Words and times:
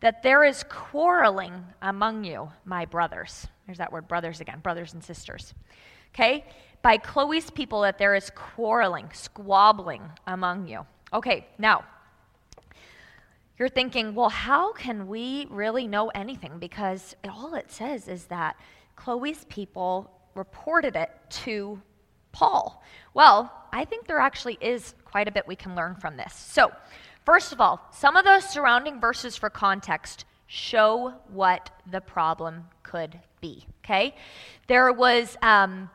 that 0.00 0.22
there 0.22 0.44
is 0.44 0.64
quarreling 0.68 1.64
among 1.82 2.24
you, 2.24 2.50
my 2.64 2.84
brothers. 2.84 3.46
There's 3.66 3.78
that 3.78 3.92
word 3.92 4.08
brothers 4.08 4.40
again, 4.40 4.60
brothers 4.60 4.94
and 4.94 5.02
sisters. 5.02 5.54
Okay? 6.14 6.44
By 6.82 6.96
Chloe's 6.96 7.50
people, 7.50 7.82
that 7.82 7.98
there 7.98 8.14
is 8.14 8.30
quarreling, 8.34 9.10
squabbling 9.12 10.02
among 10.26 10.68
you. 10.68 10.86
Okay, 11.12 11.46
now, 11.58 11.84
you're 13.58 13.68
thinking, 13.68 14.14
well, 14.14 14.28
how 14.28 14.72
can 14.72 15.08
we 15.08 15.46
really 15.50 15.88
know 15.88 16.08
anything? 16.08 16.58
Because 16.58 17.16
all 17.28 17.54
it 17.54 17.70
says 17.72 18.06
is 18.06 18.26
that 18.26 18.56
Chloe's 18.94 19.44
people 19.48 20.12
reported 20.34 20.94
it 20.94 21.10
to 21.30 21.82
Paul. 22.30 22.84
Well, 23.14 23.52
I 23.72 23.84
think 23.84 24.06
there 24.06 24.20
actually 24.20 24.58
is 24.60 24.94
quite 25.04 25.26
a 25.26 25.32
bit 25.32 25.46
we 25.46 25.56
can 25.56 25.74
learn 25.74 25.96
from 25.96 26.16
this. 26.16 26.32
So, 26.32 26.70
first 27.28 27.52
of 27.52 27.60
all, 27.60 27.78
some 27.90 28.16
of 28.16 28.24
those 28.24 28.42
surrounding 28.42 28.98
verses 28.98 29.36
for 29.36 29.50
context 29.50 30.24
show 30.46 31.12
what 31.30 31.68
the 31.90 32.00
problem 32.00 32.64
could 32.82 33.20
be. 33.42 33.66
Okay? 33.84 34.14
There 34.66 34.90
was, 34.94 35.36
um, 35.42 35.90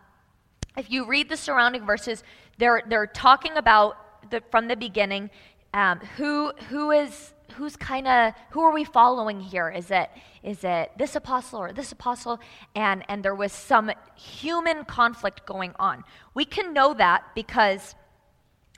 if 0.77 0.91
you 0.91 1.07
read 1.07 1.29
the 1.29 1.35
surrounding 1.35 1.87
verses, 1.87 2.23
they're, 2.59 2.83
they're 2.87 3.07
talking 3.07 3.57
about 3.57 4.29
the, 4.29 4.43
from 4.51 4.67
the 4.67 4.75
beginning 4.75 5.31
um, 5.73 5.97
who, 6.17 6.51
who 6.69 6.91
is 6.91 7.33
who's 7.55 7.75
kind 7.75 8.07
of 8.07 8.33
who 8.51 8.61
are 8.61 8.73
we 8.73 8.83
following 8.83 9.39
here 9.39 9.69
is 9.69 9.91
it 9.91 10.09
is 10.41 10.63
it 10.63 10.91
this 10.97 11.15
apostle 11.15 11.59
or 11.59 11.71
this 11.71 11.91
apostle 11.91 12.39
and 12.73 13.05
and 13.09 13.21
there 13.21 13.35
was 13.35 13.51
some 13.51 13.91
human 14.15 14.83
conflict 14.85 15.45
going 15.45 15.71
on 15.77 16.03
we 16.33 16.45
can 16.45 16.73
know 16.73 16.95
that 16.95 17.23
because 17.35 17.93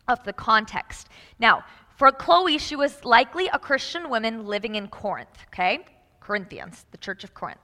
of 0.09 0.21
the 0.25 0.33
context 0.33 1.07
now 1.39 1.63
for 1.95 2.11
chloe 2.11 2.57
she 2.57 2.75
was 2.75 3.03
likely 3.03 3.47
a 3.47 3.59
christian 3.59 4.09
woman 4.09 4.45
living 4.45 4.75
in 4.75 4.87
corinth 4.87 5.37
okay 5.47 5.85
corinthians 6.19 6.85
the 6.91 6.97
church 6.97 7.23
of 7.23 7.33
corinth 7.33 7.59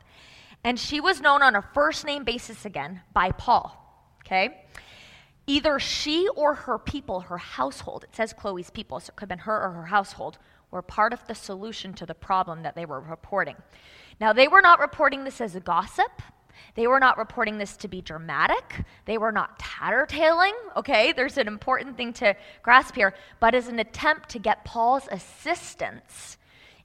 and 0.64 0.80
she 0.80 1.00
was 1.00 1.22
known 1.22 1.42
on 1.42 1.56
a 1.56 1.62
first 1.74 2.06
name 2.06 2.24
basis 2.24 2.66
again 2.66 3.02
by 3.14 3.32
paul 3.32 4.16
okay 4.24 4.66
either 5.48 5.80
she 5.80 6.28
or 6.36 6.54
her 6.54 6.78
people 6.78 7.22
her 7.22 7.38
household 7.38 8.04
it 8.04 8.16
says 8.16 8.34
chloe's 8.34 8.70
people 8.70 9.00
so 9.00 9.10
it 9.10 9.16
could 9.16 9.24
have 9.24 9.30
been 9.30 9.40
her 9.40 9.64
or 9.64 9.72
her 9.72 9.86
household 9.86 10.38
were 10.72 10.82
part 10.82 11.14
of 11.14 11.26
the 11.28 11.36
solution 11.36 11.94
to 11.94 12.06
the 12.06 12.16
problem 12.16 12.64
that 12.64 12.76
they 12.76 12.86
were 12.86 13.02
reporting. 13.02 13.56
Now, 14.20 14.34
they 14.34 14.48
were 14.48 14.62
not 14.62 14.80
reporting 14.80 15.24
this 15.24 15.42
as 15.42 15.56
a 15.56 15.60
gossip. 15.60 16.22
They 16.76 16.88
were 16.88 17.00
not 17.00 17.18
reporting 17.18 17.58
this 17.58 17.76
to 17.78 17.88
be 17.88 18.02
dramatic. 18.02 18.84
They 19.06 19.18
were 19.18 19.32
not 19.32 19.60
tattertailing, 19.60 20.54
okay? 20.76 21.12
There's 21.12 21.38
an 21.38 21.48
important 21.48 21.98
thing 21.98 22.14
to 22.14 22.36
grasp 22.64 22.96
here, 22.96 23.14
but 23.40 23.56
as 23.56 23.68
an 23.68 23.80
attempt 23.80 24.30
to 24.30 24.40
get 24.40 24.66
Paul's 24.66 25.08
assistance 25.12 26.38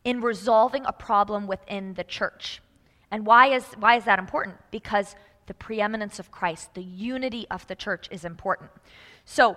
in 0.05 0.21
resolving 0.21 0.85
a 0.87 0.93
problem 0.93 1.47
within 1.47 1.95
the 1.95 2.05
church. 2.05 2.63
And 3.11 3.27
why 3.27 3.49
is, 3.55 3.65
why 3.79 3.97
is 3.97 4.05
that 4.05 4.19
important? 4.19 4.57
Because 4.71 5.15
the 5.47 5.55
preeminence 5.55 6.19
of 6.19 6.31
Christ, 6.31 6.75
the 6.75 6.83
unity 6.83 7.47
of 7.51 7.67
the 7.67 7.75
church 7.75 8.09
is 8.11 8.25
important. 8.25 8.71
So, 9.25 9.57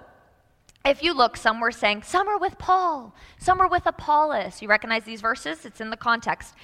if 0.86 1.04
you 1.04 1.14
look, 1.14 1.36
some 1.36 1.60
were 1.60 1.72
saying, 1.72 2.04
some 2.04 2.28
are 2.30 2.40
with 2.40 2.58
Paul, 2.58 3.14
some 3.38 3.60
are 3.60 3.68
with 3.68 3.86
Apollos. 3.86 4.62
You 4.62 4.70
recognize 4.70 5.04
these 5.04 5.22
verses? 5.22 5.66
It's 5.66 5.82
in 5.82 5.90
the 5.90 5.98
context. 5.98 6.56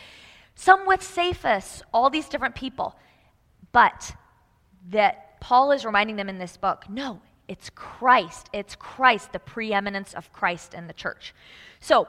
Some 0.56 0.88
with 0.88 1.04
Cephas, 1.04 1.84
all 1.94 2.10
these 2.10 2.30
different 2.30 2.56
people. 2.56 2.96
But 3.76 4.16
that 4.92 5.42
Paul 5.42 5.74
is 5.74 5.84
reminding 5.84 6.16
them 6.16 6.30
in 6.30 6.38
this 6.38 6.56
book 6.56 6.86
no, 6.90 7.20
it's 7.50 7.70
Christ. 7.70 8.50
It's 8.54 8.74
Christ, 8.74 9.34
the 9.34 9.40
preeminence 9.40 10.14
of 10.14 10.32
Christ 10.32 10.74
in 10.74 10.88
the 10.88 10.94
church. 10.94 11.36
So, 11.82 12.08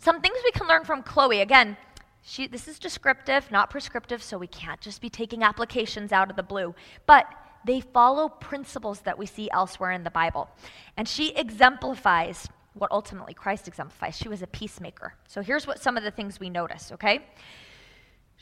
some 0.00 0.22
things 0.22 0.38
we 0.42 0.52
can 0.52 0.66
learn 0.66 0.84
from 0.84 1.02
Chloe. 1.02 1.42
Again, 1.42 1.76
she, 2.22 2.46
this 2.46 2.66
is 2.66 2.78
descriptive, 2.78 3.50
not 3.50 3.68
prescriptive, 3.68 4.22
so 4.22 4.38
we 4.38 4.46
can't 4.46 4.80
just 4.80 5.02
be 5.02 5.10
taking 5.10 5.42
applications 5.42 6.12
out 6.12 6.30
of 6.30 6.36
the 6.36 6.42
blue. 6.42 6.74
But 7.04 7.26
they 7.66 7.82
follow 7.82 8.30
principles 8.30 9.00
that 9.00 9.18
we 9.18 9.26
see 9.26 9.50
elsewhere 9.50 9.90
in 9.90 10.04
the 10.04 10.10
Bible. 10.10 10.48
And 10.96 11.06
she 11.06 11.34
exemplifies 11.34 12.48
what 12.72 12.90
ultimately 12.90 13.34
Christ 13.34 13.68
exemplifies. 13.68 14.16
She 14.16 14.30
was 14.30 14.40
a 14.40 14.46
peacemaker. 14.46 15.12
So 15.28 15.42
here's 15.42 15.66
what 15.66 15.78
some 15.78 15.98
of 15.98 16.04
the 16.04 16.10
things 16.10 16.40
we 16.40 16.48
notice, 16.48 16.90
okay? 16.90 17.26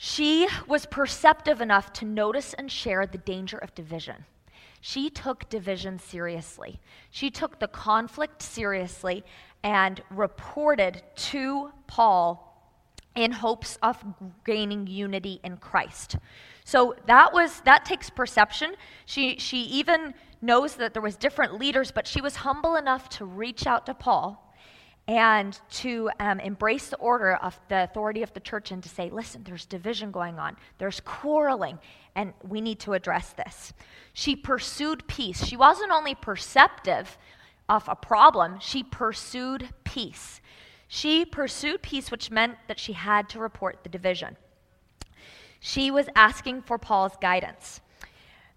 She 0.02 0.48
was 0.66 0.86
perceptive 0.86 1.60
enough 1.60 1.92
to 1.92 2.06
notice 2.06 2.54
and 2.54 2.72
share 2.72 3.04
the 3.04 3.18
danger 3.18 3.58
of 3.58 3.74
division. 3.74 4.24
She 4.80 5.10
took 5.10 5.46
division 5.50 5.98
seriously. 5.98 6.80
She 7.10 7.30
took 7.30 7.58
the 7.58 7.68
conflict 7.68 8.40
seriously 8.40 9.24
and 9.62 10.02
reported 10.08 11.02
to 11.16 11.72
Paul 11.86 12.64
in 13.14 13.30
hopes 13.30 13.76
of 13.82 14.02
gaining 14.42 14.86
unity 14.86 15.38
in 15.44 15.58
Christ. 15.58 16.16
So 16.64 16.94
that 17.04 17.34
was 17.34 17.60
that 17.66 17.84
takes 17.84 18.08
perception. 18.08 18.76
She 19.04 19.36
she 19.36 19.64
even 19.64 20.14
knows 20.40 20.76
that 20.76 20.94
there 20.94 21.02
was 21.02 21.16
different 21.16 21.58
leaders, 21.60 21.90
but 21.90 22.06
she 22.06 22.22
was 22.22 22.36
humble 22.36 22.76
enough 22.76 23.10
to 23.10 23.26
reach 23.26 23.66
out 23.66 23.84
to 23.84 23.92
Paul 23.92 24.49
and 25.10 25.58
to 25.68 26.08
um, 26.20 26.38
embrace 26.38 26.88
the 26.88 26.96
order 26.98 27.34
of 27.34 27.58
the 27.68 27.82
authority 27.82 28.22
of 28.22 28.32
the 28.32 28.38
church 28.38 28.70
and 28.70 28.80
to 28.80 28.88
say, 28.88 29.10
listen, 29.10 29.42
there's 29.42 29.66
division 29.66 30.12
going 30.12 30.38
on, 30.38 30.56
there's 30.78 31.00
quarreling, 31.00 31.80
and 32.14 32.32
we 32.46 32.60
need 32.60 32.78
to 32.78 32.92
address 32.92 33.32
this. 33.32 33.72
She 34.12 34.36
pursued 34.36 35.04
peace. 35.08 35.44
She 35.44 35.56
wasn't 35.56 35.90
only 35.90 36.14
perceptive 36.14 37.18
of 37.68 37.88
a 37.88 37.96
problem, 37.96 38.58
she 38.60 38.84
pursued 38.84 39.70
peace. 39.82 40.40
She 40.86 41.24
pursued 41.24 41.82
peace, 41.82 42.12
which 42.12 42.30
meant 42.30 42.58
that 42.68 42.78
she 42.78 42.92
had 42.92 43.28
to 43.30 43.40
report 43.40 43.82
the 43.82 43.88
division. 43.88 44.36
She 45.58 45.90
was 45.90 46.06
asking 46.14 46.62
for 46.62 46.78
Paul's 46.78 47.16
guidance. 47.20 47.80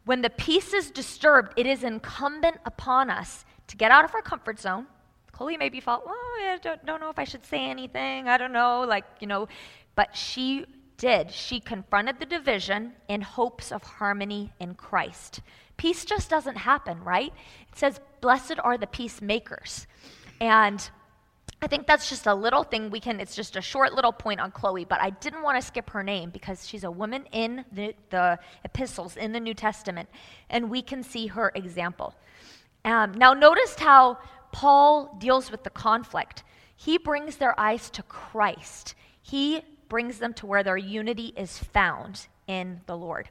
When 0.06 0.22
the 0.22 0.30
peace 0.30 0.72
is 0.72 0.92
disturbed, 0.92 1.54
it 1.58 1.66
is 1.66 1.84
incumbent 1.84 2.58
upon 2.64 3.10
us 3.10 3.44
to 3.68 3.76
get 3.76 3.90
out 3.90 4.06
of 4.06 4.14
our 4.14 4.22
comfort 4.22 4.60
zone. 4.60 4.86
Chloe 5.34 5.58
maybe 5.58 5.80
felt, 5.80 6.04
oh, 6.06 6.40
I 6.42 6.58
don't, 6.62 6.86
don't 6.86 7.02
know 7.02 7.10
if 7.10 7.20
I 7.20 7.26
should 7.26 7.46
say 7.46 7.70
anything. 7.70 8.30
I 8.30 8.38
don't 8.38 8.54
know, 8.54 8.86
like, 8.88 9.04
you 9.20 9.28
know. 9.28 9.48
But 9.96 10.16
she 10.16 10.66
did. 10.98 11.32
She 11.32 11.60
confronted 11.60 12.20
the 12.20 12.26
division 12.26 12.94
in 13.10 13.22
hopes 13.22 13.72
of 13.72 13.84
harmony 13.84 14.54
in 14.60 14.76
Christ. 14.76 15.42
Peace 15.76 16.06
just 16.06 16.30
doesn't 16.30 16.56
happen, 16.56 17.04
right? 17.04 17.34
It 17.70 17.78
says, 17.78 18.00
blessed 18.22 18.60
are 18.64 18.78
the 18.78 18.88
peacemakers. 18.88 19.88
And 20.40 20.88
I 21.64 21.68
think 21.68 21.88
that's 21.88 22.10
just 22.10 22.28
a 22.28 22.36
little 22.36 22.64
thing 22.64 22.90
we 22.90 23.00
can, 23.00 23.20
it's 23.20 23.36
just 23.36 23.56
a 23.56 23.62
short 23.62 23.94
little 23.94 24.12
point 24.12 24.40
on 24.40 24.52
Chloe, 24.52 24.86
but 24.86 25.02
I 25.02 25.10
didn't 25.10 25.42
want 25.42 25.60
to 25.60 25.66
skip 25.66 25.90
her 25.92 26.04
name 26.04 26.30
because 26.30 26.68
she's 26.68 26.84
a 26.84 26.92
woman 26.92 27.26
in 27.32 27.66
the, 27.72 27.96
the 28.10 28.38
epistles 28.64 29.18
in 29.18 29.32
the 29.32 29.40
New 29.40 29.54
Testament, 29.54 30.10
and 30.50 30.70
we 30.70 30.82
can 30.82 31.02
see 31.02 31.28
her 31.28 31.52
example. 31.56 32.14
Um, 32.86 33.14
now, 33.14 33.34
notice 33.34 33.76
how 33.80 34.18
Paul 34.54 35.18
deals 35.20 35.52
with 35.52 35.64
the 35.64 35.70
conflict. 35.70 36.44
He 36.76 36.98
brings 36.98 37.36
their 37.36 37.60
eyes 37.60 37.90
to 37.90 38.04
Christ, 38.04 38.96
he 39.22 39.62
brings 39.90 40.20
them 40.20 40.34
to 40.36 40.46
where 40.46 40.64
their 40.64 40.78
unity 40.78 41.34
is 41.36 41.58
found 41.58 42.28
in 42.48 42.82
the 42.88 42.98
Lord. 42.98 43.30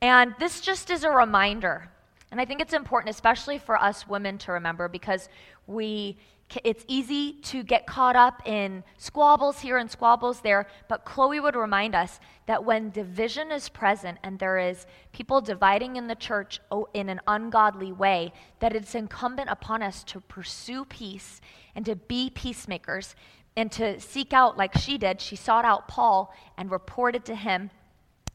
And 0.00 0.34
this 0.38 0.60
just 0.60 0.88
is 0.88 1.04
a 1.04 1.10
reminder. 1.10 1.90
And 2.30 2.40
I 2.40 2.44
think 2.44 2.60
it's 2.60 2.72
important, 2.72 3.10
especially 3.10 3.58
for 3.58 3.76
us 3.76 4.08
women, 4.08 4.38
to 4.38 4.52
remember 4.52 4.88
because 4.88 5.28
we 5.66 6.16
it's 6.64 6.84
easy 6.88 7.34
to 7.42 7.62
get 7.62 7.86
caught 7.86 8.16
up 8.16 8.42
in 8.46 8.82
squabbles 8.96 9.60
here 9.60 9.78
and 9.78 9.90
squabbles 9.90 10.40
there, 10.40 10.66
but 10.88 11.04
Chloe 11.04 11.40
would 11.40 11.56
remind 11.56 11.94
us 11.94 12.18
that 12.46 12.64
when 12.64 12.90
division 12.90 13.52
is 13.52 13.68
present 13.68 14.18
and 14.22 14.38
there 14.38 14.58
is 14.58 14.86
people 15.12 15.40
dividing 15.40 15.96
in 15.96 16.08
the 16.08 16.14
church 16.14 16.60
in 16.94 17.08
an 17.08 17.20
ungodly 17.26 17.92
way, 17.92 18.32
that 18.58 18.74
it's 18.74 18.94
incumbent 18.94 19.48
upon 19.50 19.82
us 19.82 20.02
to 20.04 20.20
pursue 20.20 20.84
peace 20.84 21.40
and 21.74 21.84
to 21.86 21.94
be 21.96 22.30
peacemakers 22.30 23.14
and 23.56 23.70
to 23.72 24.00
seek 24.00 24.32
out, 24.32 24.56
like 24.56 24.76
she 24.76 24.98
did, 24.98 25.20
she 25.20 25.36
sought 25.36 25.64
out 25.64 25.88
Paul 25.88 26.34
and 26.56 26.70
reported 26.70 27.24
to 27.26 27.34
him, 27.34 27.70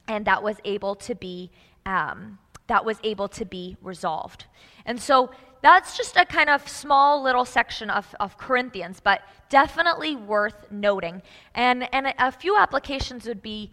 and 0.07 0.25
that 0.25 0.43
was 0.43 0.57
able 0.63 0.95
to 0.95 1.15
be. 1.15 1.51
Um, 1.85 2.39
that 2.67 2.83
was 2.83 2.97
able 3.03 3.27
to 3.27 3.45
be 3.45 3.77
resolved. 3.81 4.45
And 4.85 4.99
so 4.99 5.31
that's 5.65 5.97
just 5.97 6.15
a 6.15 6.23
kind 6.23 6.47
of 6.47 6.69
small 6.69 7.23
little 7.23 7.43
section 7.43 7.89
of, 7.89 8.13
of 8.19 8.37
Corinthians, 8.37 8.99
but 8.99 9.23
definitely 9.49 10.15
worth 10.15 10.69
noting. 10.69 11.23
And, 11.55 11.91
and 11.91 12.13
a, 12.19 12.31
few 12.31 12.55
applications 12.55 13.25
would 13.25 13.41
be, 13.41 13.71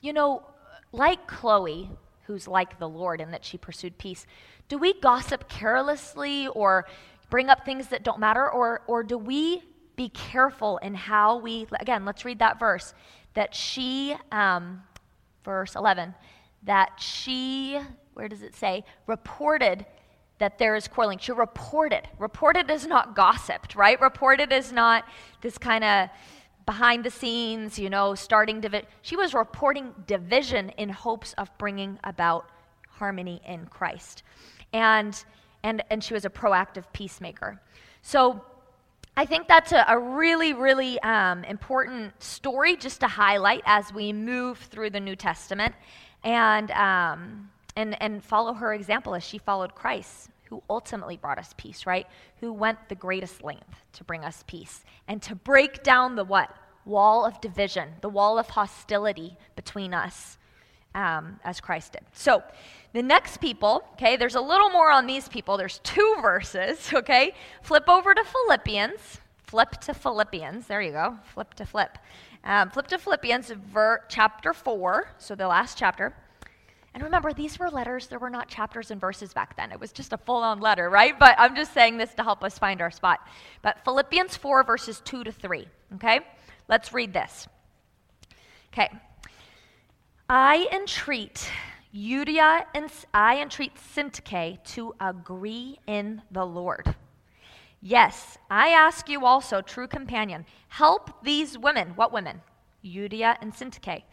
you 0.00 0.14
know, 0.14 0.42
like 0.90 1.26
Chloe, 1.26 1.90
who's 2.22 2.48
like 2.48 2.78
the 2.78 2.88
Lord 2.88 3.20
in 3.20 3.30
that 3.32 3.44
she 3.44 3.58
pursued 3.58 3.98
peace, 3.98 4.26
do 4.70 4.78
we 4.78 4.98
gossip 5.00 5.46
carelessly 5.50 6.46
or 6.48 6.86
bring 7.28 7.50
up 7.50 7.66
things 7.66 7.88
that 7.88 8.04
don't 8.04 8.20
matter? 8.20 8.50
Or, 8.50 8.80
or 8.86 9.02
do 9.02 9.18
we 9.18 9.64
be 9.96 10.08
careful 10.08 10.78
in 10.78 10.94
how 10.94 11.36
we, 11.36 11.66
again, 11.78 12.06
let's 12.06 12.24
read 12.24 12.38
that 12.38 12.58
verse, 12.58 12.94
that 13.34 13.54
she, 13.54 14.16
um, 14.32 14.82
verse 15.44 15.74
11, 15.74 16.14
that 16.62 16.98
she, 16.98 17.78
where 18.14 18.28
does 18.28 18.40
it 18.40 18.54
say, 18.54 18.82
reported 19.06 19.84
that 20.44 20.58
there 20.58 20.76
is 20.76 20.86
quarreling. 20.86 21.16
She 21.16 21.32
reported. 21.32 22.06
Reported 22.18 22.70
is 22.70 22.86
not 22.86 23.16
gossiped, 23.16 23.74
right? 23.74 23.98
Reported 23.98 24.52
is 24.52 24.72
not 24.72 25.08
this 25.40 25.56
kind 25.56 25.82
of 25.82 26.10
behind 26.66 27.02
the 27.02 27.10
scenes, 27.10 27.78
you 27.78 27.88
know, 27.88 28.14
starting 28.14 28.60
division. 28.60 28.86
She 29.00 29.16
was 29.16 29.32
reporting 29.32 29.94
division 30.06 30.68
in 30.76 30.90
hopes 30.90 31.32
of 31.38 31.48
bringing 31.56 31.98
about 32.04 32.46
harmony 32.90 33.40
in 33.46 33.64
Christ. 33.68 34.22
And, 34.74 35.18
and, 35.62 35.82
and 35.88 36.04
she 36.04 36.12
was 36.12 36.26
a 36.26 36.30
proactive 36.30 36.84
peacemaker. 36.92 37.58
So 38.02 38.44
I 39.16 39.24
think 39.24 39.48
that's 39.48 39.72
a, 39.72 39.82
a 39.88 39.98
really, 39.98 40.52
really 40.52 41.00
um, 41.00 41.42
important 41.44 42.22
story 42.22 42.76
just 42.76 43.00
to 43.00 43.08
highlight 43.08 43.62
as 43.64 43.94
we 43.94 44.12
move 44.12 44.58
through 44.58 44.90
the 44.90 45.00
New 45.00 45.16
Testament 45.16 45.74
and, 46.22 46.70
um, 46.72 47.48
and, 47.76 47.96
and 48.02 48.22
follow 48.22 48.52
her 48.52 48.74
example 48.74 49.14
as 49.14 49.24
she 49.24 49.38
followed 49.38 49.74
Christ 49.74 50.28
who 50.54 50.62
ultimately 50.70 51.16
brought 51.16 51.38
us 51.38 51.52
peace, 51.56 51.84
right? 51.84 52.06
Who 52.38 52.52
went 52.52 52.88
the 52.88 52.94
greatest 52.94 53.42
length 53.42 53.82
to 53.94 54.04
bring 54.04 54.24
us 54.24 54.44
peace 54.46 54.84
and 55.08 55.20
to 55.22 55.34
break 55.34 55.82
down 55.82 56.14
the 56.14 56.22
what? 56.22 56.54
Wall 56.84 57.24
of 57.24 57.40
division, 57.40 57.88
the 58.02 58.08
wall 58.08 58.38
of 58.38 58.50
hostility 58.50 59.36
between 59.56 59.92
us 59.92 60.38
um, 60.94 61.40
as 61.42 61.60
Christ 61.60 61.94
did. 61.94 62.02
So, 62.12 62.44
the 62.92 63.02
next 63.02 63.40
people, 63.40 63.82
okay, 63.94 64.16
there's 64.16 64.36
a 64.36 64.40
little 64.40 64.70
more 64.70 64.92
on 64.92 65.08
these 65.08 65.28
people. 65.28 65.56
There's 65.56 65.80
two 65.82 66.16
verses, 66.22 66.92
okay? 66.92 67.34
Flip 67.62 67.88
over 67.88 68.14
to 68.14 68.22
Philippians. 68.22 69.20
Flip 69.42 69.72
to 69.80 69.92
Philippians. 69.92 70.68
There 70.68 70.82
you 70.82 70.92
go. 70.92 71.18
Flip 71.32 71.52
to 71.54 71.66
flip. 71.66 71.98
Um, 72.44 72.70
flip 72.70 72.86
to 72.88 72.98
Philippians, 72.98 73.50
ver- 73.50 74.04
chapter 74.08 74.52
4, 74.52 75.08
so 75.18 75.34
the 75.34 75.48
last 75.48 75.76
chapter. 75.76 76.14
And 76.94 77.02
remember, 77.02 77.32
these 77.32 77.58
were 77.58 77.68
letters. 77.68 78.06
There 78.06 78.20
were 78.20 78.30
not 78.30 78.48
chapters 78.48 78.92
and 78.92 79.00
verses 79.00 79.34
back 79.34 79.56
then. 79.56 79.72
It 79.72 79.80
was 79.80 79.90
just 79.90 80.12
a 80.12 80.16
full 80.16 80.42
on 80.42 80.60
letter, 80.60 80.88
right? 80.88 81.18
But 81.18 81.34
I'm 81.38 81.56
just 81.56 81.74
saying 81.74 81.98
this 81.98 82.14
to 82.14 82.22
help 82.22 82.44
us 82.44 82.56
find 82.56 82.80
our 82.80 82.92
spot. 82.92 83.26
But 83.62 83.84
Philippians 83.84 84.36
4, 84.36 84.62
verses 84.62 85.02
2 85.04 85.24
to 85.24 85.32
3, 85.32 85.66
okay? 85.96 86.20
Let's 86.68 86.92
read 86.92 87.12
this. 87.12 87.48
Okay. 88.72 88.90
I 90.28 90.68
entreat 90.72 91.50
Euodia 91.94 92.64
and 92.74 92.90
I 93.12 93.40
entreat 93.40 93.72
Syntyche 93.76 94.62
to 94.64 94.94
agree 95.00 95.78
in 95.86 96.22
the 96.30 96.46
Lord. 96.46 96.94
Yes, 97.82 98.38
I 98.48 98.68
ask 98.68 99.08
you 99.08 99.26
also, 99.26 99.60
true 99.60 99.86
companion, 99.86 100.46
help 100.68 101.22
these 101.22 101.58
women. 101.58 101.90
What 101.96 102.12
women? 102.12 102.40
Euodia 102.84 103.36
and 103.40 103.52
Syntyche 103.52 104.04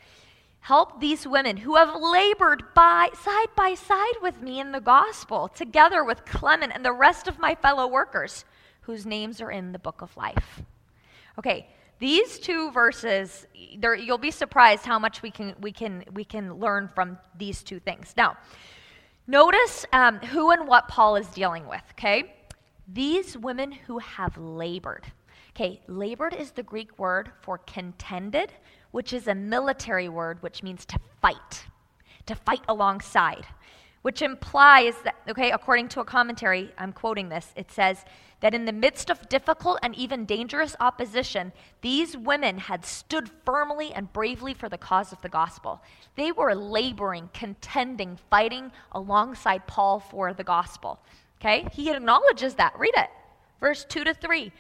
Help 0.62 1.02
these 1.02 1.28
women 1.28 1.58
who 1.58 1.76
have 1.76 2.00
labored 2.00 2.64
by 2.76 3.10
side 3.20 3.50
by 3.56 3.74
side 3.74 4.14
with 4.22 4.42
me 4.42 4.60
in 4.60 4.72
the 4.72 4.80
gospel, 4.80 5.48
together 5.48 6.04
with 6.04 6.24
Clement 6.24 6.72
and 6.74 6.86
the 6.86 6.94
rest 6.94 7.28
of 7.28 7.40
my 7.40 7.56
fellow 7.56 7.88
workers, 7.88 8.46
whose 8.82 9.06
names 9.06 9.42
are 9.42 9.52
in 9.52 9.72
the 9.72 9.80
book 9.80 10.02
of 10.02 10.16
life. 10.16 10.62
Okay, 11.40 11.68
these 11.98 12.38
two 12.38 12.72
verses, 12.72 13.48
there 13.78 13.96
you'll 13.96 14.20
be 14.20 14.32
surprised 14.32 14.86
how 14.86 15.00
much 15.00 15.24
we 15.24 15.32
can, 15.32 15.56
we, 15.62 15.72
can, 15.72 16.04
we 16.14 16.24
can 16.24 16.56
learn 16.56 16.90
from 16.94 17.18
these 17.38 17.64
two 17.64 17.80
things. 17.80 18.14
Now, 18.16 18.38
notice 19.26 19.86
um, 19.94 20.20
who 20.20 20.52
and 20.52 20.68
what 20.68 20.88
Paul 20.88 21.16
is 21.16 21.28
dealing 21.28 21.68
with, 21.68 21.84
okay? 21.94 22.36
These 22.88 23.36
women 23.36 23.72
who 23.72 23.98
have 24.00 24.38
labored. 24.38 25.06
Okay, 25.56 25.82
labored 25.88 26.34
is 26.34 26.52
the 26.52 26.64
Greek 26.64 26.98
word 26.98 27.32
for 27.42 27.58
contended, 27.58 28.54
which 28.92 29.14
is 29.14 29.28
a 29.28 29.36
military 29.36 30.10
word 30.10 30.42
which 30.44 30.64
means 30.64 30.86
to 30.86 31.00
fight, 31.22 31.66
to 32.26 32.36
fight 32.36 32.64
alongside, 32.68 33.46
which 34.02 34.22
implies 34.22 34.96
that, 35.04 35.16
okay, 35.30 35.52
according 35.52 35.88
to 35.90 36.00
a 36.00 36.06
commentary, 36.06 36.72
I'm 36.78 36.92
quoting 36.92 37.30
this, 37.30 37.54
it 37.56 37.72
says 37.72 38.04
that 38.42 38.56
in 38.56 38.66
the 38.66 38.74
midst 38.74 39.10
of 39.10 39.30
difficult 39.30 39.80
and 39.84 39.96
even 39.96 40.26
dangerous 40.26 40.76
opposition, 40.80 41.54
these 41.82 42.18
women 42.18 42.58
had 42.58 42.84
stood 42.84 43.30
firmly 43.46 43.94
and 43.94 44.12
bravely 44.12 44.54
for 44.54 44.68
the 44.68 44.78
cause 44.78 45.14
of 45.14 45.22
the 45.22 45.30
gospel. 45.30 45.82
They 46.16 46.32
were 46.32 46.56
laboring, 46.56 47.30
contending, 47.34 48.18
fighting 48.30 48.72
alongside 48.92 49.68
Paul 49.68 50.00
for 50.00 50.34
the 50.34 50.44
gospel. 50.44 51.00
Okay? 51.40 51.68
He 51.72 51.92
acknowledges 51.92 52.56
that. 52.56 52.78
Read 52.78 52.94
it. 52.98 53.10
Verse 53.60 53.86
2 53.86 54.04
to 54.06 54.14
3. 54.16 54.52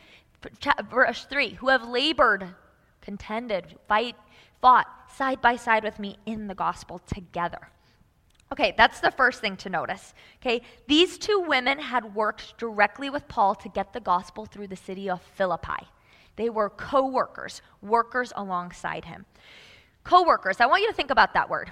Verse 0.89 1.25
3 1.25 1.49
Who 1.55 1.69
have 1.69 1.87
labored 1.87 2.53
contended, 3.01 3.75
fight, 3.87 4.15
fought 4.61 4.87
side 5.15 5.41
by 5.41 5.55
side 5.55 5.83
with 5.83 5.99
me 5.99 6.17
in 6.25 6.47
the 6.47 6.55
gospel 6.55 6.99
together. 6.99 7.69
Okay, 8.51 8.73
that's 8.77 8.99
the 8.99 9.11
first 9.11 9.39
thing 9.39 9.55
to 9.57 9.69
notice. 9.69 10.13
Okay, 10.41 10.61
these 10.87 11.17
two 11.17 11.43
women 11.47 11.79
had 11.79 12.13
worked 12.13 12.57
directly 12.57 13.09
with 13.09 13.27
Paul 13.27 13.55
to 13.55 13.69
get 13.69 13.93
the 13.93 14.01
gospel 14.01 14.45
through 14.45 14.67
the 14.67 14.75
city 14.75 15.09
of 15.09 15.21
Philippi. 15.21 15.87
They 16.35 16.49
were 16.49 16.69
co 16.69 17.07
workers, 17.07 17.61
workers 17.81 18.33
alongside 18.35 19.05
him. 19.05 19.25
Co 20.03 20.23
workers, 20.23 20.59
I 20.59 20.65
want 20.65 20.81
you 20.81 20.89
to 20.89 20.95
think 20.95 21.11
about 21.11 21.33
that 21.33 21.49
word. 21.49 21.71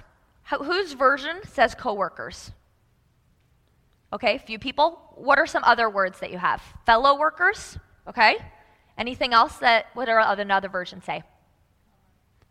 Whose 0.58 0.94
version 0.94 1.40
says 1.46 1.74
co 1.74 1.94
workers? 1.94 2.50
Okay, 4.12 4.38
few 4.38 4.58
people. 4.58 5.14
What 5.16 5.38
are 5.38 5.46
some 5.46 5.62
other 5.64 5.88
words 5.88 6.18
that 6.20 6.32
you 6.32 6.38
have? 6.38 6.62
Fellow 6.86 7.18
workers, 7.18 7.78
okay? 8.08 8.36
Anything 8.98 9.32
else 9.32 9.56
that, 9.56 9.86
what 9.94 10.08
are 10.08 10.20
another 10.38 10.68
versions 10.68 11.04
say? 11.04 11.22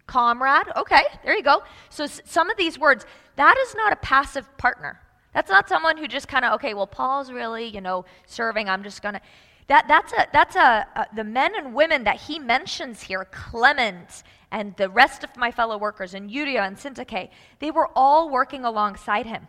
Comrade. 0.08 0.68
Okay, 0.76 1.04
there 1.24 1.36
you 1.36 1.44
go. 1.44 1.64
So 1.90 2.06
s- 2.06 2.22
some 2.26 2.50
of 2.50 2.58
these 2.58 2.80
words, 2.80 3.06
that 3.36 3.58
is 3.58 3.76
not 3.76 3.94
a 3.94 3.98
passive 3.98 4.58
partner. 4.58 5.00
That's 5.34 5.52
not 5.52 5.70
someone 5.70 5.98
who 5.98 6.08
just 6.08 6.28
kind 6.28 6.44
of, 6.44 6.54
okay, 6.56 6.74
well, 6.74 6.88
Paul's 6.88 7.32
really, 7.32 7.66
you 7.66 7.82
know, 7.82 8.06
serving. 8.26 8.68
I'm 8.68 8.84
just 8.84 9.02
going 9.02 9.14
to. 9.14 9.22
That, 9.68 9.88
that's 9.88 10.12
a, 10.14 10.28
that's 10.34 10.56
a, 10.56 10.88
a, 10.96 11.06
the 11.16 11.24
men 11.24 11.54
and 11.56 11.76
women 11.76 12.04
that 12.06 12.20
he 12.22 12.40
mentions 12.40 13.04
here, 13.04 13.26
Clement 13.26 14.24
and 14.52 14.76
the 14.78 14.90
rest 14.90 15.24
of 15.24 15.38
my 15.38 15.52
fellow 15.52 15.78
workers, 15.78 16.16
and 16.16 16.30
Euodia 16.30 16.66
and 16.66 16.76
Syntyche, 16.76 17.30
they 17.60 17.70
were 17.70 17.90
all 17.96 18.30
working 18.30 18.66
alongside 18.66 19.28
him. 19.28 19.48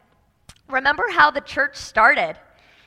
Remember 0.69 1.05
how 1.11 1.31
the 1.31 1.41
church 1.41 1.77
started 1.77 2.37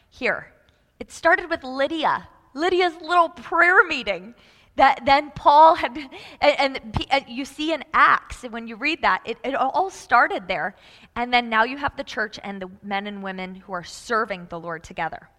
here? 0.09 0.53
It 0.99 1.11
started 1.11 1.49
with 1.49 1.63
Lydia. 1.63 2.27
Lydia's 2.53 2.93
little 3.01 3.29
prayer 3.29 3.83
meeting 3.83 4.35
that 4.75 5.01
then 5.05 5.31
Paul 5.31 5.75
had, 5.75 5.97
and, 6.41 6.59
and, 6.59 7.05
and, 7.11 7.25
you 7.27 7.45
see 7.45 7.73
in 7.73 7.83
Acts, 7.93 8.43
when 8.43 8.67
you 8.67 8.75
read 8.75 9.01
that, 9.03 9.21
it, 9.25 9.37
it 9.43 9.53
all 9.55 9.89
started 9.89 10.47
there. 10.47 10.75
And 11.15 11.31
then 11.31 11.49
now 11.49 11.63
you 11.63 11.77
have 11.77 11.95
the 11.95 12.03
church 12.03 12.39
and 12.43 12.61
the 12.61 12.69
men 12.81 13.05
and 13.05 13.21
women 13.21 13.55
who 13.55 13.73
are 13.73 13.83
serving 13.83 14.47
the 14.49 14.59
Lord 14.59 14.83
together. 14.83 15.29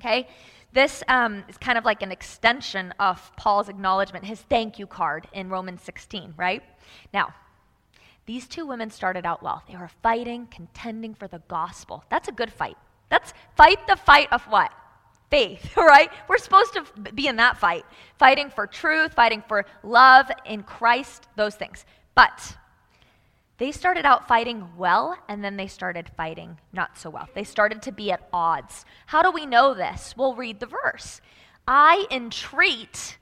Okay? 0.00 0.28
This 0.72 1.02
um, 1.08 1.44
is 1.48 1.56
kind 1.58 1.78
of 1.78 1.84
like 1.84 2.02
an 2.02 2.12
extension 2.12 2.92
of 2.98 3.34
Paul's 3.36 3.68
acknowledgement, 3.68 4.24
his 4.24 4.40
thank 4.40 4.78
you 4.78 4.86
card 4.86 5.28
in 5.32 5.48
Romans 5.48 5.82
16, 5.82 6.34
right? 6.36 6.62
Now, 7.12 7.34
these 8.24 8.46
two 8.46 8.66
women 8.66 8.90
started 8.90 9.26
out 9.26 9.42
well. 9.42 9.62
They 9.68 9.76
were 9.76 9.90
fighting, 10.02 10.46
contending 10.50 11.14
for 11.14 11.26
the 11.26 11.42
gospel. 11.48 12.04
That's 12.08 12.28
a 12.28 12.32
good 12.32 12.52
fight. 12.52 12.76
That's 13.08 13.34
fight 13.56 13.86
the 13.86 13.96
fight 13.96 14.32
of 14.32 14.42
what? 14.44 14.72
Faith, 15.32 15.76
right? 15.76 16.10
We're 16.28 16.38
supposed 16.38 16.74
to 16.74 16.84
be 17.12 17.26
in 17.26 17.36
that 17.36 17.56
fight, 17.56 17.84
fighting 18.18 18.50
for 18.50 18.66
truth, 18.66 19.14
fighting 19.14 19.42
for 19.48 19.64
love 19.82 20.30
in 20.44 20.62
Christ, 20.62 21.26
those 21.34 21.54
things. 21.54 21.86
But 22.14 22.56
they 23.56 23.72
started 23.72 24.04
out 24.04 24.28
fighting 24.28 24.68
well, 24.76 25.16
and 25.28 25.42
then 25.42 25.56
they 25.56 25.68
started 25.68 26.10
fighting 26.16 26.58
not 26.72 26.98
so 26.98 27.08
well. 27.08 27.28
They 27.34 27.44
started 27.44 27.80
to 27.82 27.92
be 27.92 28.12
at 28.12 28.28
odds. 28.32 28.84
How 29.06 29.22
do 29.22 29.30
we 29.30 29.46
know 29.46 29.72
this? 29.72 30.14
We'll 30.16 30.34
read 30.34 30.60
the 30.60 30.66
verse. 30.66 31.22
I 31.66 32.06
entreat 32.10 33.16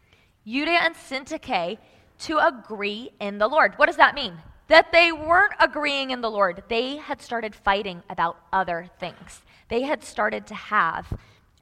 Euodia 0.47 0.81
and 0.81 0.95
Syntyche 0.97 1.79
to 2.21 2.39
agree 2.39 3.11
in 3.21 3.39
the 3.39 3.49
Lord. 3.49 3.75
What 3.77 3.87
does 3.87 3.99
that 3.99 4.17
mean? 4.17 4.35
That 4.67 4.93
they 4.93 5.13
weren't 5.13 5.55
agreeing 5.61 6.11
in 6.11 6.23
the 6.23 6.31
Lord. 6.31 6.65
They 6.69 6.97
had 6.97 7.23
started 7.23 7.55
fighting 7.55 8.03
about 8.11 8.39
other 8.53 8.89
things. 8.99 9.43
They 9.69 9.83
had 9.83 10.03
started 10.03 10.47
to 10.49 10.55
have 10.55 11.13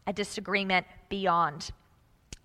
a 0.08 0.12
disagreement 0.12 0.86
beyond 1.08 1.70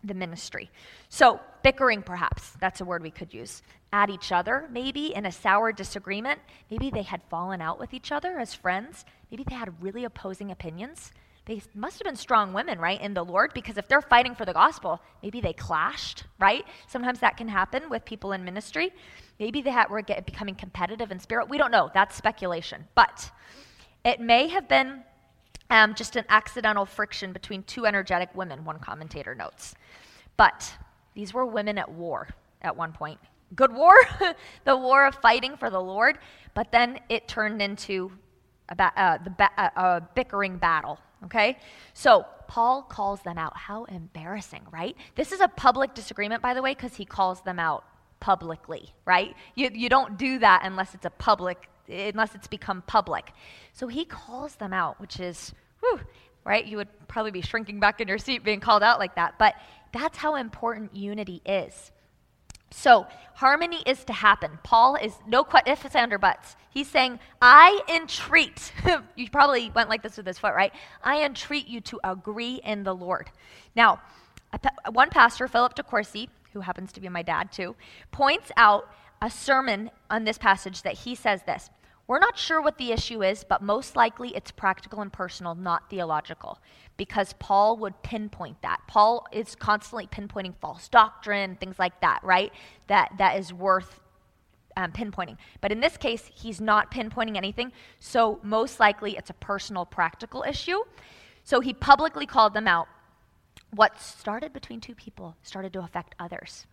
the 0.04 0.14
ministry. 0.14 0.70
So, 1.10 1.40
bickering, 1.64 2.04
perhaps, 2.04 2.52
that's 2.60 2.82
a 2.82 2.86
word 2.86 3.02
we 3.02 3.10
could 3.10 3.34
use. 3.34 3.64
At 3.94 4.10
each 4.10 4.32
other, 4.32 4.68
maybe 4.70 5.16
in 5.16 5.26
a 5.26 5.32
sour 5.32 5.72
disagreement. 5.72 6.40
Maybe 6.70 6.90
they 6.90 7.04
had 7.04 7.22
fallen 7.30 7.62
out 7.62 7.80
with 7.80 7.94
each 7.94 8.12
other 8.12 8.38
as 8.38 8.54
friends. 8.54 9.06
Maybe 9.32 9.46
they 9.48 9.56
had 9.56 9.82
really 9.82 10.04
opposing 10.04 10.52
opinions. 10.52 11.14
They 11.46 11.62
must 11.74 12.00
have 12.00 12.06
been 12.06 12.18
strong 12.18 12.54
women, 12.54 12.80
right, 12.80 13.00
in 13.00 13.14
the 13.14 13.24
Lord, 13.24 13.54
because 13.54 13.78
if 13.78 13.88
they're 13.88 14.02
fighting 14.02 14.36
for 14.36 14.46
the 14.46 14.54
gospel, 14.54 15.02
maybe 15.22 15.40
they 15.40 15.54
clashed, 15.54 16.26
right? 16.40 16.66
Sometimes 16.88 17.20
that 17.20 17.38
can 17.38 17.48
happen 17.48 17.90
with 17.90 18.04
people 18.04 18.34
in 18.34 18.44
ministry. 18.44 18.92
Maybe 19.40 19.62
they 19.62 19.72
had, 19.72 19.90
were 19.90 20.02
get, 20.02 20.26
becoming 20.26 20.56
competitive 20.56 21.12
in 21.12 21.20
spirit. 21.20 21.50
We 21.50 21.58
don't 21.58 21.72
know. 21.72 21.92
That's 21.94 22.16
speculation. 22.16 22.86
But 22.96 23.30
it 24.04 24.20
may 24.20 24.48
have 24.50 24.68
been 24.68 25.04
um, 25.74 25.94
just 25.96 26.16
an 26.16 26.26
accidental 26.30 26.86
friction 26.86 27.34
between 27.34 27.64
two 27.64 27.86
energetic 27.86 28.30
women, 28.36 28.64
one 28.64 28.80
commentator 28.80 29.36
notes. 29.36 29.76
But 30.38 30.74
these 31.14 31.34
were 31.34 31.46
women 31.46 31.78
at 31.78 31.92
war 31.92 32.30
at 32.62 32.76
one 32.76 32.94
point. 32.94 33.20
Good 33.56 33.74
war, 33.74 33.94
the 34.64 34.78
war 34.78 35.06
of 35.06 35.16
fighting 35.16 35.58
for 35.58 35.70
the 35.70 35.82
Lord, 35.82 36.18
but 36.54 36.72
then 36.72 37.00
it 37.10 37.28
turned 37.28 37.62
into 37.62 38.12
a, 38.70 38.76
ba- 38.76 38.94
uh, 38.96 39.18
ba- 39.38 39.52
uh, 39.58 39.70
a 39.76 40.02
bickering 40.16 40.58
battle, 40.58 41.00
Okay? 41.26 41.58
So 41.94 42.26
Paul 42.48 42.84
calls 42.84 43.22
them 43.22 43.38
out. 43.38 43.56
How 43.56 43.86
embarrassing, 43.86 44.64
right? 44.72 44.96
This 45.16 45.32
is 45.32 45.40
a 45.40 45.48
public 45.48 45.94
disagreement, 45.94 46.42
by 46.42 46.54
the 46.54 46.62
way, 46.62 46.74
because 46.74 46.96
he 46.96 47.06
calls 47.06 47.42
them 47.42 47.60
out 47.60 47.86
publicly, 48.20 48.94
right? 49.06 49.36
You, 49.56 49.70
you 49.74 49.90
don't 49.90 50.18
do 50.18 50.40
that 50.40 50.62
unless 50.64 50.94
it's 50.94 51.06
a 51.06 51.10
public, 51.10 51.70
unless 51.88 52.36
it's 52.36 52.48
become 52.48 52.84
public. 52.88 53.32
So 53.74 53.88
he 53.88 54.06
calls 54.06 54.56
them 54.56 54.74
out, 54.74 55.00
which 55.00 55.20
is, 55.20 55.54
whew, 55.84 56.00
right? 56.46 56.66
You 56.66 56.78
would 56.78 57.08
probably 57.08 57.32
be 57.32 57.42
shrinking 57.42 57.80
back 57.80 58.02
in 58.02 58.08
your 58.08 58.18
seat 58.18 58.44
being 58.44 58.60
called 58.60 58.84
out 58.84 59.00
like 59.00 59.16
that. 59.16 59.36
But 59.38 59.56
that's 59.92 60.18
how 60.18 60.36
important 60.36 60.96
unity 60.96 61.42
is. 61.46 61.92
So, 62.72 63.06
harmony 63.36 63.84
is 63.86 64.04
to 64.06 64.14
happen. 64.14 64.58
Paul 64.64 64.96
is 64.96 65.14
no 65.28 65.46
ifs, 65.68 65.96
and 65.96 66.12
or 66.12 66.18
buts. 66.18 66.56
He's 66.72 66.90
saying, 66.90 67.20
I 67.40 67.80
entreat. 67.88 68.74
you 69.16 69.30
probably 69.30 69.70
went 69.70 69.90
like 69.90 70.02
this 70.02 70.18
with 70.18 70.26
his 70.26 70.40
foot, 70.40 70.56
right? 70.56 70.74
I 71.04 71.24
entreat 71.24 71.68
you 71.68 71.82
to 71.82 72.00
agree 72.04 72.62
in 72.64 72.84
the 72.84 72.96
Lord. 72.96 73.30
Now, 73.76 74.02
one 74.92 75.12
pastor, 75.12 75.48
Philip 75.48 75.76
DeCourcy, 75.76 76.30
who 76.54 76.62
happens 76.62 76.92
to 76.94 77.00
be 77.00 77.10
my 77.10 77.22
dad 77.22 77.52
too, 77.52 77.76
points 78.12 78.52
out 78.58 78.90
a 79.22 79.30
sermon 79.30 79.92
on 80.10 80.24
this 80.24 80.40
passage 80.40 80.82
that 80.82 80.94
he 80.94 81.14
says 81.14 81.44
this 81.44 81.70
we're 82.08 82.20
not 82.20 82.38
sure 82.38 82.62
what 82.62 82.78
the 82.78 82.92
issue 82.92 83.24
is, 83.24 83.44
but 83.44 83.62
most 83.62 83.96
likely 83.96 84.36
it's 84.36 84.52
practical 84.52 85.02
and 85.02 85.12
personal, 85.12 85.56
not 85.56 85.90
theological, 85.90 86.60
because 86.98 87.34
Paul 87.40 87.78
would 87.78 88.02
pinpoint 88.04 88.62
that. 88.62 88.82
Paul 88.88 89.26
is 89.32 89.56
constantly 89.56 90.08
pinpointing 90.08 90.54
false 90.60 90.90
doctrine, 90.90 91.56
things 91.56 91.80
like 91.80 92.00
that, 92.02 92.20
right? 92.24 92.52
That, 92.88 93.14
that 93.18 93.40
is 93.40 93.54
worth 93.54 94.02
um, 94.76 94.92
pinpointing. 94.92 95.38
But 95.62 95.72
in 95.72 95.80
this 95.80 95.96
case, 95.96 96.30
he's 96.34 96.60
not 96.60 96.92
pinpointing 96.92 97.38
anything, 97.38 97.72
so 98.00 98.40
most 98.44 98.80
likely 98.80 99.16
it's 99.16 99.30
a 99.30 99.36
personal, 99.36 99.86
practical 99.86 100.44
issue. 100.48 100.80
So 101.46 101.62
he 101.62 101.74
publicly 101.74 102.26
called 102.26 102.54
them 102.54 102.68
out. 102.68 102.88
What 103.76 104.00
started 104.00 104.52
between 104.52 104.82
two 104.82 104.94
people 104.94 105.36
started 105.42 105.74
to 105.74 105.80
affect 105.80 106.16
others. 106.20 106.66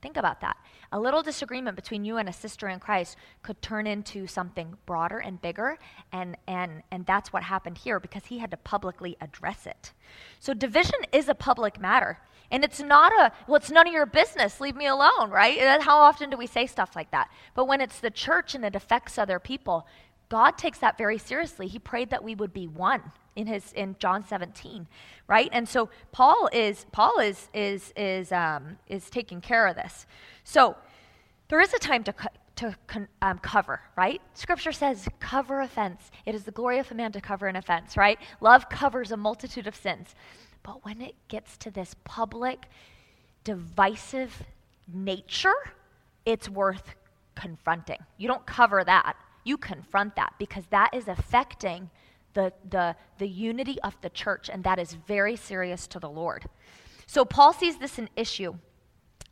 Think 0.00 0.16
about 0.16 0.40
that. 0.40 0.56
A 0.92 1.00
little 1.00 1.22
disagreement 1.22 1.76
between 1.76 2.04
you 2.04 2.18
and 2.18 2.28
a 2.28 2.32
sister 2.32 2.68
in 2.68 2.78
Christ 2.78 3.16
could 3.42 3.60
turn 3.60 3.86
into 3.86 4.26
something 4.26 4.76
broader 4.86 5.18
and 5.18 5.40
bigger, 5.42 5.78
and, 6.12 6.36
and, 6.46 6.82
and 6.90 7.04
that's 7.04 7.32
what 7.32 7.42
happened 7.42 7.78
here 7.78 7.98
because 7.98 8.26
he 8.26 8.38
had 8.38 8.50
to 8.52 8.56
publicly 8.56 9.16
address 9.20 9.66
it. 9.66 9.92
So, 10.38 10.54
division 10.54 11.00
is 11.12 11.28
a 11.28 11.34
public 11.34 11.80
matter. 11.80 12.18
And 12.50 12.64
it's 12.64 12.80
not 12.80 13.12
a, 13.12 13.30
well, 13.46 13.56
it's 13.56 13.70
none 13.70 13.86
of 13.86 13.92
your 13.92 14.06
business, 14.06 14.60
leave 14.60 14.74
me 14.74 14.86
alone, 14.86 15.30
right? 15.30 15.82
How 15.82 15.98
often 15.98 16.30
do 16.30 16.38
we 16.38 16.46
say 16.46 16.66
stuff 16.66 16.96
like 16.96 17.10
that? 17.10 17.30
But 17.54 17.66
when 17.66 17.82
it's 17.82 18.00
the 18.00 18.10
church 18.10 18.54
and 18.54 18.64
it 18.64 18.74
affects 18.74 19.18
other 19.18 19.38
people, 19.38 19.86
God 20.28 20.58
takes 20.58 20.78
that 20.78 20.98
very 20.98 21.18
seriously. 21.18 21.68
He 21.68 21.78
prayed 21.78 22.10
that 22.10 22.22
we 22.22 22.34
would 22.34 22.52
be 22.52 22.66
one 22.66 23.12
in 23.34 23.46
his 23.46 23.72
in 23.72 23.96
John 23.98 24.24
17, 24.24 24.86
right? 25.26 25.48
And 25.52 25.68
so 25.68 25.88
Paul 26.12 26.48
is 26.52 26.86
Paul 26.92 27.18
is 27.20 27.48
is 27.54 27.92
is 27.96 28.32
um, 28.32 28.78
is 28.88 29.08
taking 29.08 29.40
care 29.40 29.66
of 29.66 29.76
this. 29.76 30.06
So 30.44 30.76
there 31.48 31.60
is 31.60 31.72
a 31.72 31.78
time 31.78 32.04
to 32.04 32.12
co- 32.12 32.28
to 32.56 32.76
con- 32.86 33.08
um, 33.22 33.38
cover, 33.38 33.80
right? 33.96 34.20
Scripture 34.34 34.72
says, 34.72 35.08
"Cover 35.20 35.60
offense." 35.60 36.10
It 36.26 36.34
is 36.34 36.44
the 36.44 36.50
glory 36.50 36.78
of 36.78 36.90
a 36.90 36.94
man 36.94 37.12
to 37.12 37.20
cover 37.20 37.46
an 37.46 37.56
offense, 37.56 37.96
right? 37.96 38.18
Love 38.40 38.68
covers 38.68 39.12
a 39.12 39.16
multitude 39.16 39.66
of 39.66 39.76
sins. 39.76 40.14
But 40.62 40.84
when 40.84 41.00
it 41.00 41.14
gets 41.28 41.56
to 41.58 41.70
this 41.70 41.94
public, 42.04 42.66
divisive 43.44 44.42
nature, 44.92 45.54
it's 46.26 46.48
worth 46.50 46.94
confronting. 47.34 48.00
You 48.18 48.28
don't 48.28 48.44
cover 48.44 48.82
that 48.84 49.16
you 49.48 49.56
confront 49.56 50.14
that 50.16 50.34
because 50.38 50.66
that 50.66 50.90
is 50.94 51.08
affecting 51.08 51.90
the, 52.34 52.52
the, 52.68 52.94
the 53.18 53.26
unity 53.26 53.80
of 53.82 54.00
the 54.02 54.10
church, 54.10 54.48
and 54.48 54.62
that 54.64 54.78
is 54.78 54.92
very 54.92 55.34
serious 55.34 55.86
to 55.88 55.98
the 55.98 56.08
Lord. 56.08 56.44
So 57.06 57.24
Paul 57.24 57.52
sees 57.52 57.78
this 57.78 57.98
an 57.98 58.10
issue. 58.16 58.54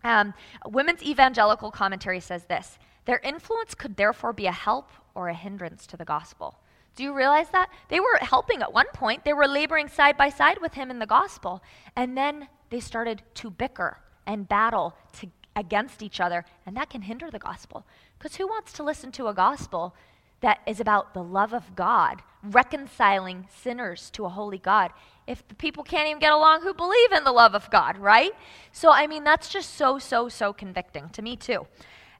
Um, 0.02 0.34
Women's 0.66 1.02
Evangelical 1.02 1.70
Commentary 1.70 2.20
says 2.20 2.44
this 2.46 2.78
Their 3.04 3.20
influence 3.22 3.74
could 3.74 3.96
therefore 3.96 4.32
be 4.32 4.46
a 4.46 4.52
help 4.52 4.90
or 5.14 5.28
a 5.28 5.34
hindrance 5.34 5.86
to 5.88 5.96
the 5.96 6.04
gospel. 6.04 6.58
Do 6.96 7.02
you 7.02 7.12
realize 7.14 7.50
that? 7.50 7.68
They 7.88 8.00
were 8.00 8.18
helping 8.22 8.62
at 8.62 8.72
one 8.72 8.86
point, 8.94 9.24
they 9.24 9.34
were 9.34 9.46
laboring 9.46 9.88
side 9.88 10.16
by 10.16 10.30
side 10.30 10.58
with 10.62 10.72
him 10.74 10.90
in 10.90 10.98
the 10.98 11.06
gospel, 11.06 11.62
and 11.94 12.16
then 12.16 12.48
they 12.70 12.80
started 12.80 13.22
to 13.34 13.50
bicker 13.50 13.98
and 14.26 14.48
battle 14.48 14.96
to, 15.20 15.28
against 15.54 16.02
each 16.02 16.20
other, 16.20 16.44
and 16.64 16.76
that 16.76 16.90
can 16.90 17.02
hinder 17.02 17.30
the 17.30 17.38
gospel. 17.38 17.86
Because 18.18 18.36
who 18.36 18.46
wants 18.46 18.72
to 18.74 18.82
listen 18.82 19.12
to 19.12 19.26
a 19.26 19.34
gospel 19.34 19.94
that 20.40 20.60
is 20.66 20.80
about 20.80 21.14
the 21.14 21.22
love 21.22 21.52
of 21.52 21.74
God, 21.74 22.22
reconciling 22.42 23.48
sinners 23.62 24.10
to 24.10 24.24
a 24.24 24.28
holy 24.28 24.58
God, 24.58 24.92
if 25.26 25.46
the 25.48 25.54
people 25.54 25.82
can't 25.82 26.08
even 26.08 26.20
get 26.20 26.32
along 26.32 26.62
who 26.62 26.74
believe 26.74 27.12
in 27.12 27.24
the 27.24 27.32
love 27.32 27.54
of 27.54 27.70
God, 27.70 27.98
right? 27.98 28.32
So, 28.72 28.90
I 28.90 29.06
mean, 29.06 29.24
that's 29.24 29.48
just 29.48 29.74
so, 29.74 29.98
so, 29.98 30.28
so 30.28 30.52
convicting 30.52 31.08
to 31.10 31.22
me, 31.22 31.36
too. 31.36 31.66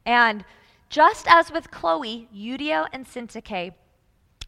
And 0.04 0.44
just 0.88 1.26
as 1.28 1.52
with 1.52 1.70
Chloe, 1.70 2.28
Euodia 2.34 2.86
and 2.92 3.06
Syntyche 3.06 3.74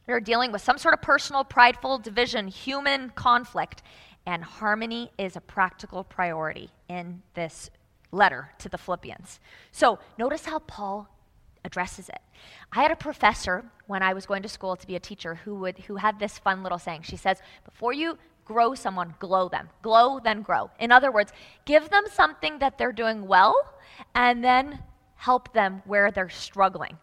are 0.08 0.20
dealing 0.20 0.50
with 0.50 0.62
some 0.62 0.78
sort 0.78 0.94
of 0.94 1.02
personal, 1.02 1.44
prideful 1.44 1.98
division, 1.98 2.48
human 2.48 3.10
conflict, 3.10 3.82
and 4.26 4.42
harmony 4.42 5.10
is 5.18 5.36
a 5.36 5.40
practical 5.40 6.04
priority 6.04 6.70
in 6.88 7.22
this 7.34 7.70
letter 8.10 8.50
to 8.58 8.68
the 8.68 8.78
Philippians. 8.78 9.40
So, 9.72 9.98
notice 10.16 10.46
how 10.46 10.60
Paul 10.60 11.08
addresses 11.64 12.08
it. 12.08 12.20
I 12.72 12.82
had 12.82 12.90
a 12.90 12.96
professor 12.96 13.64
when 13.86 14.02
I 14.02 14.12
was 14.14 14.26
going 14.26 14.42
to 14.42 14.48
school 14.48 14.76
to 14.76 14.86
be 14.86 14.96
a 14.96 15.00
teacher 15.00 15.34
who 15.34 15.56
would 15.56 15.78
who 15.78 15.96
had 15.96 16.18
this 16.18 16.38
fun 16.38 16.62
little 16.62 16.78
saying. 16.78 17.02
She 17.02 17.16
says, 17.16 17.40
"Before 17.64 17.92
you 17.92 18.18
grow 18.44 18.74
someone, 18.74 19.14
glow 19.18 19.48
them. 19.48 19.68
Glow 19.82 20.20
then 20.20 20.42
grow." 20.42 20.70
In 20.78 20.92
other 20.92 21.10
words, 21.10 21.32
give 21.64 21.90
them 21.90 22.04
something 22.10 22.58
that 22.58 22.78
they're 22.78 22.92
doing 22.92 23.26
well 23.26 23.54
and 24.14 24.44
then 24.44 24.82
help 25.16 25.52
them 25.52 25.82
where 25.84 26.10
they're 26.10 26.28
struggling. 26.28 26.96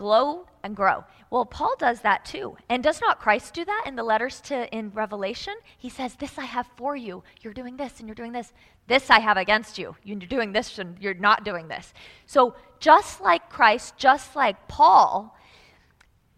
Glow 0.00 0.46
and 0.62 0.74
grow. 0.74 1.04
Well, 1.28 1.44
Paul 1.44 1.74
does 1.78 2.00
that 2.00 2.24
too. 2.24 2.56
And 2.70 2.82
does 2.82 3.02
not 3.02 3.20
Christ 3.20 3.52
do 3.52 3.66
that 3.66 3.84
in 3.84 3.96
the 3.96 4.02
letters 4.02 4.40
to 4.46 4.66
in 4.74 4.88
Revelation? 4.94 5.52
He 5.76 5.90
says, 5.90 6.14
"This 6.14 6.38
I 6.38 6.46
have 6.46 6.66
for 6.74 6.96
you. 6.96 7.22
You're 7.42 7.52
doing 7.52 7.76
this 7.76 7.98
and 7.98 8.08
you're 8.08 8.14
doing 8.14 8.32
this. 8.32 8.54
This 8.86 9.10
I 9.10 9.18
have 9.18 9.36
against 9.36 9.76
you. 9.76 9.94
You're 10.02 10.16
doing 10.16 10.52
this 10.52 10.78
and 10.78 10.98
you're 11.00 11.12
not 11.12 11.44
doing 11.44 11.68
this." 11.68 11.92
So, 12.24 12.54
just 12.78 13.20
like 13.20 13.50
Christ, 13.50 13.98
just 13.98 14.34
like 14.34 14.68
Paul, 14.68 15.36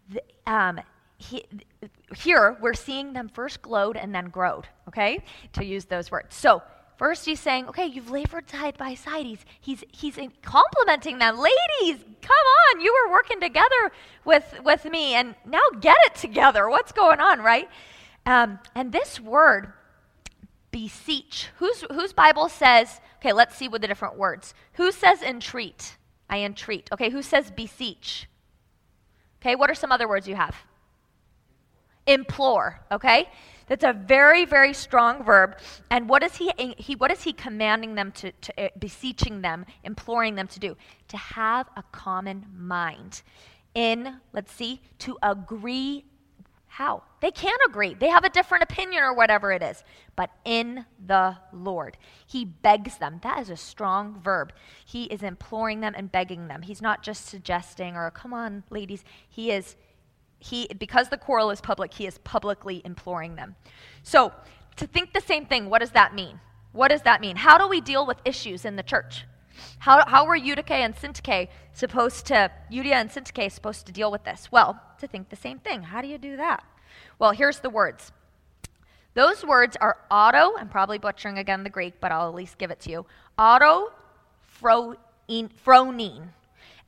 the, 0.09 0.21
um, 0.45 0.81
he, 1.15 1.45
here 2.13 2.57
we're 2.59 2.73
seeing 2.73 3.13
them 3.13 3.29
first 3.29 3.61
glowed 3.61 3.95
and 3.95 4.13
then 4.13 4.25
growed, 4.25 4.67
okay? 4.89 5.23
To 5.53 5.63
use 5.63 5.85
those 5.85 6.11
words. 6.11 6.35
So, 6.35 6.61
First, 6.97 7.25
he's 7.25 7.39
saying, 7.39 7.67
okay, 7.69 7.85
you've 7.85 8.11
labored 8.11 8.49
side 8.49 8.77
by 8.77 8.93
side. 8.93 9.25
He's, 9.25 9.45
he's, 9.59 9.83
he's 9.91 10.17
complimenting 10.43 11.17
them. 11.17 11.37
Ladies, 11.37 12.03
come 12.21 12.31
on, 12.71 12.81
you 12.81 12.93
were 12.93 13.11
working 13.11 13.39
together 13.39 13.91
with, 14.25 14.59
with 14.63 14.85
me, 14.85 15.15
and 15.15 15.35
now 15.45 15.61
get 15.81 15.97
it 16.05 16.15
together. 16.15 16.69
What's 16.69 16.91
going 16.91 17.19
on, 17.19 17.39
right? 17.39 17.67
Um, 18.25 18.59
and 18.75 18.91
this 18.91 19.19
word, 19.19 19.73
beseech, 20.71 21.49
whose, 21.57 21.83
whose 21.91 22.13
Bible 22.13 22.47
says, 22.47 23.01
okay, 23.17 23.33
let's 23.33 23.55
see 23.55 23.67
what 23.67 23.81
the 23.81 23.87
different 23.87 24.17
words. 24.17 24.53
Who 24.73 24.91
says 24.91 25.21
entreat? 25.21 25.97
I 26.29 26.39
entreat. 26.39 26.89
Okay, 26.91 27.09
who 27.09 27.21
says 27.21 27.51
beseech? 27.51 28.27
Okay, 29.41 29.55
what 29.55 29.69
are 29.69 29.75
some 29.75 29.91
other 29.91 30.07
words 30.07 30.27
you 30.27 30.35
have? 30.35 30.55
Implore, 32.07 32.81
okay? 32.91 33.29
That's 33.67 33.83
a 33.83 33.93
very, 33.93 34.45
very 34.45 34.73
strong 34.73 35.23
verb. 35.23 35.57
And 35.89 36.09
what 36.09 36.23
is 36.23 36.35
he, 36.35 36.51
he, 36.77 36.95
what 36.95 37.11
is 37.11 37.23
he 37.23 37.33
commanding 37.33 37.95
them 37.95 38.11
to, 38.13 38.31
to 38.31 38.65
uh, 38.65 38.69
beseeching 38.77 39.41
them, 39.41 39.65
imploring 39.83 40.35
them 40.35 40.47
to 40.47 40.59
do? 40.59 40.77
To 41.09 41.17
have 41.17 41.67
a 41.75 41.83
common 41.91 42.45
mind. 42.55 43.21
In, 43.73 44.17
let's 44.33 44.51
see, 44.51 44.81
to 44.99 45.17
agree. 45.23 46.05
How? 46.67 47.03
They 47.21 47.31
can't 47.31 47.61
agree. 47.67 47.93
They 47.93 48.09
have 48.09 48.23
a 48.23 48.29
different 48.29 48.63
opinion 48.63 49.03
or 49.03 49.13
whatever 49.13 49.51
it 49.51 49.61
is. 49.61 49.83
But 50.15 50.31
in 50.43 50.85
the 51.05 51.37
Lord, 51.51 51.97
he 52.25 52.45
begs 52.45 52.97
them. 52.97 53.19
That 53.23 53.39
is 53.39 53.49
a 53.49 53.55
strong 53.55 54.19
verb. 54.19 54.53
He 54.83 55.03
is 55.05 55.21
imploring 55.23 55.81
them 55.81 55.93
and 55.95 56.11
begging 56.11 56.47
them. 56.47 56.63
He's 56.63 56.81
not 56.81 57.03
just 57.03 57.27
suggesting 57.27 57.95
or, 57.95 58.09
come 58.11 58.33
on, 58.33 58.63
ladies. 58.69 59.03
He 59.29 59.51
is 59.51 59.75
he, 60.43 60.67
because 60.77 61.07
the 61.07 61.17
quarrel 61.17 61.51
is 61.51 61.61
public, 61.61 61.93
he 61.93 62.05
is 62.05 62.17
publicly 62.19 62.81
imploring 62.83 63.35
them. 63.35 63.55
So, 64.03 64.33
to 64.75 64.85
think 64.85 65.13
the 65.13 65.21
same 65.21 65.45
thing, 65.45 65.69
what 65.69 65.79
does 65.79 65.91
that 65.91 66.13
mean? 66.13 66.41
What 66.73 66.89
does 66.89 67.03
that 67.03 67.21
mean? 67.21 67.37
How 67.37 67.57
do 67.57 67.69
we 67.69 67.79
deal 67.79 68.05
with 68.05 68.17
issues 68.25 68.65
in 68.65 68.75
the 68.75 68.83
church? 68.83 69.25
How, 69.79 70.03
how 70.05 70.25
were 70.25 70.35
Eutyche 70.35 70.71
and 70.71 70.95
Syntyche 70.95 71.47
supposed 71.71 72.25
to, 72.25 72.51
Euodia 72.69 72.93
and 72.93 73.09
Syntyche 73.09 73.51
supposed 73.53 73.85
to 73.85 73.93
deal 73.93 74.11
with 74.11 74.25
this? 74.25 74.51
Well, 74.51 74.81
to 74.99 75.07
think 75.07 75.29
the 75.29 75.37
same 75.37 75.59
thing. 75.59 75.83
How 75.83 76.01
do 76.01 76.07
you 76.07 76.17
do 76.17 76.35
that? 76.35 76.63
Well, 77.19 77.31
here's 77.31 77.59
the 77.59 77.69
words. 77.69 78.11
Those 79.13 79.45
words 79.45 79.77
are 79.79 79.97
auto, 80.11 80.57
I'm 80.57 80.67
probably 80.67 80.97
butchering 80.97 81.37
again 81.37 81.63
the 81.63 81.69
Greek, 81.69 81.93
but 82.01 82.11
I'll 82.11 82.27
at 82.27 82.35
least 82.35 82.57
give 82.57 82.71
it 82.71 82.81
to 82.81 82.89
you. 82.89 83.05
Auto, 83.37 83.93
phronein. 84.61 86.29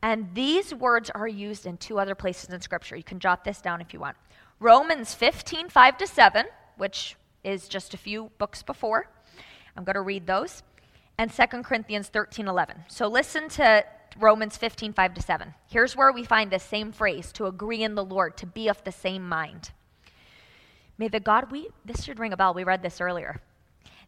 And 0.01 0.29
these 0.33 0.73
words 0.73 1.09
are 1.09 1.27
used 1.27 1.65
in 1.65 1.77
two 1.77 1.99
other 1.99 2.15
places 2.15 2.49
in 2.49 2.61
Scripture. 2.61 2.95
You 2.95 3.03
can 3.03 3.19
jot 3.19 3.43
this 3.43 3.61
down 3.61 3.81
if 3.81 3.93
you 3.93 3.99
want. 3.99 4.17
Romans 4.59 5.13
15, 5.13 5.69
5 5.69 5.97
to 5.97 6.07
7, 6.07 6.45
which 6.77 7.15
is 7.43 7.67
just 7.67 7.93
a 7.93 7.97
few 7.97 8.31
books 8.37 8.63
before. 8.63 9.09
I'm 9.75 9.83
going 9.83 9.95
to 9.95 10.01
read 10.01 10.27
those. 10.27 10.63
And 11.17 11.31
2 11.31 11.45
Corinthians 11.63 12.07
13 12.09 12.47
11. 12.47 12.83
So 12.87 13.07
listen 13.07 13.49
to 13.49 13.85
Romans 14.17 14.57
15 14.57 14.93
5 14.93 15.13
to 15.13 15.21
7. 15.21 15.53
Here's 15.67 15.95
where 15.95 16.11
we 16.11 16.23
find 16.23 16.51
this 16.51 16.63
same 16.63 16.91
phrase 16.91 17.31
to 17.33 17.47
agree 17.47 17.83
in 17.83 17.95
the 17.95 18.03
Lord, 18.03 18.37
to 18.37 18.45
be 18.45 18.67
of 18.67 18.83
the 18.83 18.91
same 18.91 19.27
mind. 19.27 19.71
May 20.97 21.07
the 21.09 21.19
God, 21.19 21.51
we, 21.51 21.69
this 21.83 22.03
should 22.03 22.19
ring 22.19 22.31
a 22.31 22.37
bell. 22.37 22.53
We 22.53 22.63
read 22.63 22.81
this 22.81 23.01
earlier. 23.01 23.41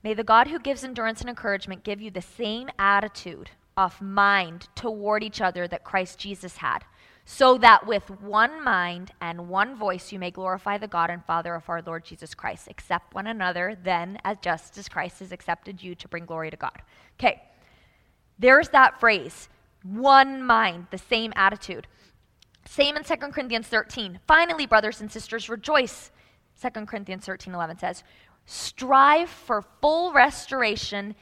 May 0.04 0.14
the 0.14 0.24
God 0.24 0.48
who 0.48 0.60
gives 0.60 0.84
endurance 0.84 1.22
and 1.22 1.30
encouragement 1.30 1.84
give 1.84 2.02
you 2.02 2.12
the 2.12 2.22
same 2.22 2.70
attitude 2.80 3.50
of 3.78 4.02
mind 4.02 4.68
toward 4.76 5.24
each 5.24 5.40
other 5.40 5.68
that 5.68 5.84
Christ 5.84 6.20
Jesus 6.20 6.58
had, 6.58 6.80
so 7.24 7.58
that 7.60 7.86
with 7.86 8.10
one 8.22 8.64
mind 8.64 9.12
and 9.22 9.48
one 9.48 9.76
voice 9.76 10.12
you 10.12 10.20
may 10.20 10.32
glorify 10.32 10.78
the 10.78 10.88
God 10.88 11.10
and 11.10 11.24
Father 11.24 11.54
of 11.54 11.70
our 11.70 11.82
Lord 11.82 12.04
Jesus 12.04 12.34
Christ. 12.34 12.68
Accept 12.70 13.14
one 13.14 13.28
another 13.28 13.78
then 13.82 14.18
as 14.26 14.38
just 14.42 14.78
as 14.78 14.90
Christ 14.90 15.20
has 15.20 15.32
accepted 15.32 15.84
you 15.84 15.94
to 15.96 16.08
bring 16.08 16.26
glory 16.26 16.50
to 16.50 16.58
God. 16.58 16.82
Okay, 17.20 17.42
there's 18.40 18.70
that 18.70 19.00
phrase 19.00 19.48
one 19.84 20.44
mind, 20.44 20.88
the 20.92 20.98
same 20.98 21.32
attitude. 21.36 21.88
Same 22.66 22.98
in 22.98 23.04
2 23.04 23.16
Corinthians 23.32 23.68
13. 23.68 24.20
Finally, 24.28 24.66
brothers 24.66 25.00
and 25.00 25.12
sisters, 25.12 25.50
rejoice. 25.50 26.12
2 26.62 26.86
Corinthians 26.86 27.26
13 27.26 27.54
11 27.54 27.80
says, 27.80 28.04
Strive 28.46 29.30
for 29.30 29.64
full 29.82 30.12
restoration 30.14 31.16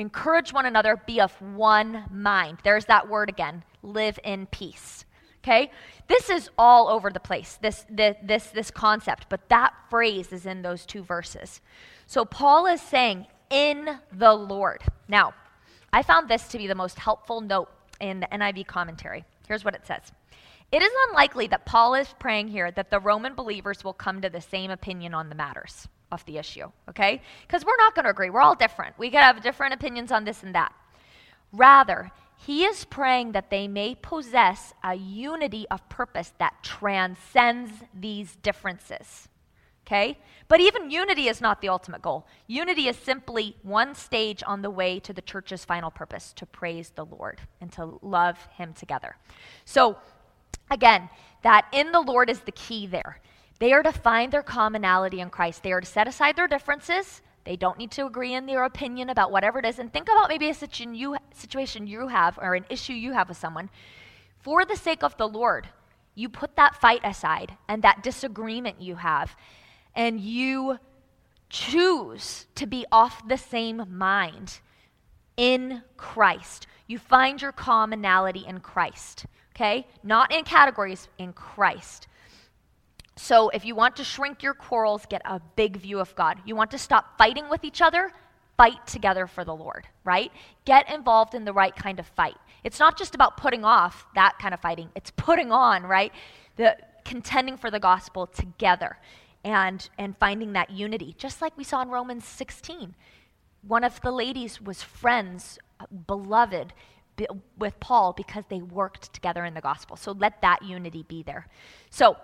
encourage 0.00 0.52
one 0.52 0.66
another, 0.66 0.96
be 1.06 1.20
of 1.20 1.32
one 1.40 2.04
mind. 2.12 2.58
There's 2.64 2.86
that 2.86 3.08
word 3.08 3.28
again 3.28 3.62
live 3.82 4.18
in 4.24 4.46
peace. 4.46 5.04
Okay? 5.42 5.70
This 6.08 6.28
is 6.28 6.50
all 6.58 6.88
over 6.88 7.10
the 7.10 7.20
place, 7.20 7.58
this, 7.62 7.86
this, 7.88 8.16
this, 8.22 8.46
this 8.48 8.70
concept, 8.70 9.26
but 9.28 9.48
that 9.48 9.72
phrase 9.88 10.32
is 10.32 10.44
in 10.44 10.62
those 10.62 10.84
two 10.84 11.02
verses. 11.02 11.60
So 12.06 12.24
Paul 12.24 12.66
is 12.66 12.82
saying, 12.82 13.26
in 13.50 13.98
the 14.12 14.32
Lord. 14.32 14.82
Now, 15.08 15.34
I 15.92 16.02
found 16.02 16.28
this 16.28 16.48
to 16.48 16.58
be 16.58 16.66
the 16.66 16.74
most 16.74 16.98
helpful 16.98 17.40
note 17.40 17.68
in 18.00 18.20
the 18.20 18.26
NIV 18.26 18.66
commentary. 18.66 19.24
Here's 19.46 19.64
what 19.64 19.74
it 19.74 19.86
says 19.86 20.12
It 20.72 20.82
is 20.82 20.92
unlikely 21.08 21.48
that 21.48 21.66
Paul 21.66 21.94
is 21.94 22.14
praying 22.18 22.48
here 22.48 22.70
that 22.70 22.90
the 22.90 23.00
Roman 23.00 23.34
believers 23.34 23.84
will 23.84 23.92
come 23.92 24.20
to 24.22 24.30
the 24.30 24.40
same 24.40 24.70
opinion 24.70 25.14
on 25.14 25.28
the 25.28 25.34
matters 25.34 25.88
of 26.10 26.24
the 26.26 26.38
issue, 26.38 26.70
okay? 26.88 27.22
Because 27.46 27.64
we're 27.64 27.76
not 27.76 27.94
going 27.94 28.04
to 28.04 28.10
agree. 28.10 28.30
We're 28.30 28.40
all 28.40 28.54
different. 28.54 28.98
We 28.98 29.10
could 29.10 29.20
have 29.20 29.42
different 29.42 29.74
opinions 29.74 30.12
on 30.12 30.24
this 30.24 30.42
and 30.42 30.54
that. 30.54 30.72
Rather, 31.52 32.10
he 32.36 32.64
is 32.64 32.84
praying 32.84 33.32
that 33.32 33.50
they 33.50 33.68
may 33.68 33.94
possess 33.94 34.72
a 34.82 34.94
unity 34.94 35.66
of 35.70 35.86
purpose 35.88 36.32
that 36.38 36.62
transcends 36.62 37.70
these 37.94 38.36
differences. 38.36 39.28
Okay? 39.86 40.18
But 40.48 40.60
even 40.60 40.90
unity 40.90 41.28
is 41.28 41.40
not 41.40 41.60
the 41.60 41.68
ultimate 41.68 42.00
goal. 42.00 42.26
Unity 42.46 42.88
is 42.88 42.96
simply 42.96 43.56
one 43.62 43.94
stage 43.94 44.42
on 44.46 44.62
the 44.62 44.70
way 44.70 45.00
to 45.00 45.12
the 45.12 45.20
church's 45.20 45.64
final 45.64 45.90
purpose 45.90 46.32
to 46.34 46.46
praise 46.46 46.90
the 46.90 47.04
Lord 47.04 47.40
and 47.60 47.72
to 47.72 47.98
love 48.00 48.38
Him 48.56 48.72
together. 48.72 49.16
So, 49.64 49.98
again, 50.70 51.10
that 51.42 51.66
in 51.72 51.92
the 51.92 52.00
Lord 52.00 52.30
is 52.30 52.40
the 52.40 52.52
key 52.52 52.86
there. 52.86 53.20
They 53.60 53.72
are 53.74 53.82
to 53.82 53.92
find 53.92 54.32
their 54.32 54.42
commonality 54.42 55.20
in 55.20 55.30
Christ. 55.30 55.62
They 55.62 55.72
are 55.72 55.82
to 55.82 55.86
set 55.86 56.08
aside 56.08 56.34
their 56.34 56.48
differences. 56.48 57.22
They 57.44 57.56
don't 57.56 57.78
need 57.78 57.90
to 57.92 58.06
agree 58.06 58.34
in 58.34 58.46
their 58.46 58.64
opinion 58.64 59.10
about 59.10 59.30
whatever 59.30 59.58
it 59.58 59.66
is. 59.66 59.78
And 59.78 59.92
think 59.92 60.08
about 60.08 60.30
maybe 60.30 60.48
a 60.48 60.54
situation 60.54 60.94
you, 60.94 61.16
have 62.08 62.38
or 62.38 62.54
an 62.54 62.64
issue 62.70 62.94
you 62.94 63.12
have 63.12 63.28
with 63.28 63.38
someone. 63.38 63.70
For 64.38 64.64
the 64.64 64.76
sake 64.76 65.02
of 65.02 65.16
the 65.18 65.28
Lord, 65.28 65.68
you 66.14 66.30
put 66.30 66.56
that 66.56 66.80
fight 66.80 67.02
aside 67.04 67.56
and 67.68 67.82
that 67.82 68.02
disagreement 68.02 68.80
you 68.80 68.96
have, 68.96 69.36
and 69.94 70.20
you 70.20 70.78
choose 71.50 72.46
to 72.54 72.66
be 72.66 72.86
off 72.90 73.26
the 73.28 73.36
same 73.36 73.84
mind 73.90 74.60
in 75.36 75.82
Christ. 75.96 76.66
You 76.86 76.98
find 76.98 77.40
your 77.40 77.52
commonality 77.52 78.44
in 78.46 78.60
Christ, 78.60 79.26
okay? 79.54 79.86
Not 80.02 80.32
in 80.32 80.44
categories, 80.44 81.08
in 81.18 81.32
Christ. 81.32 82.06
So, 83.22 83.50
if 83.50 83.66
you 83.66 83.74
want 83.74 83.96
to 83.96 84.02
shrink 84.02 84.42
your 84.42 84.54
quarrels, 84.54 85.04
get 85.04 85.20
a 85.26 85.42
big 85.54 85.76
view 85.76 86.00
of 86.00 86.14
God. 86.14 86.38
You 86.46 86.56
want 86.56 86.70
to 86.70 86.78
stop 86.78 87.18
fighting 87.18 87.50
with 87.50 87.64
each 87.64 87.82
other, 87.82 88.12
fight 88.56 88.86
together 88.86 89.26
for 89.26 89.44
the 89.44 89.54
Lord, 89.54 89.86
right? 90.04 90.32
Get 90.64 90.90
involved 90.90 91.34
in 91.34 91.44
the 91.44 91.52
right 91.52 91.76
kind 91.76 92.00
of 92.00 92.06
fight. 92.06 92.38
It's 92.64 92.80
not 92.80 92.96
just 92.96 93.14
about 93.14 93.36
putting 93.36 93.62
off 93.62 94.06
that 94.14 94.38
kind 94.40 94.54
of 94.54 94.60
fighting, 94.60 94.88
it's 94.96 95.10
putting 95.10 95.52
on, 95.52 95.82
right? 95.82 96.12
The 96.56 96.78
contending 97.04 97.58
for 97.58 97.70
the 97.70 97.78
gospel 97.78 98.26
together 98.26 98.96
and 99.44 99.86
and 99.98 100.16
finding 100.16 100.54
that 100.54 100.70
unity, 100.70 101.14
just 101.18 101.42
like 101.42 101.56
we 101.58 101.62
saw 101.62 101.82
in 101.82 101.90
Romans 101.90 102.24
16. 102.24 102.94
One 103.60 103.84
of 103.84 104.00
the 104.00 104.12
ladies 104.12 104.62
was 104.62 104.82
friends, 104.82 105.58
uh, 105.78 105.84
beloved 106.06 106.72
with 107.58 107.78
Paul 107.80 108.14
because 108.14 108.44
they 108.48 108.62
worked 108.62 109.12
together 109.12 109.44
in 109.44 109.52
the 109.52 109.60
gospel. 109.60 109.96
So 109.96 110.12
let 110.12 110.40
that 110.40 110.62
unity 110.62 111.04
be 111.06 111.22
there. 111.22 111.46
So, 111.90 112.16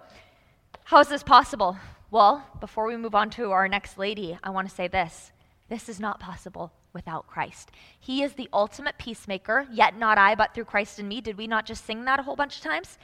how 0.86 1.00
is 1.00 1.08
this 1.08 1.24
possible? 1.24 1.76
Well, 2.12 2.46
before 2.60 2.86
we 2.86 2.96
move 2.96 3.16
on 3.16 3.28
to 3.30 3.50
our 3.50 3.66
next 3.66 3.98
lady, 3.98 4.38
I 4.40 4.50
want 4.50 4.68
to 4.68 4.74
say 4.74 4.86
this. 4.86 5.32
This 5.68 5.88
is 5.88 5.98
not 5.98 6.20
possible 6.20 6.72
without 6.92 7.26
Christ. 7.26 7.72
He 7.98 8.22
is 8.22 8.34
the 8.34 8.48
ultimate 8.52 8.96
peacemaker, 8.96 9.66
yet 9.72 9.98
not 9.98 10.16
I, 10.16 10.36
but 10.36 10.54
through 10.54 10.66
Christ 10.66 11.00
in 11.00 11.08
me. 11.08 11.20
Did 11.20 11.38
we 11.38 11.48
not 11.48 11.66
just 11.66 11.84
sing 11.84 12.04
that 12.04 12.20
a 12.20 12.22
whole 12.22 12.36
bunch 12.36 12.58
of 12.58 12.62
times? 12.62 12.98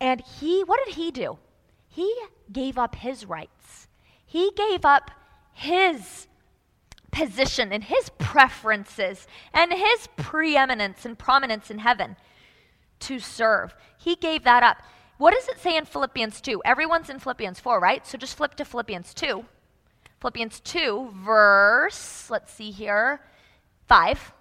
And 0.00 0.20
he, 0.20 0.64
what 0.64 0.80
did 0.84 0.96
he 0.96 1.12
do? 1.12 1.38
He 1.86 2.12
gave 2.50 2.76
up 2.76 2.96
his 2.96 3.24
rights. 3.24 3.86
He 4.26 4.50
gave 4.56 4.84
up 4.84 5.12
his 5.52 6.26
position 7.12 7.72
and 7.72 7.84
his 7.84 8.08
preferences 8.18 9.28
and 9.54 9.72
his 9.72 10.08
preeminence 10.16 11.04
and 11.04 11.16
prominence 11.16 11.70
in 11.70 11.78
heaven 11.78 12.16
to 12.98 13.20
serve. 13.20 13.76
He 13.96 14.16
gave 14.16 14.42
that 14.42 14.64
up. 14.64 14.78
What 15.22 15.34
does 15.34 15.46
it 15.46 15.60
say 15.60 15.76
in 15.76 15.84
Philippians 15.84 16.40
2? 16.40 16.62
Everyone's 16.64 17.08
in 17.08 17.20
Philippians 17.20 17.60
4, 17.60 17.78
right? 17.78 18.04
So 18.04 18.18
just 18.18 18.36
flip 18.36 18.56
to 18.56 18.64
Philippians 18.64 19.14
2. 19.14 19.44
Philippians 20.20 20.58
2, 20.58 21.12
verse, 21.14 22.28
let's 22.28 22.52
see 22.52 22.72
here, 22.72 23.20
5. 23.86 24.32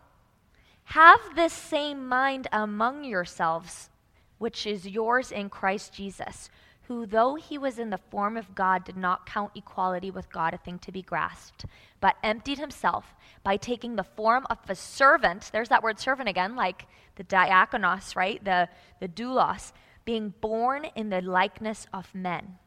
Have 0.86 1.20
this 1.36 1.54
same 1.54 2.08
mind 2.08 2.48
among 2.52 3.04
yourselves, 3.04 3.92
which 4.40 4.66
is 4.66 4.88
yours 4.88 5.32
in 5.32 5.52
Christ 5.52 5.94
Jesus, 5.94 6.50
who, 6.88 7.06
though 7.06 7.36
he 7.36 7.60
was 7.60 7.78
in 7.78 7.92
the 7.92 8.00
form 8.10 8.36
of 8.36 8.56
God, 8.56 8.84
did 8.84 8.98
not 8.98 9.28
count 9.28 9.52
equality 9.54 10.10
with 10.10 10.32
God 10.32 10.56
a 10.56 10.58
thing 10.58 10.80
to 10.80 10.92
be 10.92 11.04
grasped, 11.04 11.64
but 12.00 12.16
emptied 12.24 12.58
himself 12.58 13.14
by 13.44 13.56
taking 13.56 13.98
the 13.98 14.04
form 14.04 14.48
of 14.50 14.58
a 14.68 14.74
servant. 14.74 15.52
There's 15.54 15.70
that 15.70 15.84
word 15.84 16.00
servant 16.00 16.28
again, 16.28 16.56
like 16.56 16.88
the 17.18 17.24
diakonos, 17.24 18.16
right? 18.16 18.44
The, 18.44 18.68
the 19.00 19.08
doulos 19.08 19.74
being 20.12 20.34
born 20.42 20.84
in 20.94 21.10
the 21.10 21.22
likeness 21.22 21.88
of 21.94 22.14
men. 22.14 22.58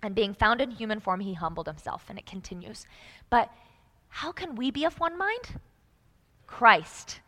And 0.00 0.14
being 0.14 0.32
found 0.32 0.60
in 0.60 0.70
human 0.70 1.00
form, 1.00 1.18
he 1.18 1.34
humbled 1.34 1.66
himself. 1.66 2.04
And 2.08 2.16
it 2.16 2.24
continues. 2.24 2.86
But 3.30 3.50
how 4.08 4.30
can 4.30 4.54
we 4.54 4.70
be 4.70 4.84
of 4.84 5.00
one 5.00 5.18
mind? 5.18 5.58
Christ, 6.46 7.18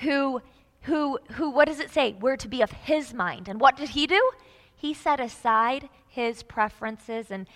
who, 0.00 0.40
who, 0.82 1.18
who, 1.32 1.50
what 1.50 1.68
does 1.68 1.78
it 1.78 1.90
say? 1.90 2.16
We're 2.18 2.38
to 2.38 2.48
be 2.48 2.62
of 2.62 2.70
his 2.70 3.12
mind. 3.12 3.48
And 3.48 3.60
what 3.60 3.76
did 3.76 3.90
he 3.90 4.06
do? 4.06 4.30
He 4.74 4.94
set 4.94 5.20
aside 5.20 5.90
his 6.08 6.42
preferences 6.42 7.30
and 7.30 7.46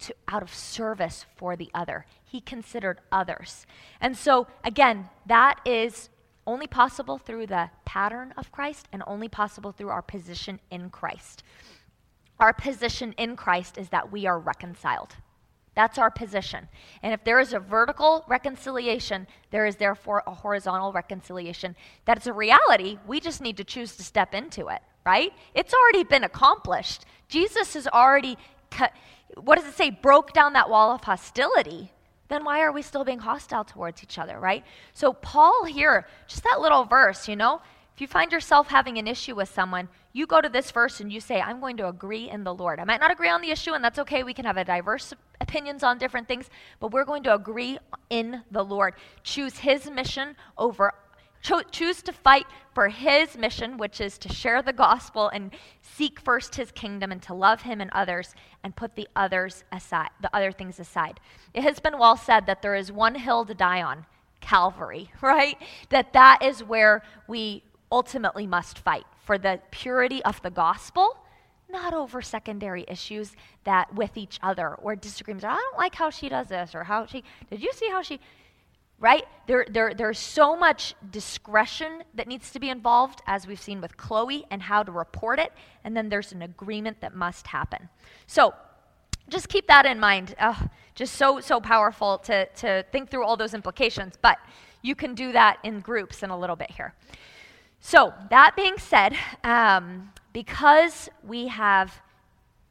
to, 0.00 0.16
out 0.26 0.42
of 0.42 0.52
service 0.52 1.26
for 1.36 1.54
the 1.54 1.70
other. 1.72 2.06
He 2.24 2.40
considered 2.40 2.98
others. 3.12 3.66
And 4.00 4.16
so, 4.16 4.48
again, 4.64 5.10
that 5.26 5.60
is 5.64 6.08
only 6.46 6.66
possible 6.66 7.18
through 7.18 7.46
the 7.46 7.70
pattern 7.84 8.32
of 8.36 8.52
Christ 8.52 8.88
and 8.92 9.02
only 9.06 9.28
possible 9.28 9.72
through 9.72 9.90
our 9.90 10.02
position 10.02 10.60
in 10.70 10.90
Christ. 10.90 11.42
Our 12.40 12.52
position 12.52 13.14
in 13.18 13.36
Christ 13.36 13.78
is 13.78 13.90
that 13.90 14.10
we 14.10 14.26
are 14.26 14.38
reconciled. 14.38 15.14
That's 15.74 15.96
our 15.98 16.10
position. 16.10 16.68
And 17.02 17.14
if 17.14 17.24
there 17.24 17.40
is 17.40 17.52
a 17.52 17.58
vertical 17.58 18.24
reconciliation, 18.28 19.26
there 19.50 19.64
is 19.64 19.76
therefore 19.76 20.22
a 20.26 20.34
horizontal 20.34 20.92
reconciliation. 20.92 21.76
That 22.04 22.18
is 22.18 22.26
a 22.26 22.32
reality. 22.32 22.98
We 23.06 23.20
just 23.20 23.40
need 23.40 23.56
to 23.56 23.64
choose 23.64 23.96
to 23.96 24.02
step 24.02 24.34
into 24.34 24.68
it, 24.68 24.82
right? 25.06 25.32
It's 25.54 25.72
already 25.72 26.04
been 26.04 26.24
accomplished. 26.24 27.06
Jesus 27.28 27.72
has 27.74 27.86
already 27.86 28.36
cut, 28.70 28.92
what 29.36 29.58
does 29.58 29.66
it 29.66 29.74
say? 29.74 29.90
Broke 29.90 30.32
down 30.32 30.52
that 30.52 30.68
wall 30.68 30.90
of 30.90 31.04
hostility 31.04 31.90
then 32.32 32.44
why 32.44 32.62
are 32.62 32.72
we 32.72 32.82
still 32.82 33.04
being 33.04 33.18
hostile 33.18 33.64
towards 33.64 34.02
each 34.02 34.18
other, 34.18 34.38
right? 34.38 34.64
So, 34.94 35.12
Paul 35.12 35.64
here, 35.64 36.06
just 36.26 36.42
that 36.44 36.60
little 36.60 36.84
verse, 36.84 37.28
you 37.28 37.36
know, 37.36 37.60
if 37.94 38.00
you 38.00 38.06
find 38.06 38.32
yourself 38.32 38.68
having 38.68 38.96
an 38.96 39.06
issue 39.06 39.34
with 39.34 39.50
someone, 39.50 39.88
you 40.14 40.26
go 40.26 40.40
to 40.40 40.48
this 40.48 40.70
verse 40.70 41.00
and 41.00 41.12
you 41.12 41.20
say, 41.20 41.40
I'm 41.40 41.60
going 41.60 41.76
to 41.76 41.88
agree 41.88 42.30
in 42.30 42.44
the 42.44 42.54
Lord. 42.54 42.80
I 42.80 42.84
might 42.84 43.00
not 43.00 43.10
agree 43.10 43.28
on 43.28 43.42
the 43.42 43.50
issue, 43.50 43.72
and 43.72 43.84
that's 43.84 43.98
okay. 43.98 44.22
We 44.22 44.34
can 44.34 44.46
have 44.46 44.56
a 44.56 44.64
diverse 44.64 45.12
opinions 45.40 45.82
on 45.82 45.98
different 45.98 46.28
things, 46.28 46.48
but 46.80 46.90
we're 46.90 47.04
going 47.04 47.22
to 47.24 47.34
agree 47.34 47.78
in 48.08 48.42
the 48.50 48.64
Lord. 48.64 48.94
Choose 49.22 49.58
his 49.58 49.90
mission 49.90 50.36
over 50.56 50.94
Cho- 51.42 51.62
choose 51.70 52.02
to 52.02 52.12
fight 52.12 52.46
for 52.72 52.88
his 52.88 53.36
mission, 53.36 53.76
which 53.76 54.00
is 54.00 54.16
to 54.18 54.32
share 54.32 54.62
the 54.62 54.72
gospel 54.72 55.28
and 55.28 55.50
seek 55.82 56.20
first 56.20 56.54
his 56.54 56.72
kingdom 56.72 57.12
and 57.12 57.20
to 57.22 57.34
love 57.34 57.62
him 57.62 57.80
and 57.80 57.90
others 57.92 58.34
and 58.62 58.74
put 58.74 58.94
the 58.94 59.08
others 59.14 59.64
aside, 59.72 60.10
the 60.20 60.34
other 60.34 60.52
things 60.52 60.78
aside. 60.78 61.20
It 61.52 61.62
has 61.64 61.80
been 61.80 61.98
well 61.98 62.16
said 62.16 62.46
that 62.46 62.62
there 62.62 62.74
is 62.74 62.90
one 62.92 63.16
hill 63.16 63.44
to 63.44 63.54
die 63.54 63.82
on, 63.82 64.06
Calvary, 64.40 65.10
right? 65.20 65.58
That 65.90 66.12
that 66.12 66.42
is 66.42 66.62
where 66.62 67.02
we 67.26 67.64
ultimately 67.90 68.46
must 68.46 68.78
fight 68.78 69.04
for 69.24 69.36
the 69.36 69.60
purity 69.70 70.24
of 70.24 70.40
the 70.42 70.50
gospel 70.50 71.18
not 71.72 71.94
over 71.94 72.22
secondary 72.22 72.84
issues 72.86 73.34
that 73.64 73.92
with 73.94 74.16
each 74.16 74.38
other 74.42 74.74
or 74.74 74.94
disagreements. 74.94 75.44
I 75.44 75.54
don't 75.54 75.78
like 75.78 75.94
how 75.94 76.10
she 76.10 76.28
does 76.28 76.48
this 76.48 76.74
or 76.74 76.84
how 76.84 77.06
she, 77.06 77.24
did 77.50 77.62
you 77.62 77.72
see 77.72 77.88
how 77.88 78.02
she, 78.02 78.20
right? 79.02 79.24
There, 79.48 79.66
there, 79.68 79.94
there's 79.94 80.20
so 80.20 80.56
much 80.56 80.94
discretion 81.10 82.04
that 82.14 82.28
needs 82.28 82.52
to 82.52 82.60
be 82.60 82.70
involved, 82.70 83.20
as 83.26 83.48
we've 83.48 83.60
seen 83.60 83.80
with 83.80 83.96
Chloe, 83.96 84.44
and 84.48 84.62
how 84.62 84.84
to 84.84 84.92
report 84.92 85.40
it. 85.40 85.52
And 85.82 85.96
then 85.96 86.08
there's 86.08 86.30
an 86.30 86.40
agreement 86.42 87.00
that 87.00 87.12
must 87.12 87.48
happen. 87.48 87.88
So 88.28 88.54
just 89.28 89.48
keep 89.48 89.66
that 89.66 89.86
in 89.86 89.98
mind. 89.98 90.36
just 90.94 91.16
so, 91.16 91.40
so 91.40 91.60
powerful 91.60 92.18
to, 92.18 92.46
to 92.46 92.84
think 92.92 93.10
through 93.10 93.24
all 93.24 93.36
those 93.36 93.54
implications. 93.54 94.14
But 94.22 94.38
you 94.82 94.94
can 94.94 95.16
do 95.16 95.32
that 95.32 95.58
in 95.64 95.80
groups 95.80 96.22
in 96.22 96.30
a 96.30 96.38
little 96.38 96.56
bit 96.56 96.70
here. 96.70 96.94
So, 97.80 98.14
that 98.30 98.54
being 98.54 98.78
said, 98.78 99.16
um, 99.42 100.12
because 100.32 101.08
we 101.24 101.48
have 101.48 102.00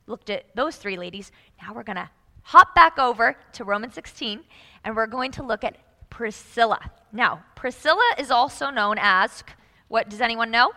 looked 0.08 0.30
at 0.30 0.46
those 0.56 0.78
three 0.78 0.96
ladies, 0.96 1.34
now 1.62 1.74
we're 1.74 1.84
going 1.84 1.98
to 1.98 2.10
hop 2.44 2.74
back 2.74 2.98
over 2.98 3.36
to 3.52 3.65
Romans 3.65 3.94
16 3.96 4.39
and 4.86 4.96
we're 4.96 5.08
going 5.08 5.32
to 5.32 5.44
look 5.44 5.65
at 5.65 5.76
Priscilla. 6.12 6.91
Now, 7.12 7.43
Priscilla 7.56 8.13
is 8.19 8.30
also 8.30 8.69
known 8.69 8.97
as, 9.00 9.43
what 9.88 10.10
does 10.10 10.21
anyone 10.21 10.52
know? 10.52 10.74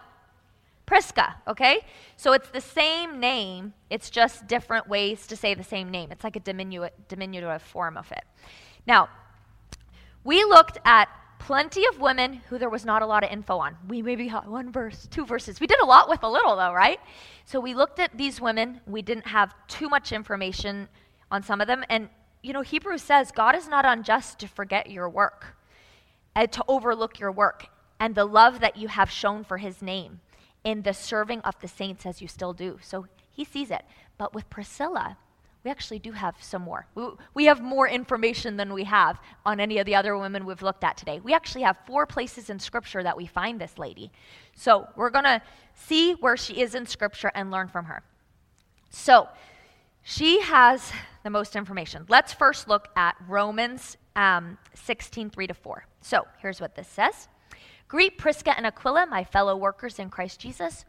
Prisca, 0.87 1.37
okay? 1.47 1.81
So 2.17 2.33
it's 2.33 2.49
the 2.49 2.61
same 2.63 3.21
name, 3.21 3.75
it's 3.91 4.09
just 4.09 4.47
different 4.47 4.89
ways 4.89 5.27
to 5.27 5.37
say 5.37 5.53
the 5.53 5.65
same 5.65 5.91
name. 5.91 6.11
It's 6.11 6.25
like 6.25 6.37
a 6.37 6.41
diminutive, 6.41 6.93
diminutive 7.09 7.61
form 7.61 7.99
of 7.99 8.11
it. 8.13 8.25
Now, 8.87 9.09
we 10.25 10.45
looked 10.45 10.79
at 10.87 11.09
plenty 11.39 11.85
of 11.87 12.01
women 12.01 12.41
who 12.49 12.59
there 12.59 12.71
was 12.71 12.85
not 12.85 13.03
a 13.03 13.07
lot 13.07 13.23
of 13.23 13.31
info 13.31 13.59
on. 13.59 13.77
We 13.89 14.01
maybe 14.01 14.29
had 14.29 14.47
one 14.47 14.73
verse, 14.73 15.07
two 15.11 15.27
verses. 15.27 15.61
We 15.61 15.67
did 15.67 15.81
a 15.81 15.85
lot 15.85 16.09
with 16.09 16.23
a 16.23 16.29
little, 16.29 16.57
though, 16.57 16.73
right? 16.73 17.01
So 17.45 17.61
we 17.61 17.75
looked 17.75 17.99
at 17.99 18.17
these 18.17 18.41
women. 18.41 18.81
We 18.87 19.03
didn't 19.03 19.27
have 19.27 19.55
too 19.69 19.89
much 19.89 20.13
information 20.13 20.89
on 21.31 21.43
some 21.43 21.61
of 21.61 21.67
them. 21.67 21.85
And, 21.91 22.09
you 22.45 22.53
know, 22.53 22.61
Hebrews 22.61 23.03
says 23.03 23.33
God 23.33 23.57
is 23.57 23.67
not 23.67 23.87
unjust 23.87 24.39
to 24.41 24.49
forget 24.49 24.91
your 24.91 25.09
work, 25.09 25.57
and 26.37 26.53
to 26.53 26.65
overlook 26.69 27.19
your 27.19 27.33
work, 27.33 27.69
and 27.99 28.15
the 28.15 28.27
love 28.27 28.61
that 28.61 28.77
you 28.77 28.89
have 28.89 29.11
shown 29.11 29.45
for 29.45 29.57
his 29.57 29.81
name 29.81 30.21
in 30.63 30.83
the 30.83 30.93
serving 30.93 31.41
of 31.41 31.59
the 31.61 31.69
saints 31.69 32.05
as 32.05 32.21
you 32.21 32.29
still 32.29 32.53
do. 32.53 32.79
So 32.83 33.07
he 33.31 33.45
sees 33.45 33.71
it. 33.71 33.83
But 34.19 34.35
with 34.35 34.49
Priscilla, 34.51 35.17
we 35.65 35.71
actually 35.71 35.99
do 35.99 36.13
have 36.13 36.37
some 36.41 36.63
more. 36.63 36.87
We 37.33 37.47
have 37.47 37.63
more 37.63 37.89
information 37.89 38.59
than 38.59 38.75
we 38.75 38.85
have 38.85 39.19
on 39.47 39.59
any 39.59 39.79
of 39.79 39.87
the 39.87 39.95
other 39.95 40.17
women 40.19 40.45
we've 40.45 40.61
looked 40.61 40.85
at 40.85 40.99
today. 40.99 41.21
We 41.25 41.33
actually 41.33 41.63
have 41.63 41.79
four 41.87 42.05
places 42.05 42.51
in 42.51 42.59
Scripture 42.59 43.03
that 43.03 43.17
we 43.17 43.25
find 43.27 43.59
this 43.59 43.79
lady. 43.79 44.13
So 44.55 44.87
we're 44.97 45.11
going 45.11 45.25
to 45.25 45.41
see 45.75 46.13
where 46.13 46.37
she 46.37 46.61
is 46.61 46.75
in 46.75 46.85
Scripture 46.85 47.33
and 47.35 47.51
learn 47.51 47.69
from 47.69 47.87
her. 47.87 48.03
So 48.91 49.29
she 50.05 50.41
has 50.43 50.93
the 51.25 51.31
most 51.31 51.57
information. 51.57 52.05
Let's 52.09 52.33
first 52.33 52.69
look 52.69 52.89
at 52.95 53.17
Romans 53.27 53.97
um, 54.15 54.59
16 54.75 55.31
3 55.31 55.47
to 55.49 55.55
4. 55.55 55.87
So 56.01 56.27
here's 56.39 56.61
what 56.61 56.77
this 56.77 56.87
says 56.87 57.29
Greet 57.89 58.19
Prisca 58.19 58.57
and 58.57 58.67
Aquila, 58.67 59.07
my 59.07 59.25
fellow 59.25 59.57
workers 59.57 59.99
in 59.99 60.11
Christ 60.11 60.39
Jesus, 60.39 60.85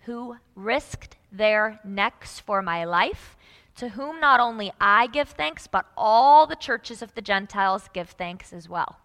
who 0.00 0.36
risked 0.54 1.16
their 1.30 1.80
necks 1.84 2.40
for 2.40 2.62
my 2.62 2.84
life 2.84 3.36
to 3.76 3.88
whom 3.88 4.20
not 4.20 4.40
only 4.40 4.72
I 4.80 5.06
give 5.08 5.30
thanks, 5.30 5.66
but 5.66 5.86
all 5.96 6.46
the 6.46 6.56
churches 6.56 7.02
of 7.02 7.14
the 7.14 7.22
Gentiles 7.22 7.88
give 7.92 8.10
thanks 8.10 8.52
as 8.52 8.68
well. 8.68 8.98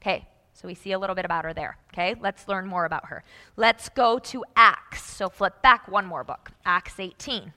Okay, 0.00 0.26
so 0.52 0.66
we 0.68 0.74
see 0.74 0.92
a 0.92 0.98
little 0.98 1.16
bit 1.16 1.24
about 1.24 1.44
her 1.44 1.54
there. 1.54 1.78
Okay, 1.92 2.14
let's 2.20 2.48
learn 2.48 2.66
more 2.66 2.84
about 2.84 3.06
her. 3.06 3.22
Let's 3.56 3.88
go 3.88 4.18
to 4.18 4.44
Acts. 4.56 5.02
So 5.02 5.28
flip 5.28 5.62
back 5.62 5.88
one 5.88 6.06
more 6.06 6.24
book, 6.24 6.50
Acts 6.64 6.98
18. 6.98 7.52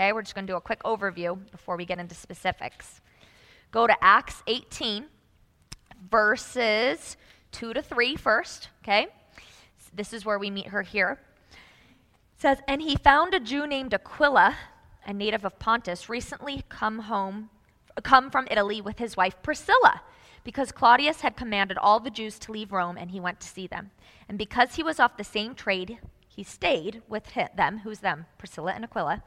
Okay, 0.00 0.14
we're 0.14 0.22
just 0.22 0.34
going 0.34 0.46
to 0.46 0.52
do 0.54 0.56
a 0.56 0.62
quick 0.62 0.82
overview 0.84 1.38
before 1.50 1.76
we 1.76 1.84
get 1.84 1.98
into 1.98 2.14
specifics. 2.14 3.02
Go 3.70 3.86
to 3.86 3.94
Acts 4.02 4.42
18, 4.46 5.04
verses 6.10 7.18
2 7.52 7.74
to 7.74 7.82
3 7.82 8.16
first. 8.16 8.70
Okay, 8.82 9.08
this 9.92 10.14
is 10.14 10.24
where 10.24 10.38
we 10.38 10.48
meet 10.48 10.68
her 10.68 10.80
here. 10.80 11.20
It 11.50 12.40
says, 12.40 12.60
And 12.66 12.80
he 12.80 12.96
found 12.96 13.34
a 13.34 13.40
Jew 13.40 13.66
named 13.66 13.92
Aquila 13.92 14.56
a 15.04 15.12
native 15.12 15.44
of 15.44 15.58
Pontus, 15.58 16.08
recently 16.08 16.64
come 16.70 17.00
home, 17.00 17.50
come 18.02 18.30
from 18.30 18.48
Italy 18.50 18.80
with 18.80 18.98
his 18.98 19.18
wife 19.18 19.36
Priscilla, 19.42 20.00
because 20.44 20.72
Claudius 20.72 21.20
had 21.20 21.36
commanded 21.36 21.76
all 21.76 22.00
the 22.00 22.08
Jews 22.08 22.38
to 22.38 22.52
leave 22.52 22.72
Rome, 22.72 22.96
and 22.96 23.10
he 23.10 23.20
went 23.20 23.38
to 23.40 23.48
see 23.48 23.66
them. 23.66 23.90
And 24.30 24.38
because 24.38 24.76
he 24.76 24.82
was 24.82 24.98
off 24.98 25.18
the 25.18 25.24
same 25.24 25.54
trade, 25.54 25.98
he 26.26 26.42
stayed 26.42 27.02
with 27.06 27.24
them. 27.54 27.80
Who's 27.84 27.98
them? 27.98 28.24
Priscilla 28.38 28.72
and 28.72 28.84
Aquila. 28.84 29.22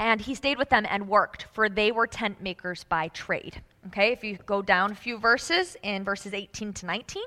And 0.00 0.22
he 0.22 0.34
stayed 0.34 0.56
with 0.56 0.70
them 0.70 0.86
and 0.88 1.08
worked, 1.08 1.42
for 1.52 1.68
they 1.68 1.92
were 1.92 2.06
tent 2.06 2.40
makers 2.40 2.84
by 2.84 3.08
trade. 3.08 3.60
Okay, 3.88 4.12
if 4.12 4.24
you 4.24 4.38
go 4.46 4.62
down 4.62 4.92
a 4.92 4.94
few 4.94 5.18
verses 5.18 5.76
in 5.82 6.04
verses 6.04 6.32
18 6.32 6.72
to 6.72 6.86
19, 6.86 7.22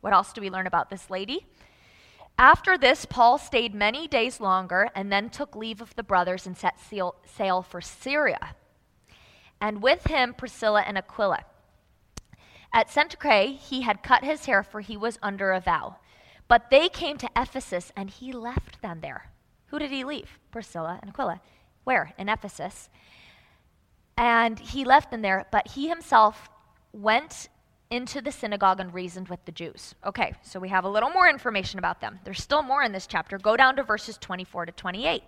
what 0.00 0.14
else 0.14 0.32
do 0.32 0.40
we 0.40 0.48
learn 0.48 0.66
about 0.66 0.88
this 0.88 1.10
lady? 1.10 1.46
After 2.38 2.78
this, 2.78 3.04
Paul 3.04 3.36
stayed 3.36 3.74
many 3.74 4.08
days 4.08 4.40
longer 4.40 4.88
and 4.94 5.12
then 5.12 5.28
took 5.28 5.54
leave 5.54 5.82
of 5.82 5.94
the 5.96 6.02
brothers 6.02 6.46
and 6.46 6.56
set 6.56 6.80
sail 6.80 7.62
for 7.62 7.82
Syria. 7.82 8.56
And 9.60 9.82
with 9.82 10.06
him, 10.06 10.32
Priscilla 10.32 10.82
and 10.86 10.96
Aquila. 10.96 11.44
At 12.72 12.88
Cenchreae, 12.88 13.58
he 13.58 13.82
had 13.82 14.02
cut 14.02 14.24
his 14.24 14.46
hair, 14.46 14.62
for 14.62 14.80
he 14.80 14.96
was 14.96 15.18
under 15.22 15.52
a 15.52 15.60
vow. 15.60 15.96
But 16.48 16.70
they 16.70 16.88
came 16.88 17.18
to 17.18 17.30
Ephesus, 17.36 17.92
and 17.94 18.08
he 18.08 18.32
left 18.32 18.80
them 18.80 19.00
there. 19.00 19.30
Who 19.66 19.78
did 19.78 19.90
he 19.90 20.04
leave? 20.04 20.38
Priscilla 20.50 20.98
and 21.02 21.10
Aquila. 21.10 21.42
Where? 21.84 22.12
In 22.18 22.28
Ephesus. 22.28 22.88
And 24.16 24.58
he 24.58 24.84
left 24.84 25.10
them 25.10 25.22
there, 25.22 25.46
but 25.50 25.68
he 25.68 25.88
himself 25.88 26.48
went 26.92 27.48
into 27.90 28.20
the 28.20 28.32
synagogue 28.32 28.80
and 28.80 28.92
reasoned 28.92 29.28
with 29.28 29.44
the 29.44 29.52
Jews. 29.52 29.94
Okay, 30.04 30.34
so 30.42 30.58
we 30.58 30.68
have 30.68 30.84
a 30.84 30.88
little 30.88 31.10
more 31.10 31.28
information 31.28 31.78
about 31.78 32.00
them. 32.00 32.18
There's 32.24 32.42
still 32.42 32.62
more 32.62 32.82
in 32.82 32.92
this 32.92 33.06
chapter. 33.06 33.38
Go 33.38 33.56
down 33.56 33.76
to 33.76 33.82
verses 33.82 34.18
24 34.18 34.66
to 34.66 34.72
28. 34.72 35.22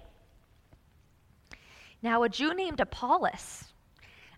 Now, 2.03 2.23
a 2.23 2.29
Jew 2.29 2.55
named 2.55 2.81
Apollos, 2.81 3.65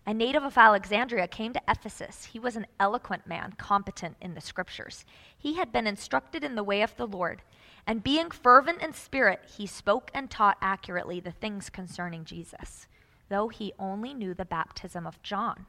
a 0.05 0.13
native 0.13 0.43
of 0.43 0.57
Alexandria, 0.57 1.27
came 1.27 1.53
to 1.53 1.61
Ephesus. 1.67 2.25
He 2.25 2.39
was 2.39 2.55
an 2.55 2.67
eloquent 2.79 3.27
man, 3.27 3.53
competent 3.57 4.15
in 4.21 4.33
the 4.33 4.41
scriptures. 4.41 5.05
He 5.37 5.55
had 5.55 5.71
been 5.71 5.87
instructed 5.87 6.43
in 6.43 6.55
the 6.55 6.63
way 6.63 6.81
of 6.81 6.95
the 6.95 7.07
Lord, 7.07 7.41
and 7.89 8.03
being 8.03 8.29
fervent 8.29 8.83
in 8.83 8.93
spirit, 8.93 9.39
he 9.57 9.65
spoke 9.65 10.11
and 10.13 10.29
taught 10.29 10.59
accurately 10.61 11.19
the 11.19 11.31
things 11.31 11.71
concerning 11.71 12.23
Jesus, 12.23 12.85
though 13.29 13.47
he 13.47 13.73
only 13.79 14.13
knew 14.13 14.35
the 14.35 14.45
baptism 14.45 15.07
of 15.07 15.19
John. 15.23 15.65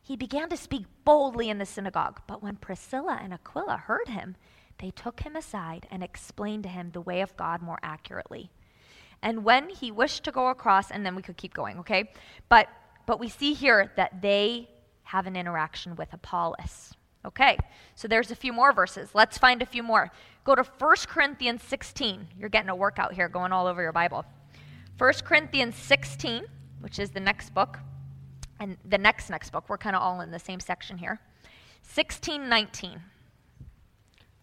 He 0.00 0.16
began 0.16 0.48
to 0.48 0.56
speak 0.56 0.86
boldly 1.04 1.50
in 1.50 1.58
the 1.58 1.66
synagogue, 1.66 2.22
but 2.26 2.42
when 2.42 2.56
Priscilla 2.56 3.20
and 3.22 3.34
Aquila 3.34 3.76
heard 3.76 4.08
him, 4.08 4.36
they 4.78 4.90
took 4.90 5.20
him 5.20 5.36
aside 5.36 5.86
and 5.90 6.02
explained 6.02 6.62
to 6.62 6.70
him 6.70 6.92
the 6.92 7.02
way 7.02 7.20
of 7.20 7.36
God 7.36 7.60
more 7.60 7.80
accurately. 7.82 8.50
And 9.20 9.44
when 9.44 9.68
he 9.68 9.90
wished 9.90 10.24
to 10.24 10.32
go 10.32 10.48
across, 10.48 10.90
and 10.90 11.04
then 11.04 11.14
we 11.14 11.20
could 11.20 11.36
keep 11.36 11.52
going, 11.52 11.80
okay? 11.80 12.12
But 12.48 12.68
but 13.04 13.20
we 13.20 13.28
see 13.28 13.52
here 13.52 13.92
that 13.96 14.22
they 14.22 14.70
have 15.02 15.26
an 15.26 15.36
interaction 15.36 15.96
with 15.96 16.14
Apollos. 16.14 16.94
Okay, 17.28 17.58
so 17.94 18.08
there's 18.08 18.30
a 18.30 18.36
few 18.36 18.52
more 18.52 18.72
verses. 18.72 19.10
Let's 19.14 19.38
find 19.38 19.62
a 19.62 19.66
few 19.66 19.82
more. 19.82 20.10
Go 20.44 20.54
to 20.54 20.62
1 20.62 20.96
Corinthians 21.06 21.62
16. 21.62 22.26
You're 22.38 22.48
getting 22.48 22.70
a 22.70 22.76
workout 22.76 23.12
here 23.12 23.28
going 23.28 23.52
all 23.52 23.66
over 23.66 23.82
your 23.82 23.92
Bible. 23.92 24.24
1 24.96 25.12
Corinthians 25.24 25.76
16, 25.76 26.44
which 26.80 26.98
is 26.98 27.10
the 27.10 27.20
next 27.20 27.54
book 27.54 27.78
and 28.60 28.76
the 28.84 28.98
next 28.98 29.30
next 29.30 29.50
book 29.50 29.64
we're 29.68 29.78
kind 29.78 29.96
of 29.96 30.02
all 30.02 30.20
in 30.20 30.30
the 30.30 30.38
same 30.38 30.60
section 30.60 30.98
here 30.98 31.20
1619 31.94 33.00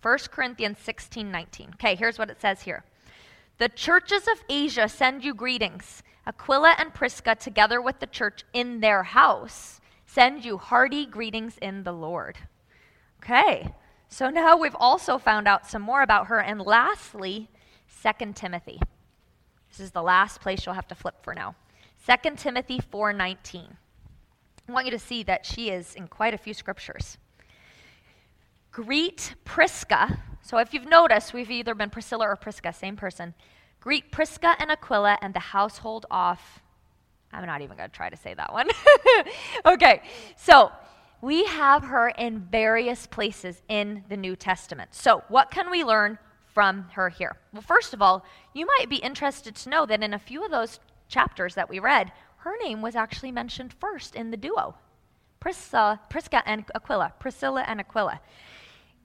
1 0.01 0.17
corinthians 0.31 0.77
1619 0.77 1.71
okay 1.75 1.95
here's 1.95 2.17
what 2.17 2.29
it 2.29 2.41
says 2.41 2.61
here 2.61 2.83
the 3.57 3.69
churches 3.69 4.27
of 4.27 4.43
asia 4.49 4.87
send 4.87 5.23
you 5.23 5.33
greetings 5.33 6.03
aquila 6.25 6.75
and 6.77 6.93
prisca 6.93 7.35
together 7.35 7.81
with 7.81 7.99
the 7.99 8.07
church 8.07 8.43
in 8.53 8.79
their 8.79 9.03
house 9.03 9.79
send 10.05 10.45
you 10.45 10.57
hearty 10.57 11.05
greetings 11.05 11.57
in 11.61 11.83
the 11.83 11.93
lord 11.93 12.37
okay 13.25 13.73
so 14.07 14.29
now 14.29 14.55
we've 14.55 14.75
also 14.79 15.17
found 15.17 15.47
out 15.47 15.67
some 15.67 15.81
more 15.81 16.01
about 16.01 16.27
her 16.27 16.39
and 16.39 16.61
lastly 16.61 17.49
2 18.03 18.33
timothy 18.33 18.79
this 19.69 19.79
is 19.79 19.91
the 19.91 20.03
last 20.03 20.39
place 20.39 20.65
you'll 20.65 20.75
have 20.75 20.87
to 20.87 20.95
flip 20.95 21.15
for 21.23 21.33
now 21.33 21.55
2 22.07 22.35
timothy 22.35 22.79
419 22.79 23.77
I 24.67 24.71
want 24.71 24.85
you 24.85 24.91
to 24.91 24.99
see 24.99 25.23
that 25.23 25.45
she 25.45 25.69
is 25.69 25.93
in 25.93 26.07
quite 26.07 26.33
a 26.33 26.37
few 26.37 26.53
scriptures. 26.53 27.17
Greet 28.71 29.35
Prisca. 29.45 30.19
So 30.41 30.57
if 30.57 30.73
you've 30.73 30.87
noticed, 30.87 31.33
we've 31.33 31.51
either 31.51 31.75
been 31.75 31.89
Priscilla 31.89 32.27
or 32.27 32.35
Prisca, 32.35 32.73
same 32.73 32.95
person. 32.95 33.35
Greet 33.79 34.11
Prisca 34.11 34.55
and 34.59 34.71
Aquila 34.71 35.19
and 35.21 35.33
the 35.33 35.39
household 35.39 36.07
off. 36.09 36.61
I'm 37.31 37.45
not 37.45 37.61
even 37.61 37.77
going 37.77 37.89
to 37.89 37.95
try 37.95 38.09
to 38.09 38.17
say 38.17 38.33
that 38.33 38.51
one. 38.51 38.67
okay, 39.65 40.01
so 40.35 40.71
we 41.25 41.43
have 41.45 41.83
her 41.85 42.09
in 42.09 42.39
various 42.39 43.07
places 43.07 43.63
in 43.67 44.03
the 44.09 44.15
New 44.15 44.35
Testament. 44.35 44.93
So, 44.93 45.23
what 45.27 45.49
can 45.49 45.71
we 45.71 45.83
learn 45.83 46.19
from 46.53 46.87
her 46.91 47.09
here? 47.09 47.35
Well, 47.51 47.63
first 47.63 47.95
of 47.95 48.01
all, 48.03 48.23
you 48.53 48.67
might 48.67 48.89
be 48.89 48.97
interested 48.97 49.55
to 49.55 49.69
know 49.69 49.87
that 49.87 50.03
in 50.03 50.13
a 50.13 50.19
few 50.19 50.45
of 50.45 50.51
those 50.51 50.79
chapters 51.07 51.55
that 51.55 51.67
we 51.67 51.79
read, 51.79 52.11
her 52.37 52.53
name 52.61 52.79
was 52.79 52.95
actually 52.95 53.31
mentioned 53.31 53.73
first 53.73 54.13
in 54.13 54.29
the 54.29 54.37
duo 54.37 54.75
Prisca, 55.39 55.99
Prisca 56.11 56.43
and 56.47 56.63
Aquila, 56.75 57.13
Priscilla 57.17 57.63
and 57.67 57.79
Aquila. 57.79 58.21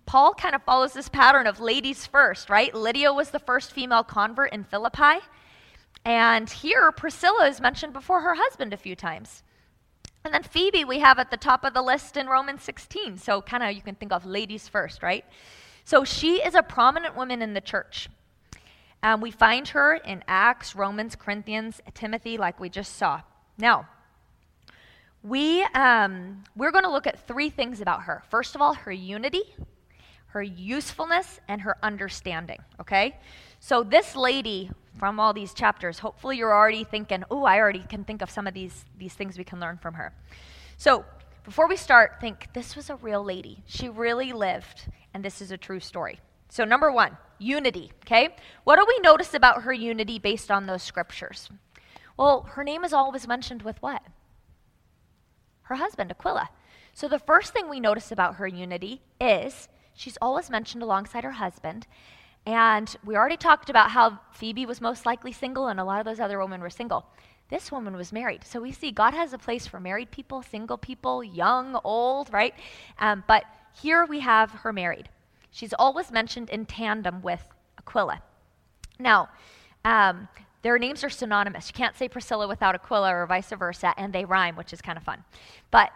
Paul 0.05 0.35
kind 0.35 0.55
of 0.55 0.63
follows 0.65 0.93
this 0.93 1.09
pattern 1.09 1.47
of 1.47 1.59
ladies 1.59 2.05
first, 2.05 2.51
right? 2.51 2.75
Lydia 2.75 3.15
was 3.15 3.31
the 3.31 3.39
first 3.39 3.73
female 3.73 4.05
convert 4.05 4.53
in 4.53 4.65
Philippi. 4.65 5.25
And 6.05 6.51
here, 6.51 6.93
Priscilla 6.93 7.47
is 7.47 7.63
mentioned 7.63 7.95
before 7.95 8.21
her 8.21 8.35
husband 8.35 8.75
a 8.75 8.77
few 8.77 8.95
times. 8.95 9.43
And 10.25 10.35
then 10.35 10.43
Phoebe, 10.43 10.85
we 10.85 10.99
have 10.99 11.19
at 11.19 11.31
the 11.31 11.37
top 11.37 11.65
of 11.65 11.73
the 11.73 11.83
list 11.83 12.17
in 12.17 12.27
Romans 12.27 12.63
16. 12.63 13.17
So, 13.17 13.41
kind 13.41 13.63
of, 13.63 13.73
you 13.73 13.81
can 13.81 13.95
think 13.95 14.13
of 14.13 14.27
ladies 14.27 14.69
first, 14.69 15.03
right? 15.03 15.25
So, 15.85 16.05
she 16.05 16.37
is 16.37 16.55
a 16.55 16.63
prominent 16.63 17.17
woman 17.17 17.41
in 17.41 17.55
the 17.55 17.61
church. 17.61 18.09
Um, 19.03 19.23
we 19.23 19.31
find 19.31 19.67
her 19.69 19.95
in 19.95 20.23
Acts, 20.29 20.77
Romans, 20.77 21.17
Corinthians, 21.17 21.81
Timothy, 21.95 22.37
like 22.37 22.61
we 22.61 22.69
just 22.69 22.97
saw. 22.97 23.23
Now, 23.57 23.89
we, 25.23 25.63
um, 25.75 26.45
we're 26.55 26.71
going 26.71 26.85
to 26.85 26.91
look 26.91 27.07
at 27.07 27.27
three 27.27 27.49
things 27.49 27.81
about 27.81 28.03
her. 28.03 28.23
First 28.29 28.55
of 28.55 28.61
all, 28.61 28.75
her 28.75 28.93
unity, 28.93 29.43
her 30.29 30.43
usefulness, 30.43 31.41
and 31.49 31.63
her 31.63 31.77
understanding, 31.83 32.59
okay? 32.79 33.17
So, 33.59 33.83
this 33.83 34.15
lady 34.15 34.71
from 35.01 35.19
all 35.19 35.33
these 35.33 35.55
chapters, 35.55 36.01
hopefully 36.01 36.37
you're 36.37 36.55
already 36.55 36.85
thinking, 36.85 37.25
oh, 37.31 37.45
I 37.45 37.59
already 37.59 37.83
can 37.89 38.05
think 38.05 38.21
of 38.21 38.31
some 38.31 38.47
of 38.47 38.53
these, 38.53 38.85
these 38.99 39.15
things 39.15 39.39
we 39.39 39.45
can 39.45 39.59
learn 39.59 39.79
from 39.79 39.95
her. 39.95 40.13
So, 40.77 41.07
before 41.43 41.67
we 41.67 41.77
start, 41.77 42.21
think 42.21 42.49
this 42.53 42.77
was 42.77 42.91
a 42.91 42.97
real 42.97 43.25
lady. 43.25 43.63
She 43.65 43.89
really 43.89 44.35
lived, 44.35 44.89
and 45.15 45.25
this 45.25 45.41
is 45.41 45.51
a 45.51 45.57
true 45.57 45.81
story. 45.81 46.21
So, 46.51 46.67
number 46.67 46.93
one, 46.93 47.17
unity, 47.39 47.93
okay? 48.05 48.37
What 48.65 48.77
do 48.77 48.85
we 48.87 48.99
notice 48.99 49.33
about 49.33 49.63
her 49.63 49.73
unity 49.73 50.19
based 50.19 50.51
on 50.51 50.67
those 50.67 50.83
scriptures? 50.83 51.49
Well, 52.19 52.43
her 52.51 52.63
name 52.63 52.85
is 52.85 52.93
always 52.93 53.27
mentioned 53.27 53.63
with 53.63 53.81
what? 53.81 54.03
Her 55.63 55.77
husband, 55.77 56.11
Aquila. 56.11 56.51
So, 56.93 57.09
the 57.09 57.19
first 57.19 57.55
thing 57.55 57.71
we 57.71 57.81
notice 57.81 58.13
about 58.13 58.35
her 58.35 58.47
unity 58.47 59.01
is 59.19 59.71
she's 59.95 60.19
always 60.21 60.51
mentioned 60.51 60.83
alongside 60.83 61.25
her 61.25 61.33
husband. 61.33 61.87
And 62.47 62.95
we 63.05 63.17
already 63.17 63.37
talked 63.37 63.71
about 63.71 63.91
how 63.91 64.19
Phoebe 64.33 64.67
was 64.67 64.81
most 64.81 65.07
likely 65.07 65.33
single 65.33 65.69
and 65.69 65.79
a 65.79 65.85
lot 65.85 66.01
of 66.01 66.07
those 66.07 66.21
other 66.21 66.39
women 66.41 66.61
were 66.61 66.71
single. 66.71 67.07
This 67.51 67.73
woman 67.73 67.97
was 67.97 68.13
married. 68.13 68.45
So 68.45 68.61
we 68.61 68.73
see 68.73 68.93
God 68.93 69.13
has 69.13 69.33
a 69.33 69.39
place 69.39 69.67
for 69.67 69.81
married 69.81 70.11
people, 70.11 70.43
single 70.43 70.79
people, 70.79 71.23
young, 71.23 71.79
old, 71.85 72.33
right? 72.33 72.55
Um, 72.99 73.25
but 73.27 73.45
here 73.81 74.07
we 74.07 74.21
have 74.21 74.51
her 74.51 74.73
married. 74.73 75.09
She's 75.51 75.73
always 75.73 76.13
mentioned 76.13 76.49
in 76.51 76.67
tandem 76.67 77.23
with 77.23 77.43
Aquila. 77.79 78.23
Now, 78.99 79.29
um, 79.85 80.29
their 80.63 80.79
names 80.79 81.03
are 81.03 81.11
synonymous. 81.11 81.69
You 81.69 81.75
can't 81.75 81.97
say 81.97 82.09
Priscilla 82.09 82.47
without 82.47 82.75
Aquila 82.75 83.15
or 83.15 83.27
vice 83.27 83.51
versa, 83.51 83.95
and 83.97 84.13
they 84.13 84.25
rhyme, 84.25 84.57
which 84.57 84.73
is 84.73 84.81
kind 84.81 84.97
of 84.97 85.03
fun. 85.03 85.25
But 85.71 85.91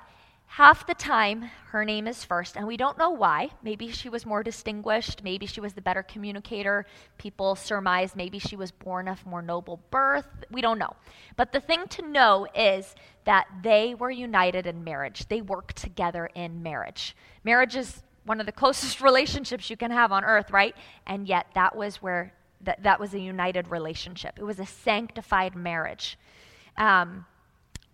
Half 0.54 0.86
the 0.86 0.94
time, 0.94 1.50
her 1.70 1.84
name 1.84 2.06
is 2.06 2.22
first, 2.22 2.56
and 2.56 2.64
we 2.64 2.76
don't 2.76 2.96
know 2.96 3.10
why. 3.10 3.50
Maybe 3.64 3.90
she 3.90 4.08
was 4.08 4.24
more 4.24 4.44
distinguished. 4.44 5.24
Maybe 5.24 5.46
she 5.46 5.60
was 5.60 5.72
the 5.72 5.80
better 5.80 6.04
communicator. 6.04 6.86
People 7.18 7.56
surmise 7.56 8.14
maybe 8.14 8.38
she 8.38 8.54
was 8.54 8.70
born 8.70 9.08
of 9.08 9.26
more 9.26 9.42
noble 9.42 9.80
birth. 9.90 10.28
We 10.52 10.60
don't 10.60 10.78
know. 10.78 10.94
But 11.34 11.50
the 11.50 11.58
thing 11.58 11.88
to 11.88 12.02
know 12.08 12.46
is 12.54 12.94
that 13.24 13.48
they 13.64 13.96
were 13.96 14.12
united 14.12 14.68
in 14.68 14.84
marriage, 14.84 15.26
they 15.26 15.40
worked 15.40 15.74
together 15.74 16.30
in 16.36 16.62
marriage. 16.62 17.16
Marriage 17.42 17.74
is 17.74 18.04
one 18.24 18.38
of 18.38 18.46
the 18.46 18.52
closest 18.62 19.00
relationships 19.00 19.68
you 19.68 19.76
can 19.76 19.90
have 19.90 20.12
on 20.12 20.24
earth, 20.24 20.52
right? 20.52 20.76
And 21.04 21.26
yet, 21.26 21.48
that 21.54 21.74
was 21.74 21.96
where 21.96 22.32
that, 22.60 22.80
that 22.84 23.00
was 23.00 23.12
a 23.12 23.18
united 23.18 23.72
relationship, 23.72 24.38
it 24.38 24.44
was 24.44 24.60
a 24.60 24.66
sanctified 24.66 25.56
marriage. 25.56 26.16
Um, 26.76 27.26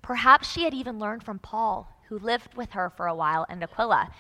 perhaps 0.03 0.53
she 0.53 0.65
had 0.65 0.75
even 0.75 0.99
learned 0.99 1.23
from 1.23 1.39
Paul 1.39 1.97
who 2.11 2.19
lived 2.19 2.55
with 2.55 2.73
her 2.73 2.91
for 2.91 3.07
a 3.07 3.15
while, 3.15 3.47
and 3.49 3.63
Aquila, 3.63 4.11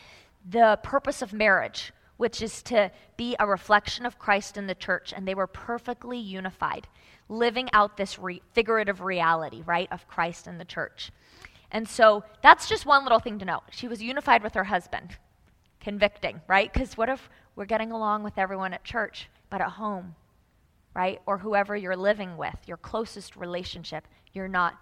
the 0.48 0.78
purpose 0.82 1.20
of 1.20 1.32
marriage, 1.32 1.92
which 2.16 2.40
is 2.40 2.62
to 2.62 2.90
be 3.16 3.36
a 3.38 3.46
reflection 3.46 4.06
of 4.06 4.18
Christ 4.18 4.56
in 4.56 4.68
the 4.68 4.74
church, 4.74 5.12
and 5.14 5.26
they 5.26 5.34
were 5.34 5.48
perfectly 5.48 6.16
unified, 6.16 6.86
living 7.28 7.68
out 7.72 7.96
this 7.96 8.18
re- 8.18 8.40
figurative 8.52 9.00
reality, 9.00 9.62
right, 9.66 9.88
of 9.90 10.06
Christ 10.06 10.46
in 10.46 10.56
the 10.56 10.64
church. 10.64 11.10
And 11.72 11.88
so 11.88 12.22
that's 12.42 12.68
just 12.68 12.86
one 12.86 13.04
little 13.04 13.18
thing 13.18 13.40
to 13.40 13.44
know. 13.44 13.62
She 13.70 13.88
was 13.88 14.02
unified 14.02 14.42
with 14.42 14.54
her 14.54 14.64
husband. 14.64 15.18
Convicting, 15.80 16.40
right? 16.46 16.72
Because 16.72 16.96
what 16.96 17.08
if 17.08 17.28
we're 17.56 17.64
getting 17.64 17.90
along 17.90 18.22
with 18.22 18.38
everyone 18.38 18.72
at 18.72 18.84
church, 18.84 19.28
but 19.48 19.60
at 19.60 19.70
home, 19.70 20.14
right? 20.94 21.20
Or 21.26 21.38
whoever 21.38 21.74
you're 21.76 21.96
living 21.96 22.36
with, 22.36 22.56
your 22.66 22.76
closest 22.76 23.34
relationship, 23.34 24.06
you're 24.32 24.48
not 24.48 24.74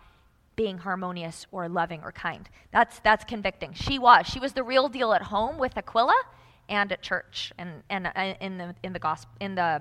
being 0.59 0.79
harmonious 0.79 1.47
or 1.53 1.69
loving 1.69 2.01
or 2.03 2.11
kind. 2.11 2.49
That's, 2.73 2.99
that's 2.99 3.25
convicting. 3.25 3.75
She 3.75 3.97
was. 3.97 4.27
She 4.27 4.41
was 4.41 4.55
the 4.55 4.65
real 4.65 4.89
deal 4.89 5.13
at 5.13 5.23
home 5.23 5.57
with 5.57 5.79
Aquila 5.79 6.21
and 6.69 6.91
at 6.91 7.01
church 7.01 7.53
and, 7.57 7.85
and 7.89 8.09
uh, 8.09 8.35
in, 8.41 8.59
the, 8.59 8.75
in, 8.83 8.93
the 8.93 8.99
gospel, 8.99 9.31
in 9.39 9.55
the 9.55 9.81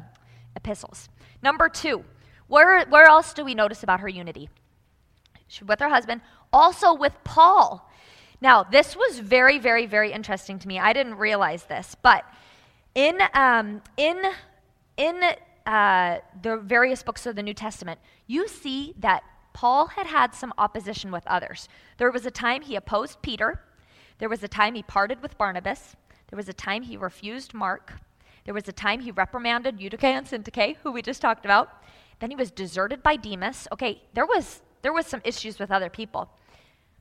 epistles. 0.56 1.10
Number 1.42 1.68
two, 1.68 2.06
where, 2.46 2.86
where 2.86 3.08
else 3.08 3.34
do 3.34 3.44
we 3.44 3.56
notice 3.56 3.82
about 3.82 4.02
her 4.02 4.08
unity? 4.08 4.50
She, 5.48 5.64
with 5.64 5.80
her 5.80 5.90
husband, 5.90 6.22
also 6.54 6.94
with 6.94 7.14
Paul. 7.24 7.90
Now, 8.40 8.62
this 8.62 8.96
was 8.96 9.18
very, 9.18 9.58
very, 9.58 9.88
very 9.88 10.12
interesting 10.12 10.60
to 10.60 10.68
me. 10.68 10.78
I 10.78 10.94
didn't 10.94 11.16
realize 11.16 11.64
this, 11.64 11.96
but 12.04 12.24
in, 12.94 13.18
um, 13.34 13.82
in, 13.98 14.22
in 14.96 15.24
uh, 15.66 16.20
the 16.40 16.58
various 16.58 17.02
books 17.02 17.26
of 17.26 17.36
the 17.36 17.42
New 17.42 17.56
Testament, 17.56 18.00
you 18.28 18.48
see 18.48 18.94
that 19.00 19.24
Paul 19.58 19.88
had 19.88 20.06
had 20.06 20.36
some 20.36 20.54
opposition 20.60 21.12
with 21.12 21.26
others. 21.26 21.68
There 21.98 22.12
was 22.12 22.28
a 22.28 22.30
time 22.30 22.62
he 22.62 22.76
opposed 22.76 23.24
Peter, 23.24 23.60
there 24.20 24.30
was 24.30 24.44
a 24.44 24.48
time 24.48 24.76
he 24.76 24.84
parted 24.84 25.20
with 25.24 25.36
Barnabas, 25.36 25.96
there 26.30 26.38
was 26.38 26.48
a 26.48 26.54
time 26.54 26.84
he 26.84 26.96
refused 26.96 27.56
Mark, 27.56 27.94
there 28.46 28.54
was 28.54 28.68
a 28.68 28.72
time 28.72 29.00
he 29.00 29.10
reprimanded 29.10 29.80
Eutyche 29.80 30.04
and 30.04 30.28
Syntyche, 30.28 30.76
who 30.84 30.92
we 30.92 31.02
just 31.02 31.24
talked 31.24 31.44
about. 31.44 31.82
Then 32.20 32.30
he 32.30 32.36
was 32.36 32.52
deserted 32.52 33.02
by 33.02 33.16
Demas. 33.16 33.68
Okay, 33.72 34.04
there 34.14 34.28
was 34.28 34.62
there 34.84 34.94
was 34.94 35.08
some 35.08 35.22
issues 35.24 35.58
with 35.58 35.72
other 35.72 35.90
people. 35.90 36.30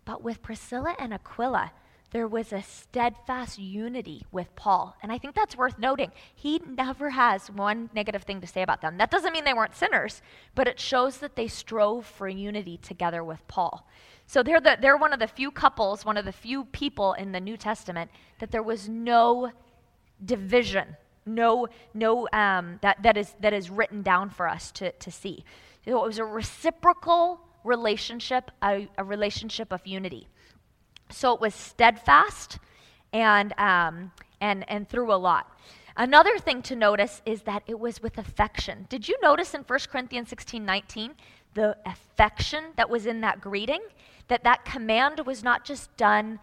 But 0.06 0.24
with 0.24 0.42
Priscilla 0.42 0.96
and 0.98 1.12
Aquila, 1.12 1.72
there 2.12 2.28
was 2.28 2.52
a 2.52 2.62
steadfast 2.62 3.58
unity 3.58 4.24
with 4.30 4.54
Paul. 4.56 4.96
And 5.02 5.10
I 5.10 5.18
think 5.18 5.34
that's 5.34 5.56
worth 5.56 5.78
noting. 5.78 6.12
He 6.34 6.60
never 6.66 7.10
has 7.10 7.50
one 7.50 7.90
negative 7.94 8.22
thing 8.22 8.40
to 8.40 8.46
say 8.46 8.62
about 8.62 8.80
them. 8.80 8.98
That 8.98 9.10
doesn't 9.10 9.32
mean 9.32 9.44
they 9.44 9.54
weren't 9.54 9.74
sinners, 9.74 10.22
but 10.54 10.68
it 10.68 10.78
shows 10.78 11.18
that 11.18 11.36
they 11.36 11.48
strove 11.48 12.06
for 12.06 12.28
unity 12.28 12.78
together 12.78 13.24
with 13.24 13.46
Paul. 13.48 13.88
So 14.26 14.42
they're, 14.42 14.60
the, 14.60 14.78
they're 14.80 14.96
one 14.96 15.12
of 15.12 15.18
the 15.18 15.26
few 15.26 15.50
couples, 15.50 16.04
one 16.04 16.16
of 16.16 16.24
the 16.24 16.32
few 16.32 16.64
people 16.66 17.12
in 17.14 17.32
the 17.32 17.40
New 17.40 17.56
Testament 17.56 18.10
that 18.38 18.50
there 18.50 18.62
was 18.62 18.88
no 18.88 19.52
division, 20.24 20.96
no, 21.24 21.68
no 21.92 22.28
um, 22.32 22.78
that, 22.82 23.02
that, 23.02 23.16
is, 23.16 23.34
that 23.40 23.52
is 23.52 23.70
written 23.70 24.02
down 24.02 24.30
for 24.30 24.48
us 24.48 24.70
to, 24.72 24.92
to 24.92 25.10
see. 25.10 25.44
it 25.84 25.94
was 25.94 26.18
a 26.18 26.24
reciprocal 26.24 27.40
relationship, 27.64 28.50
a, 28.62 28.88
a 28.96 29.04
relationship 29.04 29.72
of 29.72 29.86
unity. 29.86 30.28
So 31.10 31.34
it 31.34 31.40
was 31.40 31.54
steadfast 31.54 32.58
and, 33.12 33.52
um, 33.58 34.12
and, 34.40 34.68
and 34.70 34.88
through 34.88 35.12
a 35.12 35.16
lot. 35.16 35.50
Another 35.96 36.38
thing 36.38 36.60
to 36.62 36.76
notice 36.76 37.22
is 37.24 37.42
that 37.42 37.62
it 37.66 37.78
was 37.80 38.02
with 38.02 38.18
affection. 38.18 38.86
Did 38.90 39.08
you 39.08 39.16
notice 39.22 39.54
in 39.54 39.62
1 39.62 39.78
Corinthians 39.90 40.28
16 40.28 40.64
19 40.64 41.14
the 41.54 41.76
affection 41.86 42.64
that 42.76 42.90
was 42.90 43.06
in 43.06 43.22
that 43.22 43.40
greeting? 43.40 43.80
That 44.28 44.44
that 44.44 44.64
command 44.64 45.20
was 45.24 45.42
not 45.42 45.64
just 45.64 45.96
done 45.96 46.38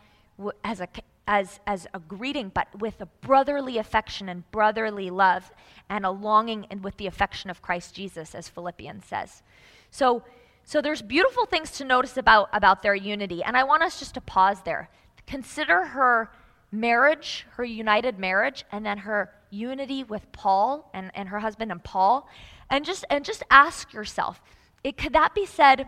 as 0.63 0.81
a, 0.81 0.87
as, 1.27 1.59
as 1.67 1.85
a 1.93 1.99
greeting, 1.99 2.49
but 2.53 2.67
with 2.79 2.99
a 3.01 3.05
brotherly 3.05 3.77
affection 3.77 4.27
and 4.27 4.49
brotherly 4.51 5.11
love 5.11 5.51
and 5.89 6.05
a 6.05 6.09
longing 6.09 6.65
and 6.71 6.83
with 6.83 6.97
the 6.97 7.05
affection 7.05 7.51
of 7.51 7.61
Christ 7.61 7.93
Jesus, 7.93 8.33
as 8.33 8.47
Philippians 8.47 9.05
says. 9.05 9.43
So 9.91 10.23
so 10.65 10.81
there's 10.81 11.01
beautiful 11.01 11.45
things 11.45 11.71
to 11.71 11.85
notice 11.85 12.17
about, 12.17 12.49
about 12.53 12.81
their 12.81 12.95
unity. 12.95 13.43
And 13.43 13.57
I 13.57 13.63
want 13.63 13.83
us 13.83 13.99
just 13.99 14.13
to 14.15 14.21
pause 14.21 14.61
there. 14.63 14.89
Consider 15.27 15.85
her 15.85 16.31
marriage, 16.71 17.45
her 17.51 17.63
united 17.63 18.17
marriage, 18.17 18.65
and 18.71 18.85
then 18.85 18.99
her 18.99 19.31
unity 19.49 20.03
with 20.03 20.31
Paul 20.31 20.89
and, 20.93 21.11
and 21.13 21.29
her 21.29 21.39
husband 21.39 21.71
and 21.71 21.83
Paul. 21.83 22.27
And 22.69 22.83
just 22.83 23.05
and 23.09 23.23
just 23.23 23.43
ask 23.51 23.93
yourself, 23.93 24.41
it, 24.83 24.97
could 24.97 25.13
that 25.13 25.35
be 25.35 25.45
said 25.45 25.87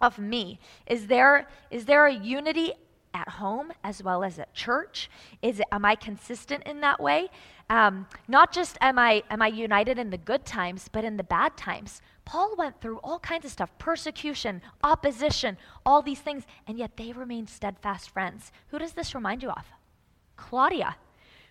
of 0.00 0.18
me? 0.18 0.60
Is 0.86 1.08
there 1.08 1.48
is 1.70 1.86
there 1.86 2.06
a 2.06 2.14
unity 2.14 2.72
at 3.14 3.28
home 3.28 3.72
as 3.82 4.02
well 4.02 4.22
as 4.22 4.38
at 4.38 4.52
church? 4.54 5.08
Is 5.40 5.60
it, 5.60 5.66
am 5.72 5.84
I 5.84 5.94
consistent 5.94 6.64
in 6.64 6.80
that 6.80 7.00
way? 7.00 7.28
Um, 7.70 8.06
not 8.28 8.52
just 8.52 8.76
am 8.80 8.98
I, 8.98 9.22
am 9.30 9.40
I 9.40 9.46
united 9.46 9.98
in 9.98 10.10
the 10.10 10.18
good 10.18 10.44
times, 10.44 10.88
but 10.92 11.04
in 11.04 11.16
the 11.16 11.22
bad 11.22 11.56
times. 11.56 12.02
Paul 12.24 12.54
went 12.56 12.80
through 12.80 12.98
all 12.98 13.18
kinds 13.18 13.44
of 13.44 13.50
stuff 13.50 13.70
persecution, 13.78 14.62
opposition, 14.82 15.56
all 15.84 16.02
these 16.02 16.20
things, 16.20 16.44
and 16.66 16.78
yet 16.78 16.96
they 16.96 17.12
remained 17.12 17.50
steadfast 17.50 18.10
friends. 18.10 18.50
Who 18.68 18.78
does 18.78 18.92
this 18.92 19.14
remind 19.14 19.42
you 19.42 19.50
of? 19.50 19.64
Claudia. 20.36 20.96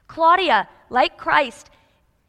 Claudia, 0.08 0.68
like 0.90 1.18
Christ, 1.18 1.70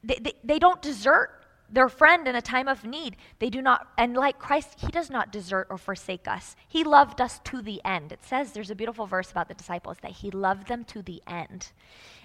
they, 0.02 0.18
they, 0.20 0.35
they 0.44 0.59
don't 0.59 0.80
desert 0.83 1.30
their 1.70 1.88
friend 1.88 2.28
in 2.28 2.37
a 2.37 2.42
time 2.42 2.68
of 2.68 2.85
need. 2.85 3.16
They 3.38 3.50
do 3.50 3.61
not, 3.61 3.88
and 3.98 4.14
like 4.14 4.38
Christ, 4.38 4.76
He 4.78 4.88
does 4.88 5.11
not 5.11 5.33
desert 5.33 5.66
or 5.70 5.78
forsake 5.78 6.28
us. 6.28 6.54
He 6.68 6.85
loved 6.85 7.20
us 7.20 7.40
to 7.44 7.62
the 7.62 7.80
end. 7.85 8.12
It 8.12 8.24
says 8.24 8.52
there's 8.52 8.70
a 8.70 8.76
beautiful 8.76 9.07
verse 9.07 9.30
about 9.30 9.48
the 9.48 9.54
disciples 9.54 9.96
that 10.02 10.12
He 10.12 10.30
loved 10.30 10.68
them 10.68 10.85
to 10.85 11.02
the 11.02 11.22
end. 11.26 11.72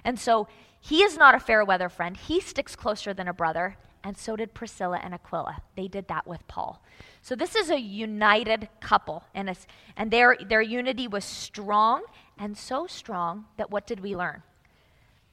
And 0.03 0.19
so 0.19 0.47
He 0.79 1.01
is 1.03 1.17
not 1.17 1.36
a 1.36 1.39
fair 1.39 1.63
weather 1.65 1.89
friend. 1.89 2.15
He 2.15 2.39
sticks 2.41 2.75
closer 2.75 3.13
than 3.13 3.27
a 3.27 3.34
brother, 3.34 3.77
and 4.03 4.17
so 4.17 4.35
did 4.35 4.53
Priscilla 4.53 4.99
and 5.03 5.13
Aquila. 5.13 5.62
They 5.75 5.88
did 5.88 6.07
that 6.07 6.27
with 6.27 6.47
Paul. 6.47 6.83
So 7.21 7.35
this 7.35 7.55
is 7.55 7.69
a 7.69 7.79
united 7.79 8.69
couple, 8.79 9.23
and, 9.33 9.55
and 9.97 10.12
their, 10.12 10.38
their 10.47 10.62
unity 10.62 11.07
was 11.07 11.25
strong, 11.25 12.03
and 12.38 12.57
so 12.57 12.88
strong 12.88 13.45
that 13.57 13.71
what 13.71 13.85
did 13.85 13.99
we 13.99 14.15
learn? 14.15 14.43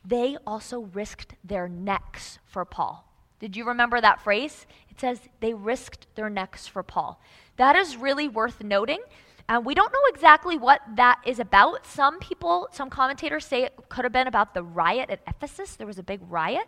They 0.04 0.36
also 0.46 0.80
risked 0.80 1.34
their 1.44 1.68
necks 1.68 2.38
for 2.44 2.64
Paul. 2.64 3.04
Did 3.38 3.56
you 3.56 3.66
remember 3.66 4.00
that 4.00 4.22
phrase? 4.22 4.66
It 4.90 5.00
says 5.00 5.20
they 5.40 5.52
risked 5.52 6.06
their 6.14 6.30
necks 6.30 6.66
for 6.66 6.82
Paul. 6.82 7.20
That 7.56 7.76
is 7.76 7.96
really 7.96 8.28
worth 8.28 8.62
noting. 8.62 9.00
And 9.48 9.64
we 9.64 9.74
don't 9.74 9.92
know 9.92 10.00
exactly 10.08 10.56
what 10.56 10.80
that 10.96 11.20
is 11.24 11.38
about. 11.38 11.86
Some 11.86 12.18
people, 12.18 12.68
some 12.72 12.90
commentators 12.90 13.44
say 13.44 13.62
it 13.62 13.74
could 13.88 14.04
have 14.04 14.12
been 14.12 14.26
about 14.26 14.54
the 14.54 14.62
riot 14.62 15.10
at 15.10 15.20
Ephesus. 15.26 15.76
There 15.76 15.86
was 15.86 15.98
a 15.98 16.02
big 16.02 16.20
riot. 16.28 16.66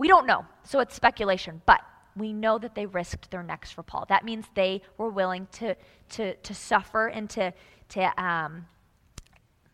We 0.00 0.08
don't 0.08 0.26
know, 0.26 0.46
so 0.62 0.80
it's 0.80 0.94
speculation. 0.94 1.60
But 1.66 1.82
we 2.16 2.32
know 2.32 2.56
that 2.58 2.74
they 2.74 2.86
risked 2.86 3.30
their 3.30 3.42
necks 3.42 3.70
for 3.70 3.82
Paul. 3.82 4.06
That 4.08 4.24
means 4.24 4.46
they 4.54 4.80
were 4.96 5.10
willing 5.10 5.46
to, 5.52 5.76
to, 6.12 6.34
to 6.34 6.54
suffer 6.54 7.08
and 7.08 7.28
to, 7.28 7.52
to 7.90 8.22
um, 8.22 8.64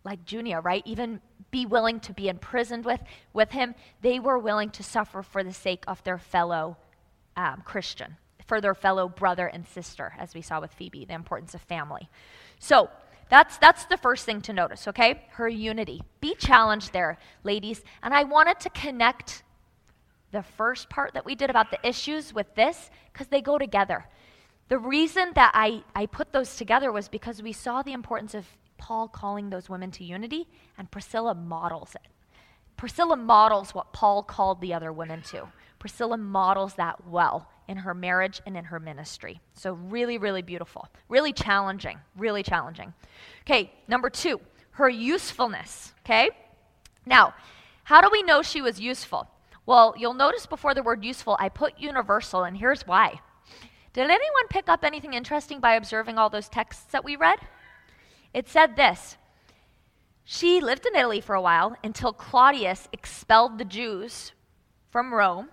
like 0.03 0.19
Junia, 0.27 0.59
right? 0.59 0.83
Even 0.85 1.21
be 1.53 1.65
willing 1.65 2.01
to 2.01 2.13
be 2.13 2.29
imprisoned 2.29 2.85
with, 2.85 3.01
with 3.33 3.53
him. 3.53 3.77
They 4.03 4.19
were 4.19 4.37
willing 4.37 4.71
to 4.71 4.83
suffer 4.83 5.23
for 5.23 5.45
the 5.45 5.53
sake 5.53 5.85
of 5.87 6.03
their 6.03 6.19
fellow 6.19 6.77
um, 7.37 7.63
Christian, 7.65 8.17
for 8.49 8.61
their 8.61 8.75
fellow 8.75 9.09
brother 9.09 9.47
and 9.47 9.65
sister, 9.65 10.13
as 10.19 10.35
we 10.35 10.43
saw 10.43 10.61
with 10.61 10.73
Phoebe, 10.73 11.05
the 11.05 11.15
importance 11.15 11.55
of 11.55 11.61
family. 11.63 12.09
So 12.59 12.91
that's, 13.29 13.59
that's 13.59 13.85
the 13.85 13.97
first 13.97 14.25
thing 14.25 14.41
to 14.41 14.53
notice, 14.53 14.89
okay? 14.89 15.23
Her 15.31 15.49
unity. 15.49 16.03
Be 16.21 16.35
challenged 16.35 16.93
there, 16.93 17.17
ladies. 17.45 17.85
And 18.03 18.13
I 18.13 18.25
wanted 18.25 18.59
to 18.59 18.71
connect 18.71 19.45
the 20.33 20.43
first 20.43 20.89
part 20.89 21.15
that 21.15 21.25
we 21.25 21.35
did 21.35 21.51
about 21.51 21.71
the 21.71 21.79
issues 21.87 22.35
with 22.35 22.55
this 22.55 22.91
because 23.13 23.29
they 23.29 23.41
go 23.41 23.59
together. 23.59 24.07
The 24.69 24.79
reason 24.79 25.33
that 25.35 25.53
I, 25.55 25.83
I 25.95 26.07
put 26.07 26.33
those 26.33 26.57
together 26.57 26.91
was 26.91 27.09
because 27.09 27.43
we 27.43 27.53
saw 27.53 27.83
the 27.83 27.93
importance 27.93 28.35
of 28.35 28.47
Paul 28.79 29.09
calling 29.09 29.51
those 29.51 29.69
women 29.69 29.91
to 29.93 30.05
unity, 30.05 30.49
and 30.77 30.91
Priscilla 30.91 31.35
models 31.35 31.95
it. 31.95 32.07
Priscilla 32.77 33.17
models 33.17 33.75
what 33.75 33.93
Paul 33.93 34.23
called 34.23 34.61
the 34.61 34.75
other 34.75 34.93
women 34.93 35.23
to. 35.31 35.49
Priscilla 35.79 36.17
models 36.17 36.75
that 36.75 37.07
well 37.07 37.49
in 37.69 37.79
her 37.79 37.95
marriage 37.95 38.41
and 38.45 38.57
in 38.57 38.65
her 38.65 38.79
ministry. 38.79 39.41
So, 39.55 39.73
really, 39.73 40.19
really 40.19 40.43
beautiful. 40.43 40.89
Really 41.09 41.33
challenging. 41.33 41.99
Really 42.17 42.43
challenging. 42.43 42.93
Okay, 43.43 43.73
number 43.89 44.11
two, 44.11 44.41
her 44.73 44.89
usefulness. 44.89 45.95
Okay? 46.05 46.31
Now, 47.07 47.35
how 47.85 48.01
do 48.01 48.09
we 48.11 48.23
know 48.23 48.43
she 48.43 48.61
was 48.61 48.81
useful? 48.81 49.29
Well, 49.67 49.95
you'll 49.99 50.15
notice 50.15 50.47
before 50.47 50.75
the 50.75 50.83
word 50.83 51.05
useful, 51.05 51.37
I 51.41 51.49
put 51.49 51.81
universal, 51.81 52.45
and 52.45 52.57
here's 52.57 52.87
why. 52.87 53.21
Did 53.93 54.05
anyone 54.05 54.49
pick 54.49 54.69
up 54.69 54.85
anything 54.85 55.13
interesting 55.13 55.59
by 55.59 55.75
observing 55.75 56.19
all 56.19 56.31
those 56.31 56.49
texts 56.49 56.85
that 56.93 57.05
we 57.05 57.17
read? 57.17 57.41
It 58.33 58.49
said 58.49 58.77
this 58.77 59.17
She 60.25 60.61
lived 60.61 60.87
in 60.87 60.95
Italy 60.95 61.21
for 61.21 61.35
a 61.35 61.43
while 61.43 61.77
until 61.83 62.13
Claudius 62.13 62.89
expelled 62.93 63.59
the 63.59 63.65
Jews 63.65 64.33
from 64.91 65.13
Rome. 65.13 65.49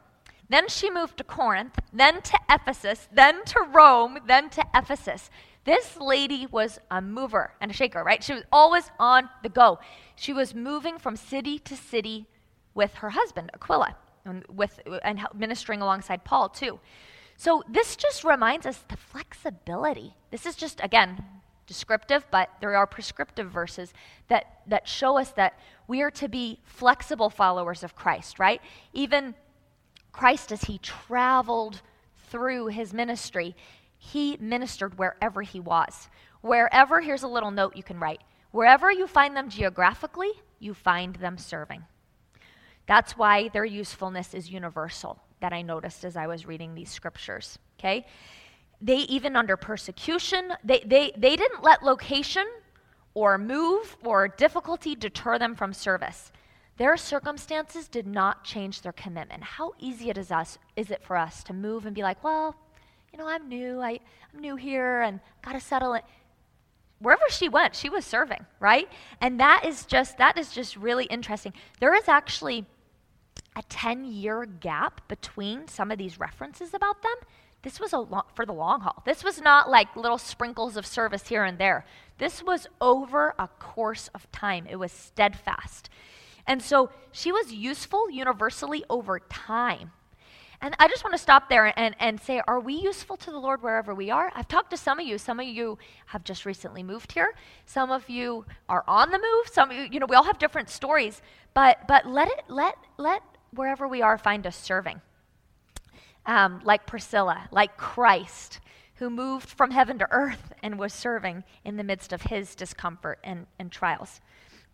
Then 0.48 0.68
she 0.68 0.92
moved 0.92 1.18
to 1.18 1.24
Corinth, 1.24 1.80
then 1.92 2.22
to 2.22 2.38
Ephesus, 2.50 3.08
then 3.12 3.44
to 3.46 3.62
Rome, 3.72 4.20
then 4.28 4.50
to 4.52 4.64
Ephesus. 4.76 5.32
This 5.64 5.98
lady 5.98 6.46
was 6.46 6.80
a 6.92 7.02
mover 7.02 7.54
and 7.62 7.72
a 7.72 7.74
shaker, 7.74 8.04
right? 8.04 8.24
She 8.24 8.34
was 8.34 8.44
always 8.52 8.92
on 9.00 9.30
the 9.42 9.50
go. 9.50 9.80
She 10.16 10.34
was 10.34 10.54
moving 10.54 11.00
from 11.00 11.16
city 11.16 11.58
to 11.60 11.76
city 11.76 12.28
with 12.74 12.96
her 12.96 13.12
husband, 13.12 13.52
Aquila, 13.54 13.96
and, 14.26 14.44
with, 14.48 14.80
and 15.04 15.20
ministering 15.34 15.82
alongside 15.82 16.24
Paul, 16.24 16.50
too. 16.50 16.80
So 17.36 17.64
this 17.68 17.96
just 17.96 18.24
reminds 18.24 18.66
us 18.66 18.84
the 18.88 18.98
flexibility. 18.98 20.14
This 20.32 20.46
is 20.46 20.56
just, 20.56 20.80
again, 20.84 21.24
descriptive, 21.68 22.26
but 22.32 22.50
there 22.62 22.76
are 22.76 22.86
prescriptive 22.86 23.50
verses 23.50 23.94
that, 24.28 24.60
that 24.68 24.88
show 24.88 25.18
us 25.18 25.32
that 25.32 25.58
we 25.88 26.02
are 26.02 26.12
to 26.12 26.28
be 26.28 26.60
flexible 26.64 27.30
followers 27.30 27.84
of 27.84 27.96
Christ, 27.96 28.40
right? 28.40 28.62
Even 28.94 29.36
Christ, 30.12 30.52
as 30.52 30.64
he 30.64 30.78
traveled 30.78 31.82
through 32.30 32.68
his 32.68 32.94
ministry, 32.94 33.56
he 33.98 34.38
ministered 34.40 34.98
wherever 34.98 35.42
he 35.42 35.60
was. 35.60 36.10
Wherever, 36.42 37.02
here's 37.02 37.24
a 37.24 37.28
little 37.28 37.52
note 37.52 37.76
you 37.76 37.84
can 37.84 38.00
write 38.00 38.22
wherever 38.52 38.92
you 38.92 39.08
find 39.08 39.36
them 39.36 39.50
geographically, 39.50 40.32
you 40.60 40.74
find 40.74 41.16
them 41.16 41.38
serving. 41.38 41.84
That's 42.86 43.18
why 43.18 43.50
their 43.50 43.66
usefulness 43.66 44.34
is 44.34 44.52
universal, 44.52 45.20
that 45.40 45.54
I 45.54 45.62
noticed 45.62 46.04
as 46.04 46.18
I 46.18 46.28
was 46.28 46.46
reading 46.46 46.76
these 46.76 46.90
scriptures. 46.92 47.60
Okay? 47.80 48.06
they 48.84 48.98
even 48.98 49.38
under 49.38 49.56
persecution, 49.56 50.54
they, 50.62 50.82
they, 50.86 51.14
they 51.16 51.38
didn't 51.38 51.64
let 51.64 51.84
location 51.84 52.46
or 53.14 53.38
move 53.38 53.96
or 54.04 54.28
difficulty 54.28 54.94
deter 54.94 55.40
them 55.40 55.56
from 55.56 55.72
service. 55.72 56.34
Their 56.76 56.98
circumstances 56.98 57.88
did 57.88 58.06
not 58.06 58.44
change 58.44 58.82
their 58.82 58.92
commitment. 58.92 59.42
How 59.42 59.72
easy 59.80 60.10
it 60.10 60.18
is 60.18 60.32
us 60.32 60.58
is 60.76 60.92
it 60.92 61.02
for 61.02 61.16
us 61.16 61.44
to 61.46 61.54
move 61.54 61.86
and 61.86 61.96
be 61.96 62.04
like, 62.04 62.22
well, 62.26 62.58
you 63.14 63.20
know, 63.20 63.28
I'm 63.28 63.48
new, 63.48 63.80
I, 63.80 64.02
I'm 64.34 64.42
new 64.42 64.58
here 64.58 65.02
and 65.02 65.22
gotta 65.42 65.62
settle 65.62 65.94
it. 65.94 66.04
Wherever 67.04 67.30
she 67.30 67.50
went, 67.50 67.76
she 67.76 67.90
was 67.90 68.06
serving, 68.06 68.46
right? 68.60 68.90
And 69.22 69.40
that 69.40 69.66
is 69.66 69.86
just 69.86 70.18
that 70.18 70.38
is 70.38 70.52
just 70.52 70.76
really 70.76 71.06
interesting. 71.06 71.54
There 71.80 71.94
is 71.94 72.08
actually 72.08 72.66
a 73.56 73.62
10 73.70 74.06
year 74.06 74.46
gap 74.46 75.08
between 75.08 75.68
some 75.68 75.92
of 75.92 76.00
these 76.00 76.20
references 76.20 76.74
about 76.74 77.04
them 77.04 77.16
this 77.64 77.80
was 77.80 77.94
a 77.94 78.06
for 78.36 78.46
the 78.46 78.54
long 78.54 78.82
haul. 78.82 79.02
This 79.06 79.24
was 79.24 79.42
not 79.42 79.70
like 79.70 79.96
little 79.96 80.18
sprinkles 80.18 80.78
of 80.78 80.86
service 80.86 81.28
here 81.28 81.46
and 81.46 81.58
there. 81.58 81.86
This 82.18 82.44
was 82.44 82.68
over 82.80 83.34
a 83.40 83.48
course 83.48 84.10
of 84.14 84.30
time. 84.32 84.68
It 84.70 84.76
was 84.76 84.92
steadfast. 84.92 85.90
And 86.46 86.62
so 86.62 86.92
she 87.14 87.32
was 87.32 87.54
useful 87.54 88.12
universally 88.12 88.84
over 88.90 89.20
time. 89.20 89.92
And 90.64 90.74
I 90.80 90.88
just 90.88 91.04
want 91.04 91.14
to 91.14 91.18
stop 91.18 91.50
there 91.50 91.78
and, 91.78 91.94
and 92.00 92.22
say, 92.22 92.42
are 92.48 92.60
we 92.60 92.74
useful 92.74 93.18
to 93.18 93.32
the 93.32 93.38
Lord 93.38 93.62
wherever 93.62 93.94
we 93.94 94.10
are? 94.10 94.32
I've 94.34 94.48
talked 94.48 94.72
to 94.72 94.78
some 94.78 94.98
of 94.98 95.06
you. 95.06 95.18
Some 95.18 95.42
of 95.42 95.46
you 95.46 95.78
have 96.06 96.24
just 96.24 96.46
recently 96.46 96.84
moved 96.84 97.12
here. 97.12 97.36
Some 97.66 97.92
of 97.92 98.10
you 98.10 98.46
are 98.70 98.86
on 98.88 99.12
the 99.12 99.20
move. 99.20 99.50
Some 99.52 99.72
of 99.72 99.76
you, 99.76 99.90
you 99.92 100.00
know, 100.00 100.06
we 100.08 100.16
all 100.16 100.24
have 100.24 100.40
different 100.40 100.70
stories. 100.70 101.22
But 101.54 101.86
but 101.86 102.08
let 102.08 102.30
it 102.30 102.46
let 102.48 102.78
let 102.98 103.22
wherever 103.52 103.90
we 103.90 104.02
are 104.02 104.18
find 104.18 104.48
us 104.48 104.56
serving 104.56 105.02
um, 106.26 106.62
like 106.64 106.86
Priscilla, 106.86 107.50
like 107.52 107.76
Christ, 107.76 108.60
who 108.96 109.10
moved 109.10 109.50
from 109.50 109.72
heaven 109.72 110.00
to 110.00 110.08
earth 110.12 110.54
and 110.64 110.80
was 110.80 110.94
serving 110.94 111.44
in 111.66 111.76
the 111.76 111.84
midst 111.84 112.14
of 112.14 112.22
his 112.24 112.56
discomfort 112.56 113.20
and, 113.24 113.48
and 113.60 113.70
trials. 113.70 114.22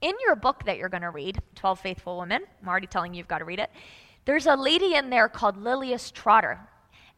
In 0.02 0.13
your 0.25 0.36
book 0.36 0.63
that 0.65 0.78
you're 0.78 0.89
going 0.89 1.02
to 1.02 1.10
read, 1.10 1.41
12 1.56 1.80
Faithful 1.80 2.19
Women, 2.19 2.43
I'm 2.62 2.69
already 2.69 2.88
telling 2.88 3.13
you 3.13 3.17
you've 3.17 3.28
got 3.28 3.39
to 3.39 3.45
read 3.45 3.60
it, 3.60 3.69
there's 4.30 4.46
a 4.46 4.56
lady 4.56 4.94
in 4.94 5.10
there 5.10 5.28
called 5.28 5.58
Lilias 5.58 6.12
Trotter. 6.13 6.60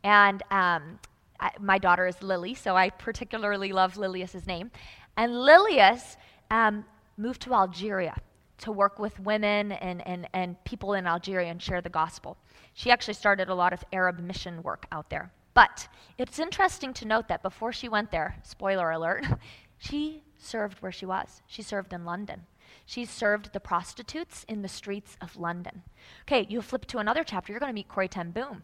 And 0.01 0.41
um, 0.43 0.97
I, 1.41 1.51
my 1.59 1.77
daughter 1.77 2.07
is 2.07 2.23
Lily, 2.23 2.53
so 2.53 2.77
I 2.77 2.89
particularly 2.89 3.73
love 3.73 3.97
Lilias's 3.97 4.47
name. 4.47 4.71
And 5.17 5.33
Lilias 5.33 6.15
um, 6.51 6.85
moved 7.17 7.41
to 7.41 7.53
Algeria 7.53 8.15
to 8.59 8.71
work 8.71 8.97
with 8.97 9.19
women 9.19 9.73
and, 9.73 10.07
and, 10.07 10.25
and 10.31 10.63
people 10.63 10.93
in 10.93 11.05
Algeria 11.05 11.51
and 11.51 11.61
share 11.61 11.81
the 11.81 11.89
gospel. 11.89 12.37
She 12.75 12.91
actually 12.91 13.15
started 13.15 13.49
a 13.49 13.55
lot 13.55 13.73
of 13.73 13.83
Arab 13.91 14.21
mission 14.21 14.63
work 14.63 14.85
out 14.93 15.09
there. 15.09 15.33
But 15.53 15.89
it's 16.17 16.39
interesting 16.39 16.93
to 16.93 17.05
note 17.05 17.27
that 17.27 17.43
before 17.43 17.73
she 17.73 17.89
went 17.89 18.09
there, 18.11 18.37
spoiler 18.43 18.89
alert, 18.89 19.25
she 19.79 20.23
served 20.37 20.81
where 20.81 20.93
she 20.93 21.05
was. 21.05 21.41
She 21.45 21.61
served 21.61 21.91
in 21.91 22.05
London. 22.05 22.43
She 22.85 23.05
served 23.05 23.53
the 23.53 23.59
prostitutes 23.59 24.45
in 24.47 24.61
the 24.61 24.67
streets 24.67 25.17
of 25.21 25.37
London. 25.37 25.83
Okay, 26.23 26.45
you 26.49 26.61
flip 26.61 26.85
to 26.87 26.97
another 26.97 27.23
chapter, 27.23 27.51
you're 27.51 27.59
going 27.59 27.69
to 27.69 27.73
meet 27.73 27.87
Corrie 27.87 28.07
ten 28.07 28.31
Boom. 28.31 28.63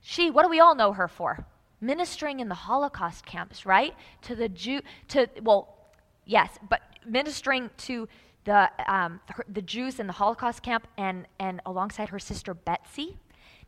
She, 0.00 0.30
what 0.30 0.42
do 0.42 0.48
we 0.48 0.60
all 0.60 0.74
know 0.74 0.92
her 0.92 1.08
for? 1.08 1.46
Ministering 1.80 2.40
in 2.40 2.48
the 2.48 2.54
Holocaust 2.54 3.26
camps, 3.26 3.66
right? 3.66 3.94
To 4.22 4.34
the 4.34 4.48
Jew, 4.48 4.80
to, 5.08 5.28
well, 5.42 5.76
yes, 6.24 6.58
but 6.68 6.80
ministering 7.06 7.70
to 7.78 8.08
the, 8.44 8.70
um, 8.86 9.20
her, 9.28 9.44
the 9.48 9.62
Jews 9.62 10.00
in 10.00 10.06
the 10.06 10.12
Holocaust 10.14 10.62
camp 10.62 10.86
and, 10.96 11.26
and 11.38 11.60
alongside 11.66 12.08
her 12.10 12.18
sister 12.18 12.54
Betsy. 12.54 13.18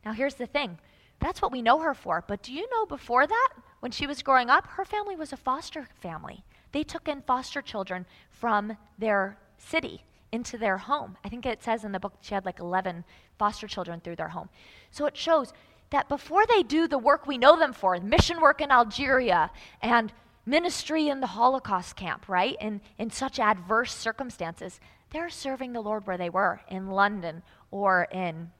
Now, 0.05 0.13
here's 0.13 0.35
the 0.35 0.47
thing 0.47 0.79
that's 1.21 1.41
what 1.41 1.53
we 1.53 1.63
know 1.63 1.79
her 1.79 1.95
for. 1.95 2.25
But 2.27 2.43
do 2.43 2.53
you 2.53 2.69
know 2.71 2.85
before 2.85 3.27
that, 3.27 3.49
when 3.81 3.93
she 3.93 4.07
was 4.07 4.23
growing 4.23 4.51
up, 4.51 4.67
her 4.67 4.85
family 4.85 5.15
was 5.15 5.33
a 5.33 5.37
foster 5.37 5.89
family. 6.01 6.45
They 6.73 6.83
took 6.83 7.07
in 7.07 7.23
foster 7.23 7.63
children 7.63 8.07
from 8.31 8.77
their 8.99 9.39
city 9.63 10.05
into 10.33 10.57
their 10.57 10.79
home. 10.79 11.17
I 11.25 11.29
think 11.29 11.47
it 11.47 11.63
says 11.63 11.85
in 11.85 11.93
the 11.93 12.01
book 12.01 12.15
she 12.21 12.35
had 12.35 12.45
like 12.45 12.59
11 12.59 13.05
foster 13.39 13.67
children 13.67 14.01
through 14.01 14.17
their 14.17 14.29
home. 14.29 14.49
So 14.91 15.07
it 15.07 15.17
shows 15.17 15.53
that 15.91 16.09
before 16.09 16.45
they 16.47 16.63
do 16.63 16.89
the 16.89 16.99
work 16.99 17.27
we 17.27 17.39
know 17.39 17.59
them 17.59 17.73
for, 17.73 17.99
mission 18.01 18.41
work 18.41 18.61
in 18.61 18.71
Algeria 18.71 19.51
and 19.83 20.13
ministry 20.47 21.09
in 21.09 21.21
the 21.21 21.27
Holocaust 21.27 21.97
camp, 21.97 22.29
right? 22.29 22.57
In, 22.61 22.81
in 22.99 23.11
such 23.11 23.39
adverse 23.39 23.95
circumstances, 23.95 24.81
they're 25.11 25.31
serving 25.31 25.73
the 25.73 25.83
Lord 25.83 26.07
where 26.07 26.17
they 26.17 26.31
were 26.31 26.61
in 26.69 26.91
London 26.91 27.43
or 27.71 28.09
in 28.11 28.51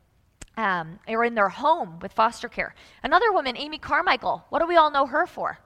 um, 0.57 0.99
or 1.09 1.25
in 1.25 1.35
their 1.35 1.49
home 1.49 1.99
with 2.01 2.13
foster 2.13 2.47
care. 2.47 2.75
Another 3.03 3.33
woman, 3.33 3.57
Amy 3.57 3.79
Carmichael, 3.79 4.45
what 4.51 4.59
do 4.59 4.67
we 4.67 4.77
all 4.77 4.91
know 4.91 5.07
her 5.07 5.27
for? 5.27 5.59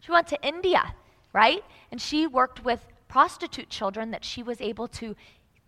She 0.00 0.10
went 0.10 0.26
to 0.28 0.46
India, 0.46 0.92
right? 1.32 1.62
And 1.92 2.00
she 2.00 2.26
worked 2.26 2.64
with 2.64 2.84
prostitute 3.08 3.68
children 3.68 4.10
that 4.10 4.24
she 4.24 4.42
was 4.42 4.60
able 4.60 4.88
to 4.88 5.14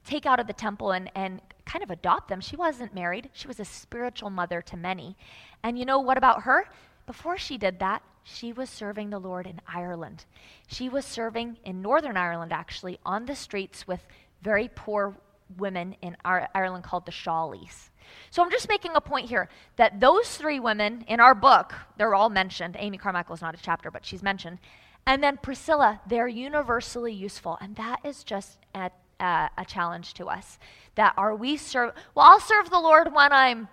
take 0.04 0.26
out 0.26 0.40
of 0.40 0.46
the 0.46 0.52
temple 0.52 0.92
and, 0.92 1.10
and 1.14 1.40
kind 1.64 1.82
of 1.82 1.90
adopt 1.90 2.28
them. 2.28 2.40
She 2.40 2.56
wasn't 2.56 2.94
married, 2.94 3.30
she 3.32 3.48
was 3.48 3.60
a 3.60 3.64
spiritual 3.64 4.30
mother 4.30 4.62
to 4.62 4.76
many. 4.76 5.16
And 5.62 5.78
you 5.78 5.84
know 5.84 5.98
what 5.98 6.16
about 6.16 6.42
her? 6.42 6.66
Before 7.06 7.36
she 7.36 7.58
did 7.58 7.78
that, 7.80 8.02
she 8.22 8.52
was 8.52 8.68
serving 8.68 9.10
the 9.10 9.20
Lord 9.20 9.46
in 9.46 9.60
Ireland. 9.68 10.24
She 10.66 10.88
was 10.88 11.04
serving 11.04 11.58
in 11.64 11.80
Northern 11.80 12.16
Ireland, 12.16 12.52
actually, 12.52 12.98
on 13.04 13.26
the 13.26 13.36
streets 13.36 13.86
with 13.86 14.04
very 14.42 14.68
poor 14.74 15.16
women 15.56 15.94
in 16.02 16.16
Ireland 16.24 16.82
called 16.82 17.06
the 17.06 17.12
Shawlies. 17.12 17.90
So 18.30 18.42
I'm 18.42 18.50
just 18.50 18.68
making 18.68 18.92
a 18.94 19.00
point 19.00 19.28
here 19.28 19.48
that 19.76 20.00
those 20.00 20.36
three 20.36 20.58
women 20.58 21.04
in 21.08 21.20
our 21.20 21.34
book, 21.34 21.72
they're 21.96 22.14
all 22.14 22.30
mentioned. 22.30 22.76
Amy 22.78 22.98
Carmichael 22.98 23.34
is 23.34 23.42
not 23.42 23.54
a 23.54 23.62
chapter, 23.62 23.90
but 23.90 24.04
she's 24.04 24.22
mentioned. 24.22 24.58
And 25.06 25.22
then 25.22 25.36
Priscilla, 25.36 26.00
they're 26.06 26.28
universally 26.28 27.12
useful. 27.12 27.56
And 27.60 27.76
that 27.76 28.00
is 28.04 28.24
just 28.24 28.58
a, 28.74 28.90
a, 29.20 29.50
a 29.56 29.64
challenge 29.64 30.14
to 30.14 30.26
us. 30.26 30.58
That 30.96 31.14
are 31.16 31.34
we 31.34 31.56
serve, 31.56 31.94
well, 32.14 32.26
I'll 32.26 32.40
serve 32.40 32.70
the 32.70 32.80
Lord 32.80 33.14
when 33.14 33.32
I'm, 33.32 33.68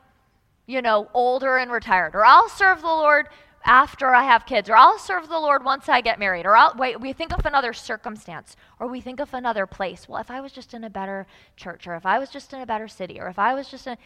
you 0.67 0.81
know, 0.81 1.09
older 1.13 1.57
and 1.57 1.71
retired, 1.71 2.15
or 2.15 2.23
I'll 2.23 2.49
serve 2.49 2.81
the 2.81 2.87
Lord 2.87 3.27
after 3.65 4.13
I 4.13 4.23
have 4.23 4.45
kids, 4.45 4.69
or 4.69 4.75
I'll 4.75 4.99
serve 4.99 5.29
the 5.29 5.39
Lord 5.39 5.63
once 5.63 5.87
I 5.87 6.01
get 6.01 6.19
married, 6.19 6.45
or 6.45 6.55
I'll, 6.55 6.75
wait, 6.77 6.99
we 6.99 7.13
think 7.13 7.33
of 7.33 7.45
another 7.45 7.71
circumstance, 7.71 8.57
or 8.79 8.87
we 8.87 8.99
think 8.99 9.21
of 9.21 9.33
another 9.33 9.65
place. 9.65 10.07
Well, 10.07 10.19
if 10.19 10.29
I 10.29 10.41
was 10.41 10.51
just 10.51 10.73
in 10.73 10.83
a 10.83 10.89
better 10.89 11.25
church, 11.55 11.87
or 11.87 11.95
if 11.95 12.05
I 12.05 12.19
was 12.19 12.29
just 12.29 12.53
in 12.53 12.59
a 12.59 12.65
better 12.65 12.89
city, 12.89 13.19
or 13.19 13.27
if 13.27 13.39
I 13.39 13.53
was 13.53 13.69
just 13.69 13.87
in, 13.87 13.97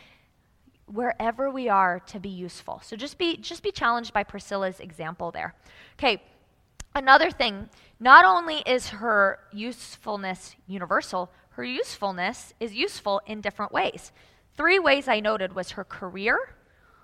wherever 0.86 1.50
we 1.50 1.68
are 1.68 2.00
to 2.02 2.20
be 2.20 2.30
useful. 2.30 2.82
So 2.84 2.96
just 2.96 3.18
be 3.18 3.36
just 3.38 3.62
be 3.62 3.72
challenged 3.72 4.14
by 4.14 4.24
Priscilla's 4.24 4.80
example 4.80 5.32
there. 5.32 5.54
Okay. 6.00 6.22
Another 6.98 7.30
thing, 7.30 7.70
not 8.00 8.26
only 8.26 8.64
is 8.66 8.90
her 8.90 9.38
usefulness 9.54 10.56
universal, 10.66 11.32
her 11.50 11.64
usefulness 11.64 12.56
is 12.60 12.74
useful 12.74 13.22
in 13.28 13.40
different 13.40 13.72
ways. 13.72 14.12
Three 14.56 14.80
ways 14.80 15.08
I 15.08 15.20
noted 15.20 15.54
was 15.54 15.70
her 15.72 15.84
career, 15.84 16.56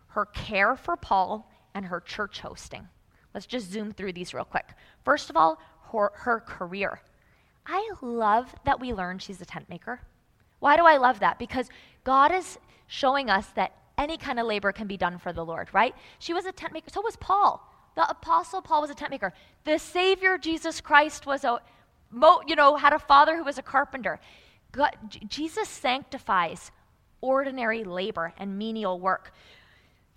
her 0.08 0.26
care 0.26 0.76
for 0.76 0.98
Paul, 0.98 1.48
and 1.76 1.86
her 1.86 2.00
church 2.00 2.40
hosting. 2.40 2.88
Let's 3.36 3.46
just 3.46 3.72
zoom 3.72 3.92
through 3.92 4.14
these 4.14 4.34
real 4.34 4.46
quick. 4.46 4.66
First 5.06 5.30
of 5.30 5.38
all, 5.38 5.62
her, 5.92 6.12
her 6.16 6.40
career. 6.40 7.00
I 7.68 7.88
love 8.02 8.56
that 8.66 8.80
we 8.80 8.94
learned 8.94 9.22
she's 9.22 9.42
a 9.42 9.46
tent 9.46 9.70
maker. 9.70 10.02
Why 10.58 10.76
do 10.76 10.88
I 10.88 10.98
love 10.98 11.20
that? 11.20 11.38
Because 11.38 11.70
God 12.04 12.32
is 12.32 12.58
showing 12.88 13.30
us 13.30 13.46
that 13.50 13.76
any 14.00 14.18
kind 14.18 14.40
of 14.40 14.48
labor 14.48 14.72
can 14.72 14.88
be 14.88 14.98
done 14.98 15.20
for 15.20 15.32
the 15.32 15.46
Lord, 15.46 15.70
right? 15.72 15.94
She 16.18 16.34
was 16.34 16.48
a 16.48 16.52
tent 16.52 16.74
maker. 16.74 16.90
So 16.92 17.02
was 17.02 17.16
Paul. 17.18 17.70
The 17.96 18.10
apostle 18.10 18.62
Paul 18.62 18.82
was 18.82 18.90
a 18.90 18.96
tent 18.96 19.12
maker. 19.12 19.34
The 19.66 19.78
Savior 19.78 20.38
Jesus 20.38 20.82
Christ 20.82 21.26
was 21.26 21.44
a, 21.44 21.60
you 22.48 22.56
know, 22.56 22.76
had 22.76 22.94
a 22.94 23.00
father 23.00 23.38
who 23.38 23.44
was 23.44 23.58
a 23.58 23.62
carpenter. 23.62 24.20
God, 24.72 24.96
Jesus 25.28 25.70
sanctifies 25.70 26.72
ordinary 27.22 27.84
labor 27.84 28.34
and 28.38 28.58
menial 28.58 29.00
work. 29.00 29.34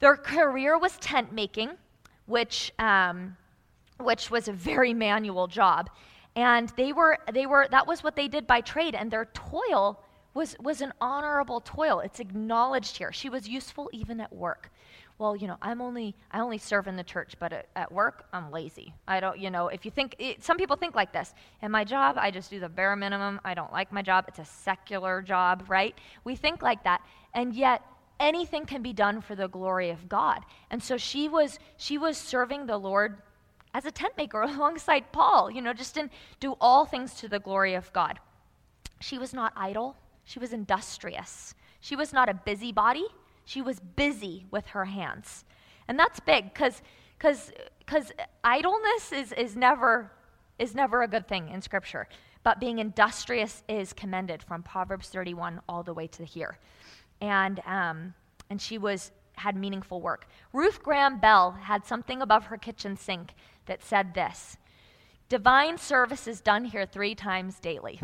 Their 0.01 0.17
career 0.17 0.79
was 0.79 0.97
tent 0.99 1.33
making, 1.33 1.71
which, 2.27 2.73
um, 2.79 3.37
which 3.99 4.31
was 4.31 4.49
a 4.49 4.53
very 4.53 4.93
manual 4.93 5.47
job. 5.47 5.91
And 6.35 6.71
they 6.77 6.93
were, 6.93 7.19
they 7.33 7.47
were, 7.47 7.67
that 7.71 7.87
was 7.87 8.03
what 8.03 8.17
they 8.17 8.29
did 8.29 8.47
by 8.47 8.61
trade. 8.61 8.95
And 8.95 9.11
their 9.11 9.27
toil 9.27 10.03
was, 10.35 10.55
was 10.61 10.83
an 10.83 10.93
honorable 11.01 11.61
toil. 11.61 12.01
It's 12.01 12.21
acknowledged 12.21 12.99
here. 12.99 13.13
She 13.13 13.31
was 13.31 13.49
useful 13.49 13.89
even 13.93 14.21
at 14.21 14.33
work. 14.33 14.71
Well, 15.19 15.35
you 15.35 15.47
know, 15.47 15.57
I'm 15.63 15.81
only 15.81 16.15
I 16.31 16.41
only 16.41 16.59
serve 16.59 16.87
in 16.87 16.97
the 16.97 17.05
church, 17.05 17.35
but 17.39 17.53
at, 17.53 17.69
at 17.75 17.91
work 17.91 18.27
I'm 18.33 18.51
lazy. 18.51 18.93
I 19.09 19.21
don't, 19.21 19.39
you 19.39 19.51
know, 19.51 19.69
if 19.69 19.85
you 19.85 19.91
think 19.91 20.15
it, 20.19 20.45
some 20.45 20.59
people 20.59 20.77
think 20.77 20.95
like 20.95 21.13
this. 21.13 21.33
In 21.63 21.71
my 21.71 21.85
job, 21.85 22.17
I 22.19 22.31
just 22.31 22.51
do 22.51 22.61
the 22.61 22.69
bare 22.69 22.95
minimum. 22.97 23.41
I 23.45 23.55
don't 23.55 23.73
like 23.73 23.93
my 23.93 24.03
job. 24.03 24.27
It's 24.29 24.39
a 24.39 24.45
secular 24.45 25.23
job, 25.23 25.65
right? 25.69 25.95
We 26.25 26.37
think 26.37 26.61
like 26.61 26.85
that, 26.85 27.01
and 27.33 27.55
yet 27.55 27.83
anything 28.21 28.67
can 28.67 28.83
be 28.83 28.93
done 28.93 29.21
for 29.21 29.35
the 29.35 29.49
glory 29.49 29.91
of 29.91 30.09
God. 30.09 30.41
And 30.71 30.83
so 30.83 30.99
she 30.99 31.29
was 31.29 31.59
she 31.79 31.97
was 31.97 32.19
serving 32.19 32.67
the 32.67 32.79
Lord 32.79 33.17
as 33.77 33.85
a 33.85 33.91
tent 33.91 34.15
maker 34.17 34.43
alongside 34.43 35.13
Paul, 35.13 35.51
you 35.51 35.63
know, 35.63 35.73
just 35.73 35.95
didn't 35.95 36.13
do 36.41 36.57
all 36.61 36.85
things 36.85 37.15
to 37.15 37.29
the 37.29 37.39
glory 37.39 37.75
of 37.75 37.93
God. 37.93 38.19
She 39.01 39.19
was 39.19 39.35
not 39.35 39.53
idle. 39.57 39.97
She 40.25 40.39
was 40.39 40.53
industrious. 40.53 41.55
She 41.81 41.95
was 41.95 42.13
not 42.13 42.29
a 42.29 42.35
busybody. 42.35 43.05
She 43.47 43.63
was 43.63 43.81
busy 43.81 44.45
with 44.51 44.67
her 44.69 44.85
hands. 44.85 45.45
And 45.89 45.99
that's 45.99 46.21
big 46.21 46.53
because 46.53 46.83
because 47.19 47.53
because 47.79 48.13
idleness 48.45 49.13
is, 49.13 49.33
is 49.33 49.57
never 49.57 50.13
is 50.59 50.75
never 50.75 51.03
a 51.03 51.09
good 51.09 51.27
thing 51.27 51.49
in 51.49 51.63
scripture. 51.63 52.09
But 52.43 52.61
being 52.61 52.79
industrious 52.79 53.63
is 53.69 53.93
commended 53.93 54.43
from 54.43 54.63
Proverbs 54.63 55.09
31 55.09 55.61
all 55.69 55.83
the 55.83 55.95
way 55.95 56.07
to 56.09 56.25
here. 56.25 56.59
And 57.21 57.61
um, 57.67 58.15
and 58.51 58.61
she 58.61 58.77
was 58.79 59.13
had 59.37 59.57
meaningful 59.57 60.01
work. 60.01 60.27
Ruth 60.53 60.83
Graham 60.83 61.21
Bell 61.21 61.53
had 61.53 61.87
something 61.87 62.23
above 62.23 62.47
her 62.47 62.57
kitchen 62.57 62.97
sink 62.97 63.35
that 63.67 63.83
said 63.83 64.15
this 64.15 64.57
Divine 65.29 65.79
service 65.79 66.27
is 66.27 66.41
done 66.41 66.65
here 66.65 66.87
three 66.87 67.15
times 67.15 67.61
daily. 67.61 68.01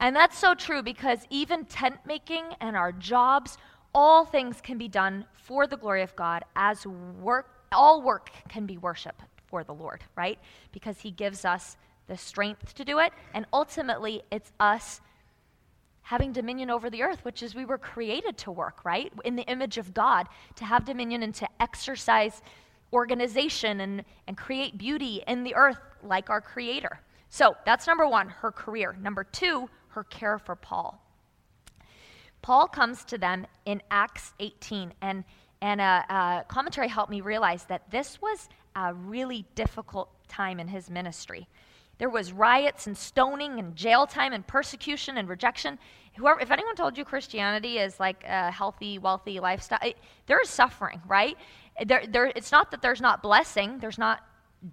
And 0.00 0.14
that's 0.14 0.38
so 0.38 0.54
true 0.54 0.82
because 0.82 1.26
even 1.28 1.64
tent 1.64 1.98
making 2.06 2.44
and 2.60 2.76
our 2.76 2.92
jobs, 2.92 3.58
all 3.94 4.24
things 4.24 4.60
can 4.60 4.78
be 4.78 4.88
done 4.88 5.24
for 5.34 5.66
the 5.66 5.76
glory 5.76 6.02
of 6.02 6.14
God 6.16 6.44
as 6.56 6.86
work, 6.86 7.64
all 7.72 8.02
work 8.02 8.30
can 8.48 8.66
be 8.66 8.78
worship 8.78 9.20
for 9.46 9.64
the 9.64 9.74
Lord, 9.74 10.04
right? 10.16 10.38
Because 10.72 11.00
He 11.00 11.10
gives 11.10 11.44
us 11.44 11.76
the 12.06 12.16
strength 12.16 12.74
to 12.74 12.84
do 12.84 12.98
it. 12.98 13.12
And 13.34 13.46
ultimately, 13.52 14.22
it's 14.30 14.52
us 14.60 15.00
having 16.02 16.32
dominion 16.32 16.70
over 16.70 16.88
the 16.88 17.02
earth, 17.02 17.24
which 17.24 17.42
is 17.42 17.54
we 17.54 17.64
were 17.64 17.78
created 17.78 18.38
to 18.38 18.50
work, 18.50 18.84
right? 18.84 19.12
In 19.24 19.36
the 19.36 19.42
image 19.42 19.76
of 19.76 19.92
God, 19.92 20.26
to 20.56 20.64
have 20.64 20.84
dominion 20.84 21.22
and 21.22 21.34
to 21.34 21.48
exercise 21.60 22.40
organization 22.92 23.80
and, 23.80 24.04
and 24.26 24.36
create 24.36 24.78
beauty 24.78 25.22
in 25.26 25.44
the 25.44 25.54
earth 25.54 25.78
like 26.02 26.30
our 26.30 26.40
Creator. 26.40 27.00
So 27.28 27.56
that's 27.66 27.86
number 27.86 28.08
one, 28.08 28.28
her 28.28 28.50
career. 28.50 28.96
Number 29.02 29.24
two, 29.24 29.68
her 29.88 30.04
care 30.04 30.38
for 30.38 30.56
Paul. 30.56 31.02
Paul 32.42 32.66
comes 32.68 33.04
to 33.04 33.18
them 33.18 33.46
in 33.64 33.82
Acts 33.90 34.32
18, 34.40 34.92
and, 35.02 35.24
and 35.60 35.80
a, 35.80 36.04
a 36.08 36.44
commentary 36.48 36.88
helped 36.88 37.10
me 37.10 37.20
realize 37.20 37.64
that 37.64 37.90
this 37.90 38.20
was 38.22 38.48
a 38.74 38.94
really 38.94 39.44
difficult 39.54 40.10
time 40.28 40.60
in 40.60 40.68
his 40.68 40.88
ministry. 40.90 41.48
There 41.98 42.08
was 42.08 42.32
riots 42.32 42.86
and 42.86 42.96
stoning 42.96 43.58
and 43.58 43.74
jail 43.74 44.06
time 44.06 44.32
and 44.32 44.46
persecution 44.46 45.18
and 45.18 45.28
rejection. 45.28 45.78
Whoever, 46.16 46.40
if 46.40 46.50
anyone 46.50 46.76
told 46.76 46.96
you 46.96 47.04
Christianity 47.04 47.78
is 47.78 47.98
like 47.98 48.22
a 48.24 48.50
healthy, 48.52 48.98
wealthy 48.98 49.40
lifestyle, 49.40 49.80
it, 49.82 49.96
there 50.26 50.40
is 50.40 50.48
suffering, 50.48 51.02
right? 51.08 51.36
There, 51.84 52.04
there, 52.08 52.26
it's 52.26 52.52
not 52.52 52.70
that 52.70 52.82
there's 52.82 53.00
not 53.00 53.22
blessing, 53.22 53.78
there's 53.78 53.98
not 53.98 54.22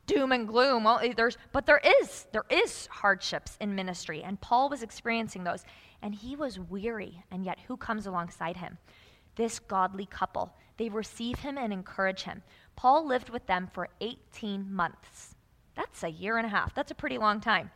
doom 0.08 0.32
and 0.32 0.48
gloom. 0.48 0.84
Well, 0.84 1.02
there's, 1.16 1.38
but 1.52 1.66
there 1.66 1.82
is, 2.02 2.26
there 2.32 2.46
is 2.50 2.88
hardships 2.88 3.58
in 3.60 3.76
ministry, 3.76 4.24
and 4.24 4.40
Paul 4.42 4.70
was 4.70 4.84
experiencing 4.84 5.44
those, 5.44 5.64
and 6.02 6.16
he 6.16 6.36
was 6.36 6.60
weary. 6.60 7.24
And 7.32 7.46
yet, 7.46 7.60
who 7.68 7.78
comes 7.78 8.08
alongside 8.08 8.58
him? 8.58 8.78
This 9.36 9.60
godly 9.60 10.06
couple. 10.06 10.54
They 10.78 10.90
receive 10.90 11.40
him 11.40 11.58
and 11.58 11.72
encourage 11.72 12.24
him. 12.24 12.42
Paul 12.76 13.08
lived 13.08 13.30
with 13.30 13.46
them 13.48 13.70
for 13.74 13.90
18 14.02 14.74
months. 14.74 15.36
That's 15.76 16.04
a 16.04 16.10
year 16.10 16.38
and 16.38 16.46
a 16.46 16.50
half. 16.50 16.74
That's 16.74 16.92
a 16.92 16.96
pretty 16.96 17.18
long 17.18 17.40
time. 17.40 17.72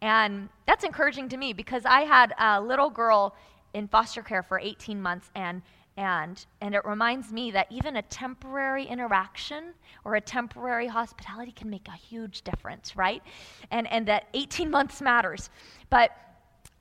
And 0.00 0.48
that's 0.66 0.84
encouraging 0.84 1.28
to 1.30 1.36
me 1.36 1.52
because 1.52 1.84
I 1.84 2.02
had 2.02 2.34
a 2.38 2.60
little 2.60 2.90
girl 2.90 3.34
in 3.74 3.88
foster 3.88 4.22
care 4.22 4.42
for 4.42 4.58
18 4.58 5.00
months, 5.00 5.30
and 5.34 5.62
And, 5.98 6.46
and 6.60 6.76
it 6.76 6.84
reminds 6.84 7.32
me 7.32 7.50
that 7.50 7.66
even 7.70 7.96
a 7.96 8.02
temporary 8.02 8.84
interaction 8.84 9.74
or 10.04 10.14
a 10.14 10.20
temporary 10.20 10.86
hospitality 10.86 11.50
can 11.50 11.68
make 11.68 11.88
a 11.88 11.96
huge 11.96 12.42
difference, 12.42 12.94
right? 12.94 13.20
And, 13.72 13.90
and 13.90 14.06
that 14.06 14.28
18 14.32 14.70
months 14.70 15.02
matters. 15.02 15.50
But 15.90 16.12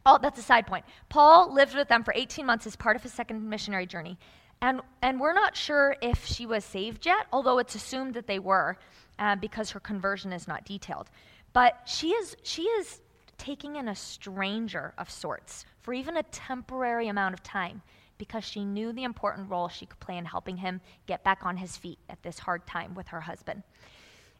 oh, 0.05 0.19
that's 0.21 0.37
a 0.37 0.43
side 0.43 0.67
point. 0.67 0.85
Paul 1.09 1.51
lived 1.51 1.75
with 1.75 1.87
them 1.87 2.03
for 2.03 2.13
18 2.15 2.45
months 2.45 2.67
as 2.67 2.75
part 2.75 2.95
of 2.95 3.01
his 3.01 3.11
second 3.11 3.49
missionary 3.49 3.87
journey. 3.87 4.19
And, 4.61 4.81
and 5.01 5.19
we're 5.19 5.33
not 5.33 5.57
sure 5.57 5.95
if 5.99 6.23
she 6.23 6.45
was 6.45 6.63
saved 6.63 7.07
yet, 7.07 7.25
although 7.33 7.57
it's 7.57 7.73
assumed 7.73 8.13
that 8.13 8.27
they 8.27 8.37
were 8.37 8.77
uh, 9.17 9.35
because 9.35 9.71
her 9.71 9.79
conversion 9.79 10.31
is 10.31 10.47
not 10.47 10.63
detailed. 10.63 11.09
But 11.53 11.89
she 11.89 12.09
is, 12.09 12.37
she 12.43 12.61
is 12.61 13.01
taking 13.39 13.77
in 13.77 13.87
a 13.87 13.95
stranger 13.95 14.93
of 14.99 15.09
sorts 15.09 15.65
for 15.81 15.95
even 15.95 16.17
a 16.17 16.23
temporary 16.23 17.07
amount 17.07 17.33
of 17.33 17.41
time 17.41 17.81
because 18.17 18.43
she 18.43 18.65
knew 18.65 18.91
the 18.91 19.03
important 19.03 19.49
role 19.49 19.67
she 19.67 19.85
could 19.85 19.99
play 19.99 20.17
in 20.17 20.25
helping 20.25 20.57
him 20.57 20.81
get 21.05 21.23
back 21.23 21.45
on 21.45 21.57
his 21.57 21.77
feet 21.77 21.99
at 22.09 22.21
this 22.23 22.39
hard 22.39 22.65
time 22.67 22.93
with 22.93 23.07
her 23.07 23.21
husband. 23.21 23.63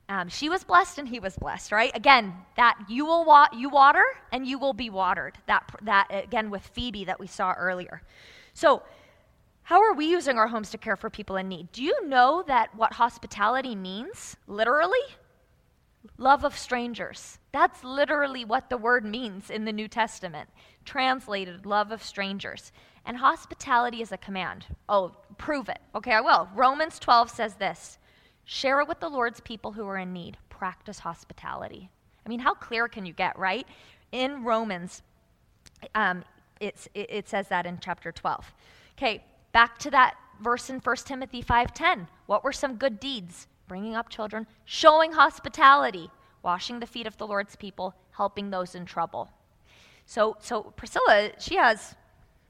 Um, 0.10 0.30
she 0.30 0.48
was 0.48 0.64
blessed 0.64 1.00
and 1.00 1.08
he 1.08 1.20
was 1.20 1.36
blessed, 1.38 1.72
right? 1.72 1.92
Again, 1.94 2.34
that 2.56 2.78
you 2.88 3.06
will 3.06 3.26
wa- 3.26 3.50
you 3.54 3.70
water 3.70 4.06
and 4.32 4.48
you 4.48 4.58
will 4.58 4.74
be 4.74 4.90
watered. 4.90 5.38
That 5.48 5.70
that 5.82 6.08
again 6.10 6.50
with 6.50 6.66
Phoebe 6.68 7.06
that 7.06 7.20
we 7.20 7.28
saw 7.28 7.54
earlier. 7.54 8.02
So, 8.54 8.84
how 9.64 9.84
are 9.84 9.94
we 9.94 10.06
using 10.06 10.38
our 10.38 10.48
homes 10.48 10.70
to 10.72 10.78
care 10.78 10.96
for 10.96 11.10
people 11.10 11.36
in 11.36 11.50
need? 11.50 11.74
Do 11.74 11.84
you 11.84 12.08
know 12.08 12.42
that 12.48 12.74
what 12.74 12.94
hospitality 12.94 13.76
means 13.76 14.38
literally? 14.48 14.98
Love 16.18 16.46
of 16.46 16.58
strangers. 16.58 17.38
That's 17.52 17.84
literally 17.84 18.46
what 18.46 18.70
the 18.70 18.78
word 18.78 19.04
means 19.04 19.50
in 19.50 19.66
the 19.66 19.74
New 19.74 19.90
Testament. 19.90 20.50
Translated, 20.86 21.66
love 21.66 21.92
of 21.92 22.02
strangers. 22.02 22.72
And 23.08 23.16
hospitality 23.16 24.02
is 24.02 24.12
a 24.12 24.18
command. 24.18 24.66
Oh, 24.90 25.14
prove 25.38 25.70
it. 25.70 25.80
Okay, 25.96 26.12
I 26.12 26.20
will. 26.20 26.50
Romans 26.54 27.00
12 27.00 27.32
says 27.32 27.56
this 27.56 27.98
share 28.44 28.82
it 28.82 28.88
with 28.88 29.00
the 29.00 29.10
Lord's 29.10 29.40
people 29.40 29.72
who 29.72 29.88
are 29.88 29.98
in 29.98 30.14
need. 30.14 30.38
Practice 30.50 31.00
hospitality. 31.00 31.90
I 32.26 32.30
mean, 32.30 32.40
how 32.40 32.54
clear 32.54 32.90
can 32.90 33.06
you 33.06 33.14
get, 33.14 33.40
right? 33.40 33.66
In 34.12 34.44
Romans, 34.44 35.04
um, 35.96 36.24
it, 36.60 36.88
it 36.94 37.30
says 37.30 37.48
that 37.48 37.66
in 37.66 37.80
chapter 37.82 38.12
12. 38.12 38.54
Okay, 38.98 39.24
back 39.54 39.78
to 39.80 39.92
that 39.92 40.16
verse 40.42 40.70
in 40.70 40.80
1 40.80 40.96
Timothy 41.06 41.42
5:10. 41.42 42.08
What 42.26 42.44
were 42.44 42.52
some 42.52 42.76
good 42.76 43.00
deeds? 43.00 43.48
Bringing 43.70 43.96
up 43.96 44.10
children, 44.10 44.48
showing 44.66 45.14
hospitality, 45.14 46.10
washing 46.44 46.80
the 46.80 46.88
feet 46.88 47.08
of 47.08 47.18
the 47.18 47.28
Lord's 47.28 47.56
people, 47.56 47.96
helping 48.12 48.50
those 48.50 48.76
in 48.76 48.86
trouble. 48.86 49.30
So, 50.06 50.38
so 50.40 50.64
Priscilla, 50.64 51.32
she 51.40 51.56
has 51.56 51.96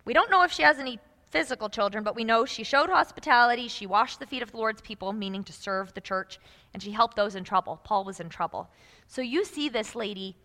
we 0.08 0.14
don't 0.14 0.32
know 0.32 0.44
if 0.44 0.54
she 0.54 0.64
has 0.64 0.80
any 0.80 1.00
physical 1.32 1.68
children, 1.68 2.02
but 2.02 2.16
we 2.16 2.24
know 2.24 2.46
she 2.46 2.64
showed 2.64 2.90
hospitality, 2.90 3.68
she 3.68 3.86
washed 3.86 4.22
the 4.22 4.26
feet 4.26 4.42
of 4.42 4.52
the 4.52 4.58
Lord's 4.58 4.80
people, 4.80 5.12
meaning 5.12 5.44
to 5.44 5.52
serve 5.52 5.94
the 5.94 6.00
church, 6.00 6.40
and 6.74 6.82
she 6.82 6.92
helped 6.92 7.18
those 7.18 7.36
in 7.36 7.44
trouble. 7.44 7.82
Paul 7.84 8.06
was 8.06 8.22
in 8.22 8.30
trouble. 8.30 8.70
So 9.08 9.22
you 9.22 9.44
see 9.44 9.68
this 9.68 9.96
lady 9.96 10.38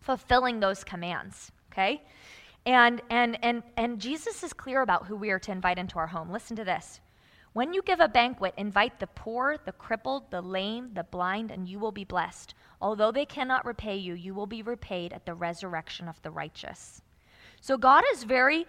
fulfilling 0.00 0.60
those 0.60 0.82
commands, 0.82 1.52
okay? 1.70 2.04
And 2.64 3.02
and 3.10 3.38
and 3.44 3.62
and 3.76 4.00
Jesus 4.00 4.42
is 4.42 4.54
clear 4.54 4.80
about 4.80 5.04
who 5.04 5.14
we 5.14 5.28
are 5.28 5.38
to 5.40 5.52
invite 5.52 5.78
into 5.78 5.98
our 5.98 6.06
home. 6.06 6.32
Listen 6.32 6.56
to 6.56 6.64
this. 6.64 7.00
When 7.52 7.74
you 7.74 7.82
give 7.82 8.00
a 8.00 8.08
banquet, 8.08 8.54
invite 8.56 8.98
the 8.98 9.08
poor, 9.08 9.58
the 9.62 9.72
crippled, 9.72 10.30
the 10.30 10.40
lame, 10.40 10.94
the 10.94 11.04
blind, 11.04 11.50
and 11.50 11.68
you 11.68 11.78
will 11.78 11.92
be 11.92 12.04
blessed. 12.04 12.54
Although 12.80 13.12
they 13.12 13.26
cannot 13.26 13.66
repay 13.66 13.96
you, 13.96 14.14
you 14.14 14.32
will 14.32 14.46
be 14.46 14.62
repaid 14.62 15.12
at 15.12 15.26
the 15.26 15.34
resurrection 15.34 16.08
of 16.08 16.22
the 16.22 16.30
righteous. 16.30 17.02
So 17.60 17.76
God 17.76 18.04
is 18.12 18.24
very 18.24 18.66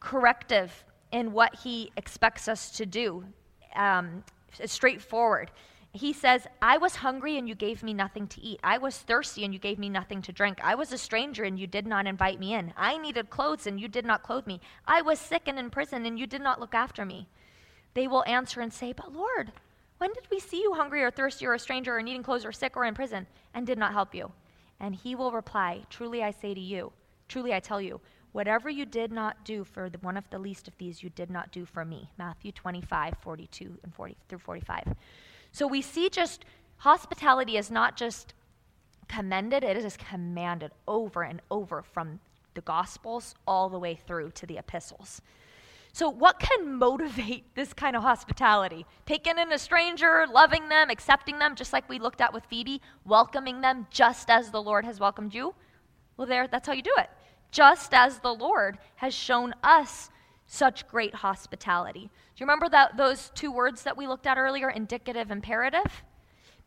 corrective 0.00 0.84
in 1.12 1.32
what 1.32 1.54
he 1.56 1.90
expects 1.96 2.48
us 2.48 2.70
to 2.72 2.86
do. 2.86 3.24
Um, 3.74 4.24
straightforward. 4.64 5.50
He 5.92 6.12
says, 6.12 6.46
I 6.60 6.76
was 6.76 6.96
hungry 6.96 7.38
and 7.38 7.48
you 7.48 7.54
gave 7.54 7.82
me 7.82 7.94
nothing 7.94 8.26
to 8.28 8.40
eat. 8.42 8.60
I 8.62 8.76
was 8.76 8.98
thirsty 8.98 9.44
and 9.44 9.54
you 9.54 9.58
gave 9.58 9.78
me 9.78 9.88
nothing 9.88 10.20
to 10.22 10.32
drink. 10.32 10.58
I 10.62 10.74
was 10.74 10.92
a 10.92 10.98
stranger 10.98 11.44
and 11.44 11.58
you 11.58 11.66
did 11.66 11.86
not 11.86 12.06
invite 12.06 12.38
me 12.38 12.52
in. 12.52 12.74
I 12.76 12.98
needed 12.98 13.30
clothes 13.30 13.66
and 13.66 13.80
you 13.80 13.88
did 13.88 14.04
not 14.04 14.22
clothe 14.22 14.46
me. 14.46 14.60
I 14.86 15.00
was 15.00 15.18
sick 15.18 15.42
and 15.46 15.58
in 15.58 15.70
prison 15.70 16.04
and 16.04 16.18
you 16.18 16.26
did 16.26 16.42
not 16.42 16.60
look 16.60 16.74
after 16.74 17.06
me. 17.06 17.28
They 17.94 18.08
will 18.08 18.24
answer 18.26 18.60
and 18.60 18.72
say, 18.72 18.92
But 18.92 19.14
Lord, 19.14 19.52
when 19.96 20.12
did 20.12 20.26
we 20.30 20.38
see 20.38 20.60
you 20.60 20.74
hungry 20.74 21.02
or 21.02 21.10
thirsty 21.10 21.46
or 21.46 21.54
a 21.54 21.58
stranger 21.58 21.96
or 21.96 22.02
needing 22.02 22.22
clothes 22.22 22.44
or 22.44 22.52
sick 22.52 22.76
or 22.76 22.84
in 22.84 22.94
prison 22.94 23.26
and 23.54 23.66
did 23.66 23.78
not 23.78 23.92
help 23.92 24.14
you? 24.14 24.30
And 24.78 24.94
he 24.94 25.14
will 25.14 25.32
reply, 25.32 25.84
Truly 25.88 26.22
I 26.22 26.30
say 26.30 26.52
to 26.52 26.60
you, 26.60 26.92
truly 27.28 27.54
I 27.54 27.60
tell 27.60 27.80
you, 27.80 28.00
Whatever 28.36 28.68
you 28.68 28.84
did 28.84 29.12
not 29.12 29.46
do 29.46 29.64
for 29.64 29.88
the, 29.88 29.96
one 30.02 30.18
of 30.18 30.28
the 30.28 30.38
least 30.38 30.68
of 30.68 30.76
these, 30.76 31.02
you 31.02 31.08
did 31.08 31.30
not 31.30 31.50
do 31.52 31.64
for 31.64 31.86
me. 31.86 32.10
Matthew 32.18 32.52
25, 32.52 33.14
42 33.22 33.78
and 33.82 33.94
40 33.94 34.14
through 34.28 34.40
45. 34.40 34.94
So 35.52 35.66
we 35.66 35.80
see 35.80 36.10
just 36.10 36.44
hospitality 36.76 37.56
is 37.56 37.70
not 37.70 37.96
just 37.96 38.34
commended, 39.08 39.64
it 39.64 39.78
is 39.78 39.96
commanded 39.96 40.72
over 40.86 41.22
and 41.22 41.40
over 41.50 41.80
from 41.80 42.20
the 42.52 42.60
Gospels 42.60 43.34
all 43.46 43.70
the 43.70 43.78
way 43.78 43.94
through 43.94 44.32
to 44.32 44.44
the 44.44 44.58
epistles. 44.58 45.22
So, 45.94 46.10
what 46.10 46.38
can 46.38 46.74
motivate 46.74 47.44
this 47.54 47.72
kind 47.72 47.96
of 47.96 48.02
hospitality? 48.02 48.84
Taking 49.06 49.38
in 49.38 49.50
a 49.50 49.58
stranger, 49.58 50.26
loving 50.30 50.68
them, 50.68 50.90
accepting 50.90 51.38
them, 51.38 51.54
just 51.54 51.72
like 51.72 51.88
we 51.88 51.98
looked 51.98 52.20
at 52.20 52.34
with 52.34 52.44
Phoebe, 52.44 52.82
welcoming 53.06 53.62
them 53.62 53.86
just 53.90 54.28
as 54.28 54.50
the 54.50 54.60
Lord 54.60 54.84
has 54.84 55.00
welcomed 55.00 55.34
you? 55.34 55.54
Well, 56.18 56.26
there, 56.26 56.46
that's 56.46 56.66
how 56.66 56.74
you 56.74 56.82
do 56.82 56.94
it 56.98 57.08
just 57.50 57.94
as 57.94 58.18
the 58.18 58.34
Lord 58.34 58.78
has 58.96 59.14
shown 59.14 59.54
us 59.62 60.10
such 60.46 60.86
great 60.88 61.14
hospitality. 61.14 62.02
Do 62.02 62.08
you 62.36 62.44
remember 62.44 62.68
that, 62.68 62.96
those 62.96 63.30
two 63.34 63.50
words 63.50 63.82
that 63.82 63.96
we 63.96 64.06
looked 64.06 64.26
at 64.26 64.38
earlier, 64.38 64.70
indicative, 64.70 65.30
imperative? 65.30 66.04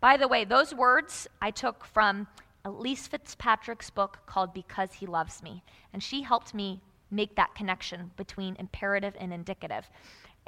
By 0.02 0.18
the 0.18 0.28
way, 0.28 0.46
those 0.46 0.74
words 0.74 1.28
I 1.42 1.52
took 1.52 1.86
from 1.86 2.28
Elyse 2.66 3.08
Fitzpatrick's 3.08 3.90
book 3.90 4.20
called 4.26 4.54
Because 4.54 4.94
He 4.94 5.06
Loves 5.06 5.42
Me. 5.44 5.64
And 5.94 6.04
she 6.04 6.22
helped 6.22 6.54
me 6.54 6.82
make 7.12 7.36
that 7.36 7.56
connection 7.56 8.12
between 8.18 8.56
imperative 8.58 9.16
and 9.20 9.34
indicative. 9.34 9.90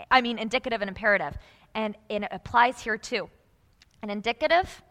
I 0.10 0.22
mean, 0.22 0.38
indicative 0.38 0.82
and 0.82 0.90
imperative. 0.90 1.38
And, 1.74 1.98
and 2.10 2.26
it 2.26 2.30
applies 2.32 2.82
here 2.82 2.98
too. 2.98 3.30
An 4.04 4.10
indicative 4.10 4.82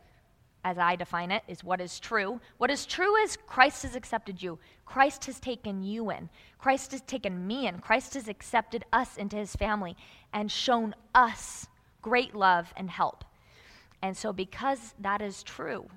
as 0.65 0.79
I 0.79 0.97
define 0.97 1.31
it, 1.31 1.43
is 1.49 1.65
what 1.65 1.81
is 1.81 1.99
true. 1.99 2.41
What 2.59 2.71
is 2.71 2.87
true 2.87 3.17
is 3.17 3.39
Christ 3.47 3.83
has 3.83 3.97
accepted 3.97 4.43
you. 4.43 4.59
Christ 4.85 5.25
has 5.27 5.41
taken 5.41 5.83
you 5.83 6.11
in. 6.11 6.29
Christ 6.59 6.93
has 6.93 7.01
taken 7.03 7.47
me 7.47 7.67
in. 7.67 7.79
Christ 7.79 8.15
has 8.15 8.29
accepted 8.29 8.85
us 8.93 9.17
into 9.17 9.37
his 9.37 9.57
family 9.57 9.97
and 10.33 10.51
shown 10.51 10.95
us 11.15 11.67
great 12.03 12.35
love 12.35 12.73
and 12.77 12.91
help. 12.91 13.25
And 14.03 14.17
so, 14.17 14.33
because 14.33 14.95
that 15.01 15.23
is 15.23 15.43
true, 15.43 15.89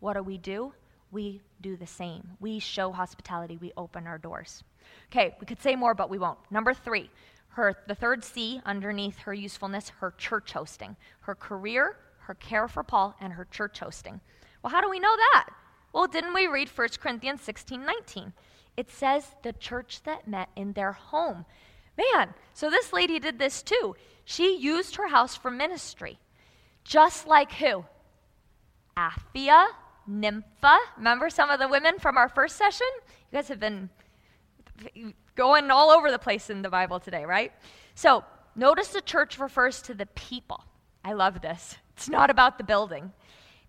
what 0.00 0.14
do 0.14 0.22
we 0.22 0.38
do? 0.38 0.72
We 1.12 1.40
do 1.60 1.76
the 1.76 1.86
same. 1.86 2.28
We 2.40 2.58
show 2.58 2.92
hospitality, 2.92 3.56
we 3.56 3.72
open 3.76 4.06
our 4.06 4.18
doors. 4.18 4.64
Okay, 5.10 5.34
we 5.40 5.46
could 5.46 5.62
say 5.62 5.76
more, 5.76 5.94
but 5.94 6.10
we 6.10 6.18
won't. 6.18 6.38
Number 6.50 6.74
three, 6.74 7.10
her, 7.48 7.74
the 7.86 7.94
third 7.94 8.24
C 8.24 8.60
underneath 8.66 9.18
her 9.18 9.32
usefulness, 9.32 9.90
her 10.00 10.12
church 10.18 10.52
hosting. 10.52 10.96
Her 11.20 11.34
career, 11.34 11.96
her 12.26 12.34
care 12.34 12.68
for 12.68 12.82
Paul, 12.82 13.14
and 13.20 13.32
her 13.32 13.46
church 13.50 13.78
hosting. 13.78 14.20
Well, 14.62 14.70
how 14.70 14.80
do 14.80 14.88
we 14.88 15.00
know 15.00 15.14
that? 15.16 15.50
Well, 15.92 16.06
didn't 16.06 16.34
we 16.34 16.46
read 16.46 16.68
1 16.68 16.88
Corinthians 17.00 17.40
16 17.42 17.84
19? 17.84 18.32
It 18.76 18.90
says 18.90 19.36
the 19.42 19.52
church 19.52 20.02
that 20.04 20.26
met 20.26 20.48
in 20.56 20.72
their 20.72 20.92
home. 20.92 21.44
Man, 21.96 22.34
so 22.54 22.70
this 22.70 22.92
lady 22.92 23.20
did 23.20 23.38
this 23.38 23.62
too. 23.62 23.94
She 24.24 24.56
used 24.56 24.96
her 24.96 25.08
house 25.08 25.36
for 25.36 25.50
ministry. 25.50 26.18
Just 26.82 27.26
like 27.26 27.52
who? 27.52 27.84
Apphia, 28.96 29.68
Nympha. 30.06 30.78
Remember 30.96 31.30
some 31.30 31.50
of 31.50 31.60
the 31.60 31.68
women 31.68 31.98
from 31.98 32.16
our 32.16 32.28
first 32.28 32.56
session? 32.56 32.86
You 33.30 33.38
guys 33.38 33.48
have 33.48 33.60
been 33.60 33.90
going 35.36 35.70
all 35.70 35.90
over 35.90 36.10
the 36.10 36.18
place 36.18 36.50
in 36.50 36.62
the 36.62 36.70
Bible 36.70 37.00
today, 37.00 37.24
right? 37.24 37.52
So 37.94 38.24
notice 38.56 38.88
the 38.88 39.00
church 39.00 39.38
refers 39.38 39.82
to 39.82 39.94
the 39.94 40.06
people. 40.06 40.64
I 41.04 41.12
love 41.12 41.40
this. 41.40 41.76
It's 41.96 42.08
not 42.08 42.30
about 42.30 42.58
the 42.58 42.64
building. 42.64 43.12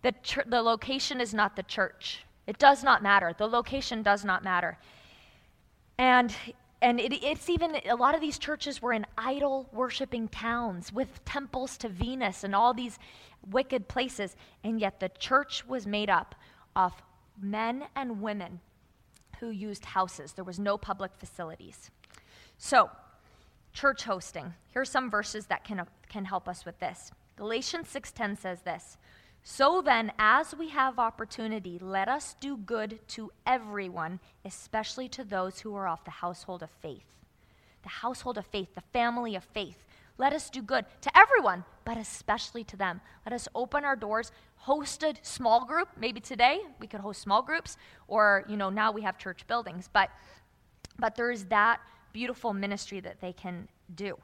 The, 0.02 0.14
ch- 0.24 0.40
the 0.46 0.62
location 0.62 1.22
is 1.22 1.34
not 1.34 1.56
the 1.56 1.64
church. 1.64 2.24
It 2.48 2.58
does 2.60 2.84
not 2.84 3.02
matter. 3.02 3.34
The 3.38 3.48
location 3.48 4.04
does 4.04 4.24
not 4.24 4.44
matter. 4.44 4.78
And 5.98 6.36
and 6.82 7.00
it, 7.00 7.14
it's 7.24 7.50
even 7.50 7.78
a 7.90 7.96
lot 7.96 8.14
of 8.14 8.22
these 8.22 8.38
churches 8.38 8.82
were 8.82 8.94
in 8.94 9.08
idol 9.18 9.68
worshiping 9.72 10.28
towns 10.28 10.94
with 10.94 11.24
temples 11.26 11.78
to 11.78 11.90
Venus 11.90 12.44
and 12.44 12.54
all 12.54 12.76
these 12.76 13.00
wicked 13.50 13.88
places. 13.88 14.36
And 14.64 14.80
yet 14.80 15.00
the 15.00 15.10
church 15.18 15.66
was 15.66 15.88
made 15.88 16.10
up 16.12 16.36
of 16.76 16.94
men 17.42 17.86
and 17.96 18.22
women 18.22 18.60
who 19.40 19.50
used 19.50 19.86
houses. 19.86 20.34
There 20.34 20.44
was 20.44 20.60
no 20.60 20.78
public 20.78 21.12
facilities. 21.18 21.90
So, 22.58 22.90
church 23.74 24.04
hosting. 24.04 24.54
Here 24.72 24.82
are 24.82 24.86
some 24.86 25.10
verses 25.10 25.48
that 25.48 25.64
can, 25.64 25.86
can 26.08 26.26
help 26.26 26.48
us 26.48 26.66
with 26.66 26.80
this. 26.80 27.12
Galatians 27.36 27.90
6:10 27.90 28.38
says 28.38 28.62
this, 28.62 28.98
"So 29.44 29.82
then, 29.82 30.14
as 30.18 30.56
we 30.56 30.70
have 30.70 31.00
opportunity, 31.00 31.78
let 31.78 32.08
us 32.08 32.36
do 32.36 32.58
good 32.58 33.08
to 33.10 33.32
everyone, 33.46 34.20
especially 34.44 35.10
to 35.10 35.24
those 35.24 35.60
who 35.62 35.76
are 35.76 35.88
of 35.88 36.04
the 36.04 36.12
household 36.12 36.64
of 36.64 36.72
faith." 36.72 37.16
the 37.86 37.90
household 37.90 38.38
of 38.38 38.46
faith, 38.48 38.74
the 38.76 38.82
family 38.82 39.36
of 39.36 39.44
faith. 39.44 39.86
Let 40.18 40.34
us 40.34 40.50
do 40.50 40.62
good 40.62 40.86
to 41.02 41.18
everyone, 41.18 41.64
but 41.86 41.98
especially 41.98 42.64
to 42.66 42.76
them. 42.76 43.00
Let 43.26 43.34
us 43.34 43.48
open 43.54 43.86
our 43.86 43.96
doors, 43.96 44.32
host 44.56 45.04
a 45.04 45.14
small 45.22 45.66
group. 45.66 45.90
Maybe 45.96 46.20
today 46.20 46.62
we 46.80 46.88
could 46.88 47.02
host 47.02 47.22
small 47.22 47.42
groups, 47.42 47.78
or 48.08 48.44
you 48.50 48.58
know 48.58 48.70
now 48.70 48.92
we 48.92 49.04
have 49.04 49.18
church 49.18 49.46
buildings. 49.48 49.88
But 49.92 50.10
but 50.98 51.16
there 51.16 51.32
is 51.32 51.46
that 51.46 51.80
beautiful 52.12 52.54
ministry 52.54 53.02
that 53.02 53.22
they 53.22 53.34
can 53.34 53.68
do. 53.94 54.18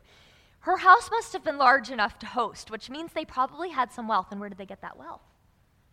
Her 0.61 0.77
house 0.77 1.09
must 1.11 1.33
have 1.33 1.43
been 1.43 1.57
large 1.57 1.89
enough 1.89 2.19
to 2.19 2.25
host, 2.27 2.69
which 2.69 2.89
means 2.89 3.11
they 3.13 3.25
probably 3.25 3.69
had 3.69 3.91
some 3.91 4.07
wealth. 4.07 4.27
And 4.31 4.39
where 4.39 4.49
did 4.49 4.57
they 4.59 4.65
get 4.65 4.81
that 4.81 4.97
wealth? 4.97 5.21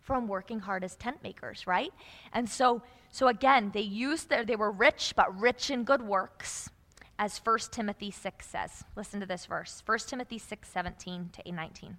From 0.01 0.29
working 0.29 0.61
hard 0.61 0.85
as 0.85 0.95
tent 0.95 1.23
makers, 1.23 1.67
right? 1.67 1.93
And 2.33 2.49
so, 2.49 2.83
so 3.11 3.29
again, 3.29 3.71
they 3.73 3.81
used 3.81 4.29
their, 4.29 4.45
they 4.45 4.57
were 4.57 4.71
rich, 4.71 5.15
but 5.17 5.39
rich 5.39 5.71
in 5.71 5.85
good 5.85 6.03
works, 6.03 6.69
as 7.19 7.39
1 7.39 7.59
Timothy 7.71 8.11
6 8.11 8.47
says. 8.47 8.85
Listen 8.95 9.21
to 9.21 9.27
this 9.27 9.47
verse 9.47 9.83
1 9.85 9.99
Timothy 10.01 10.39
6 10.39 10.69
17 10.69 11.31
to 11.33 11.53
19. 11.53 11.97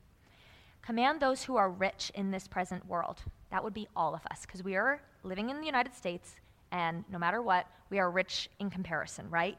Command 0.83 1.19
those 1.19 1.43
who 1.43 1.57
are 1.57 1.69
rich 1.69 2.11
in 2.13 2.31
this 2.31 2.47
present 2.47 2.87
world. 2.87 3.23
That 3.51 3.63
would 3.63 3.73
be 3.73 3.87
all 3.95 4.13
of 4.13 4.21
us, 4.29 4.41
because 4.45 4.63
we 4.63 4.75
are 4.75 5.01
living 5.23 5.49
in 5.49 5.59
the 5.59 5.65
United 5.65 5.95
States, 5.95 6.35
and 6.71 7.03
no 7.11 7.17
matter 7.17 7.41
what, 7.41 7.65
we 7.89 7.97
are 7.97 8.11
rich 8.11 8.49
in 8.59 8.69
comparison, 8.69 9.27
right? 9.29 9.57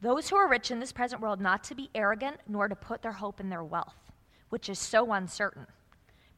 Those 0.00 0.28
who 0.28 0.36
are 0.36 0.48
rich 0.48 0.70
in 0.70 0.78
this 0.78 0.92
present 0.92 1.22
world 1.22 1.40
not 1.40 1.64
to 1.64 1.74
be 1.74 1.90
arrogant, 1.94 2.38
nor 2.46 2.68
to 2.68 2.76
put 2.76 3.02
their 3.02 3.12
hope 3.12 3.40
in 3.40 3.48
their 3.48 3.64
wealth, 3.64 4.12
which 4.50 4.68
is 4.68 4.78
so 4.78 5.12
uncertain, 5.12 5.66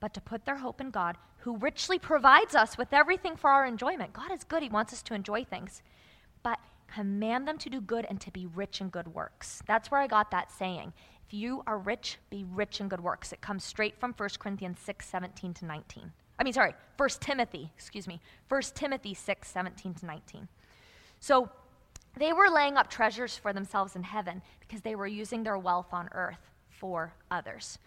but 0.01 0.15
to 0.15 0.21
put 0.21 0.45
their 0.45 0.57
hope 0.57 0.81
in 0.81 0.91
God, 0.91 1.17
who 1.39 1.57
richly 1.57 1.99
provides 1.99 2.55
us 2.55 2.79
with 2.79 2.93
everything 2.93 3.37
for 3.37 3.51
our 3.51 3.67
enjoyment. 3.67 4.13
God 4.13 4.33
is 4.33 4.45
good, 4.45 4.63
He 4.63 4.69
wants 4.69 4.93
us 4.93 5.03
to 5.03 5.15
enjoy 5.15 5.45
things. 5.45 5.83
But 6.43 6.59
command 6.87 7.47
them 7.47 7.59
to 7.59 7.71
do 7.71 7.81
good 7.81 8.07
and 8.09 8.21
to 8.21 8.31
be 8.31 8.47
rich 8.47 8.81
in 8.81 8.89
good 8.89 9.09
works. 9.09 9.63
That's 9.67 9.91
where 9.91 10.01
I 10.01 10.07
got 10.07 10.31
that 10.31 10.53
saying. 10.53 10.93
If 11.27 11.35
you 11.35 11.63
are 11.67 11.79
rich, 11.79 12.19
be 12.31 12.45
rich 12.45 12.81
in 12.81 12.89
good 12.89 13.01
works. 13.01 13.33
It 13.33 13.41
comes 13.41 13.65
straight 13.65 13.99
from 14.01 14.15
1 14.17 14.29
Corinthians 14.39 14.79
6 14.81 15.07
17 15.07 15.55
to 15.55 15.67
19. 15.67 16.13
I 16.39 16.45
mean, 16.45 16.53
sorry, 16.53 16.75
1 16.97 17.09
Timothy, 17.21 17.71
excuse 17.77 18.07
me, 18.07 18.21
1 18.49 18.63
Timothy 18.75 19.15
6 19.15 19.49
17 19.49 19.95
to 19.95 20.07
19. 20.07 20.49
So, 21.21 21.51
they 22.17 22.33
were 22.33 22.49
laying 22.49 22.77
up 22.77 22.91
treasures 22.91 23.37
for 23.37 23.53
themselves 23.53 23.97
in 23.97 24.03
heaven 24.03 24.43
because 24.61 24.81
they 24.81 24.95
were 24.95 25.07
using 25.07 25.43
their 25.43 25.59
wealth 25.59 25.89
on 25.93 26.09
earth 26.13 26.51
for 26.71 27.13
others. 27.31 27.79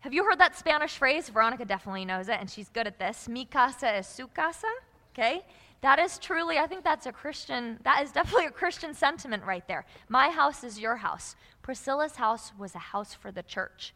Have 0.00 0.14
you 0.14 0.24
heard 0.24 0.38
that 0.38 0.56
Spanish 0.56 0.96
phrase? 0.96 1.28
Veronica 1.28 1.64
definitely 1.64 2.04
knows 2.04 2.28
it, 2.28 2.38
and 2.40 2.48
she's 2.48 2.70
good 2.70 2.86
at 2.86 2.98
this. 2.98 3.28
Mi 3.28 3.44
casa 3.44 3.88
es 3.96 4.08
su 4.08 4.28
casa. 4.28 4.68
Okay? 5.12 5.42
That 5.82 5.98
is 5.98 6.18
truly, 6.18 6.58
I 6.58 6.66
think 6.66 6.84
that's 6.84 7.06
a 7.06 7.12
Christian, 7.12 7.78
that 7.84 8.02
is 8.02 8.12
definitely 8.12 8.46
a 8.46 8.50
Christian 8.50 8.94
sentiment 8.94 9.44
right 9.44 9.66
there. 9.66 9.86
My 10.08 10.28
house 10.28 10.62
is 10.62 10.78
your 10.78 10.96
house. 10.96 11.36
Priscilla's 11.62 12.16
house 12.16 12.52
was 12.58 12.74
a 12.74 12.78
house 12.78 13.14
for 13.14 13.32
the 13.32 13.42
church. 13.42 13.94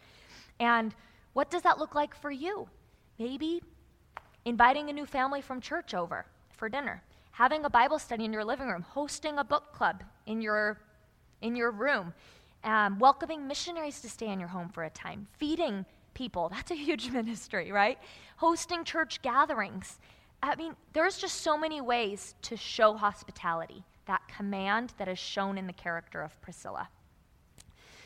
And 0.58 0.94
what 1.34 1.50
does 1.50 1.62
that 1.62 1.78
look 1.78 1.94
like 1.94 2.14
for 2.14 2.30
you? 2.30 2.68
Maybe 3.18 3.62
inviting 4.44 4.88
a 4.88 4.92
new 4.92 5.06
family 5.06 5.40
from 5.40 5.60
church 5.60 5.94
over 5.94 6.26
for 6.52 6.68
dinner 6.68 7.02
having 7.34 7.64
a 7.64 7.70
Bible 7.70 7.98
study 7.98 8.24
in 8.24 8.32
your 8.32 8.44
living 8.44 8.68
room, 8.68 8.82
hosting 8.82 9.38
a 9.38 9.44
book 9.44 9.72
club 9.72 10.04
in 10.26 10.40
your, 10.40 10.78
in 11.42 11.56
your 11.56 11.72
room, 11.72 12.14
um, 12.62 12.96
welcoming 13.00 13.46
missionaries 13.48 14.00
to 14.00 14.08
stay 14.08 14.28
in 14.28 14.38
your 14.38 14.48
home 14.48 14.68
for 14.68 14.84
a 14.84 14.90
time, 14.90 15.26
feeding 15.36 15.84
people. 16.14 16.48
That's 16.48 16.70
a 16.70 16.76
huge 16.76 17.10
ministry, 17.12 17.72
right? 17.72 17.98
Hosting 18.36 18.84
church 18.84 19.20
gatherings. 19.20 19.98
I 20.44 20.54
mean, 20.54 20.76
there's 20.92 21.18
just 21.18 21.40
so 21.40 21.58
many 21.58 21.80
ways 21.80 22.36
to 22.42 22.56
show 22.56 22.94
hospitality, 22.94 23.82
that 24.06 24.22
command 24.28 24.94
that 24.98 25.08
is 25.08 25.18
shown 25.18 25.58
in 25.58 25.66
the 25.66 25.72
character 25.72 26.22
of 26.22 26.40
Priscilla. 26.40 26.88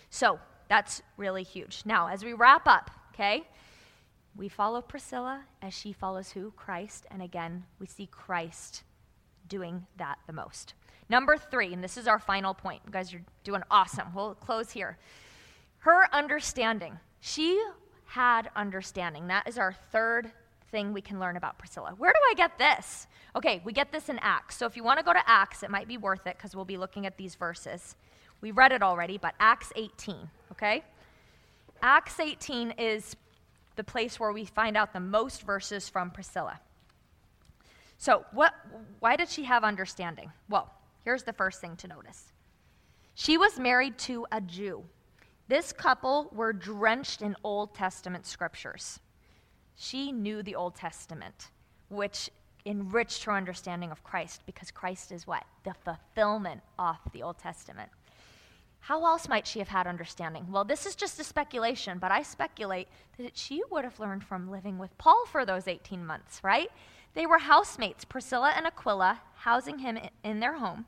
So 0.09 0.39
that's 0.71 1.03
really 1.19 1.43
huge. 1.43 1.83
Now, 1.85 2.09
as 2.09 2.25
we 2.25 2.33
wrap 2.33 2.67
up, 2.67 2.91
okay, 3.13 3.47
we 4.35 4.49
follow 4.49 4.81
Priscilla 4.81 5.43
as 5.61 5.75
she 5.75 5.93
follows 5.93 6.31
who? 6.31 6.51
Christ. 6.53 7.05
And 7.11 7.21
again, 7.21 7.65
we 7.79 7.87
see 7.87 8.07
Christ 8.07 8.85
doing 9.49 9.87
that 9.97 10.19
the 10.27 10.33
most. 10.33 10.75
Number 11.09 11.37
three, 11.37 11.73
and 11.73 11.83
this 11.83 11.97
is 11.97 12.07
our 12.07 12.19
final 12.19 12.55
point. 12.55 12.83
You 12.85 12.93
guys 12.93 13.15
are 13.15 13.23
doing 13.45 13.63
awesome. 13.71 14.09
We'll 14.15 14.35
close 14.35 14.71
here. 14.71 14.99
Her 15.79 16.07
understanding. 16.15 16.99
She 17.21 17.63
had 18.07 18.51
understanding. 18.55 19.29
That 19.29 19.49
is 19.49 19.59
our 19.59 19.75
third 19.91 20.31
thing 20.71 20.93
we 20.93 21.01
can 21.01 21.19
learn 21.19 21.37
about 21.37 21.59
Priscilla. 21.59 21.95
Where 21.97 22.13
do 22.13 22.19
I 22.31 22.35
get 22.35 22.59
this? 22.59 23.07
Okay, 23.37 23.63
we 23.65 23.73
get 23.73 23.93
this 23.93 24.09
in 24.09 24.19
Acts. 24.21 24.57
So 24.57 24.67
if 24.67 24.77
you 24.77 24.85
want 24.85 24.99
to 24.99 25.05
go 25.05 25.13
to 25.13 25.23
Acts, 25.27 25.63
it 25.63 25.71
might 25.71 25.89
be 25.89 25.97
worth 25.97 26.27
it 26.27 26.37
because 26.37 26.55
we'll 26.55 26.65
be 26.65 26.77
looking 26.77 27.07
at 27.07 27.17
these 27.17 27.35
verses. 27.35 27.97
We 28.41 28.51
read 28.51 28.73
it 28.73 28.83
already, 28.83 29.19
but 29.19 29.35
Acts 29.41 29.73
18, 29.77 30.17
okay? 30.53 30.85
Acts 31.83 32.21
18 32.21 32.73
is 32.73 33.17
the 33.77 33.85
place 33.85 34.19
where 34.19 34.33
we 34.33 34.45
find 34.45 34.77
out 34.77 34.93
the 34.93 35.01
most 35.01 35.43
verses 35.43 35.89
from 35.89 36.11
Priscilla. 36.11 36.61
So, 37.99 38.25
what, 38.33 38.55
why 39.01 39.17
did 39.17 39.29
she 39.29 39.43
have 39.45 39.65
understanding? 39.65 40.31
Well, 40.49 40.73
here's 41.05 41.25
the 41.25 41.33
first 41.33 41.61
thing 41.61 41.77
to 41.77 41.89
notice 41.89 42.33
she 43.15 43.37
was 43.37 43.59
married 43.59 43.99
to 43.99 44.27
a 44.31 44.41
Jew. 44.41 44.85
This 45.49 45.73
couple 45.73 46.29
were 46.33 46.53
drenched 46.53 47.23
in 47.23 47.35
Old 47.43 47.75
Testament 47.75 48.27
scriptures. 48.27 49.01
She 49.75 50.13
knew 50.13 50.43
the 50.43 50.55
Old 50.55 50.77
Testament, 50.77 51.51
which 51.89 52.31
enriched 52.67 53.25
her 53.25 53.33
understanding 53.33 53.91
of 53.91 54.05
Christ 54.05 54.43
because 54.47 54.71
Christ 54.71 55.11
is 55.11 55.27
what? 55.27 55.45
The 55.65 55.75
fulfillment 55.85 56.61
of 56.79 56.97
the 57.13 57.23
Old 57.23 57.39
Testament. 57.39 57.91
How 58.81 59.05
else 59.05 59.29
might 59.29 59.47
she 59.47 59.59
have 59.59 59.69
had 59.69 59.87
understanding? 59.87 60.47
Well, 60.51 60.65
this 60.65 60.87
is 60.87 60.95
just 60.95 61.19
a 61.19 61.25
speculation, 61.25 61.99
but 61.99 62.13
I 62.13 62.23
speculate 62.23 62.89
that 63.19 63.37
she 63.37 63.63
would 63.71 63.85
have 63.85 63.99
learned 63.99 64.23
from 64.23 64.51
living 64.51 64.79
with 64.79 64.97
Paul 64.99 65.25
for 65.27 65.45
those 65.45 65.67
18 65.67 66.05
months, 66.07 66.41
right? 66.45 66.71
They 67.15 67.27
were 67.27 67.39
housemates, 67.39 68.05
Priscilla 68.05 68.53
and 68.57 68.67
Aquila, 68.67 69.21
housing 69.37 69.79
him 69.79 69.99
in 70.23 70.41
their 70.41 70.59
home. 70.59 70.87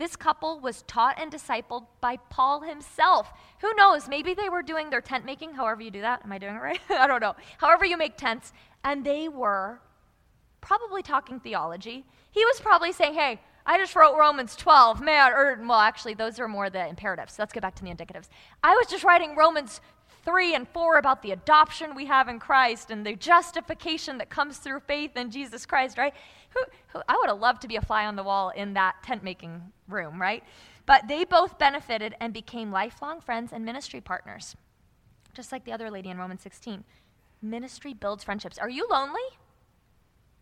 This 0.00 0.16
couple 0.16 0.60
was 0.60 0.82
taught 0.82 1.20
and 1.20 1.30
discipled 1.30 1.86
by 2.00 2.16
Paul 2.30 2.62
himself. 2.62 3.32
Who 3.60 3.74
knows? 3.74 4.08
Maybe 4.08 4.32
they 4.32 4.48
were 4.48 4.62
doing 4.62 4.88
their 4.88 5.02
tent 5.02 5.26
making, 5.26 5.52
however 5.52 5.82
you 5.82 5.90
do 5.90 6.00
that. 6.00 6.22
Am 6.24 6.32
I 6.32 6.38
doing 6.38 6.54
it 6.54 6.62
right? 6.62 6.80
I 6.90 7.06
don't 7.06 7.20
know. 7.20 7.36
However, 7.58 7.84
you 7.84 7.98
make 7.98 8.16
tents. 8.16 8.54
And 8.82 9.04
they 9.04 9.28
were 9.28 9.80
probably 10.62 11.02
talking 11.02 11.38
theology. 11.38 12.06
He 12.30 12.44
was 12.46 12.60
probably 12.60 12.92
saying, 12.92 13.12
hey, 13.12 13.40
I 13.66 13.76
just 13.76 13.94
wrote 13.94 14.16
Romans 14.16 14.56
12. 14.56 15.02
Man, 15.02 15.32
or, 15.32 15.60
well, 15.66 15.80
actually, 15.80 16.14
those 16.14 16.40
are 16.40 16.48
more 16.48 16.70
the 16.70 16.88
imperatives. 16.88 17.34
So 17.34 17.42
let's 17.42 17.52
get 17.52 17.62
back 17.62 17.74
to 17.74 17.84
the 17.84 17.90
indicatives. 17.90 18.28
I 18.62 18.74
was 18.74 18.86
just 18.86 19.04
writing 19.04 19.36
Romans 19.36 19.82
3 20.24 20.54
and 20.54 20.68
4 20.68 20.98
about 20.98 21.22
the 21.22 21.32
adoption 21.32 21.94
we 21.94 22.06
have 22.06 22.28
in 22.28 22.38
Christ 22.38 22.90
and 22.90 23.04
the 23.04 23.14
justification 23.14 24.18
that 24.18 24.30
comes 24.30 24.58
through 24.58 24.80
faith 24.80 25.16
in 25.16 25.30
Jesus 25.30 25.66
Christ, 25.66 25.98
right? 25.98 26.14
Who, 26.50 26.60
who, 26.88 27.02
I 27.08 27.16
would 27.16 27.28
have 27.28 27.38
loved 27.38 27.62
to 27.62 27.68
be 27.68 27.76
a 27.76 27.80
fly 27.80 28.06
on 28.06 28.16
the 28.16 28.22
wall 28.22 28.50
in 28.50 28.74
that 28.74 28.96
tent 29.02 29.22
making 29.22 29.62
room, 29.88 30.20
right? 30.20 30.42
But 30.86 31.08
they 31.08 31.24
both 31.24 31.58
benefited 31.58 32.14
and 32.20 32.32
became 32.32 32.72
lifelong 32.72 33.20
friends 33.20 33.52
and 33.52 33.64
ministry 33.64 34.00
partners, 34.00 34.56
just 35.34 35.52
like 35.52 35.64
the 35.64 35.72
other 35.72 35.90
lady 35.90 36.10
in 36.10 36.18
Romans 36.18 36.42
16. 36.42 36.84
Ministry 37.42 37.94
builds 37.94 38.24
friendships. 38.24 38.58
Are 38.58 38.68
you 38.68 38.86
lonely? 38.90 39.20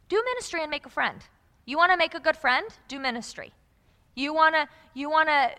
Do 0.09 0.23
ministry 0.25 0.63
and 0.63 0.71
make 0.71 0.87
a 0.87 0.91
friend. 0.91 1.21
You 1.67 1.77
want 1.77 1.93
to 1.93 1.99
make 1.99 2.15
a 2.15 2.21
good 2.21 2.37
friend? 2.37 2.67
Do 2.89 2.99
ministry. 2.99 3.53
You 4.15 4.35
want 4.35 4.55
to 4.55 4.67
you 4.95 5.11
want 5.11 5.29
to 5.29 5.51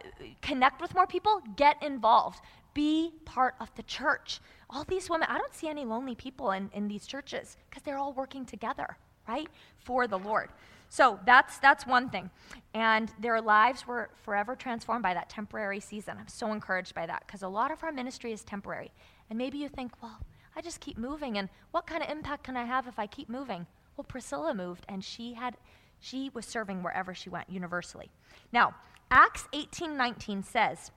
connect 0.41 0.81
with 0.81 0.93
more 0.93 1.07
people? 1.07 1.41
Get 1.55 1.81
involved. 1.81 2.41
Be 2.79 3.11
part 3.25 3.55
of 3.59 3.69
the 3.75 3.83
church. 3.83 4.39
All 4.69 4.85
these 4.85 5.09
women, 5.09 5.27
I 5.29 5.37
don't 5.37 5.53
see 5.53 5.67
any 5.67 5.83
lonely 5.83 6.15
people 6.15 6.51
in, 6.51 6.69
in 6.73 6.87
these 6.87 7.05
churches 7.05 7.57
because 7.69 7.83
they're 7.83 7.97
all 7.97 8.13
working 8.13 8.45
together, 8.45 8.95
right? 9.27 9.49
For 9.79 10.07
the 10.07 10.17
Lord. 10.17 10.47
So 10.87 11.19
that's 11.25 11.57
that's 11.57 11.85
one 11.85 12.09
thing. 12.09 12.29
And 12.73 13.11
their 13.19 13.41
lives 13.41 13.85
were 13.85 14.11
forever 14.23 14.55
transformed 14.55 15.03
by 15.03 15.13
that 15.13 15.29
temporary 15.29 15.81
season. 15.81 16.15
I'm 16.17 16.29
so 16.29 16.53
encouraged 16.53 16.95
by 16.95 17.05
that 17.05 17.23
because 17.27 17.41
a 17.41 17.49
lot 17.49 17.69
of 17.69 17.83
our 17.83 17.91
ministry 17.91 18.31
is 18.31 18.45
temporary. 18.45 18.91
And 19.29 19.37
maybe 19.37 19.57
you 19.57 19.67
think, 19.67 20.01
well, 20.01 20.17
I 20.55 20.61
just 20.61 20.79
keep 20.79 20.97
moving 20.97 21.37
and 21.37 21.49
what 21.71 21.85
kind 21.85 22.01
of 22.01 22.09
impact 22.09 22.45
can 22.45 22.55
I 22.55 22.63
have 22.63 22.87
if 22.87 22.97
I 22.97 23.07
keep 23.07 23.27
moving? 23.27 23.67
Well, 23.97 24.05
Priscilla 24.05 24.53
moved 24.53 24.85
and 24.87 25.03
she 25.03 25.33
had 25.33 25.57
she 25.99 26.31
was 26.33 26.45
serving 26.45 26.81
wherever 26.81 27.13
she 27.13 27.29
went 27.29 27.49
universally. 27.49 28.09
Now, 28.53 28.73
Acts 29.11 29.49
18:19 29.51 30.45
says 30.45 30.91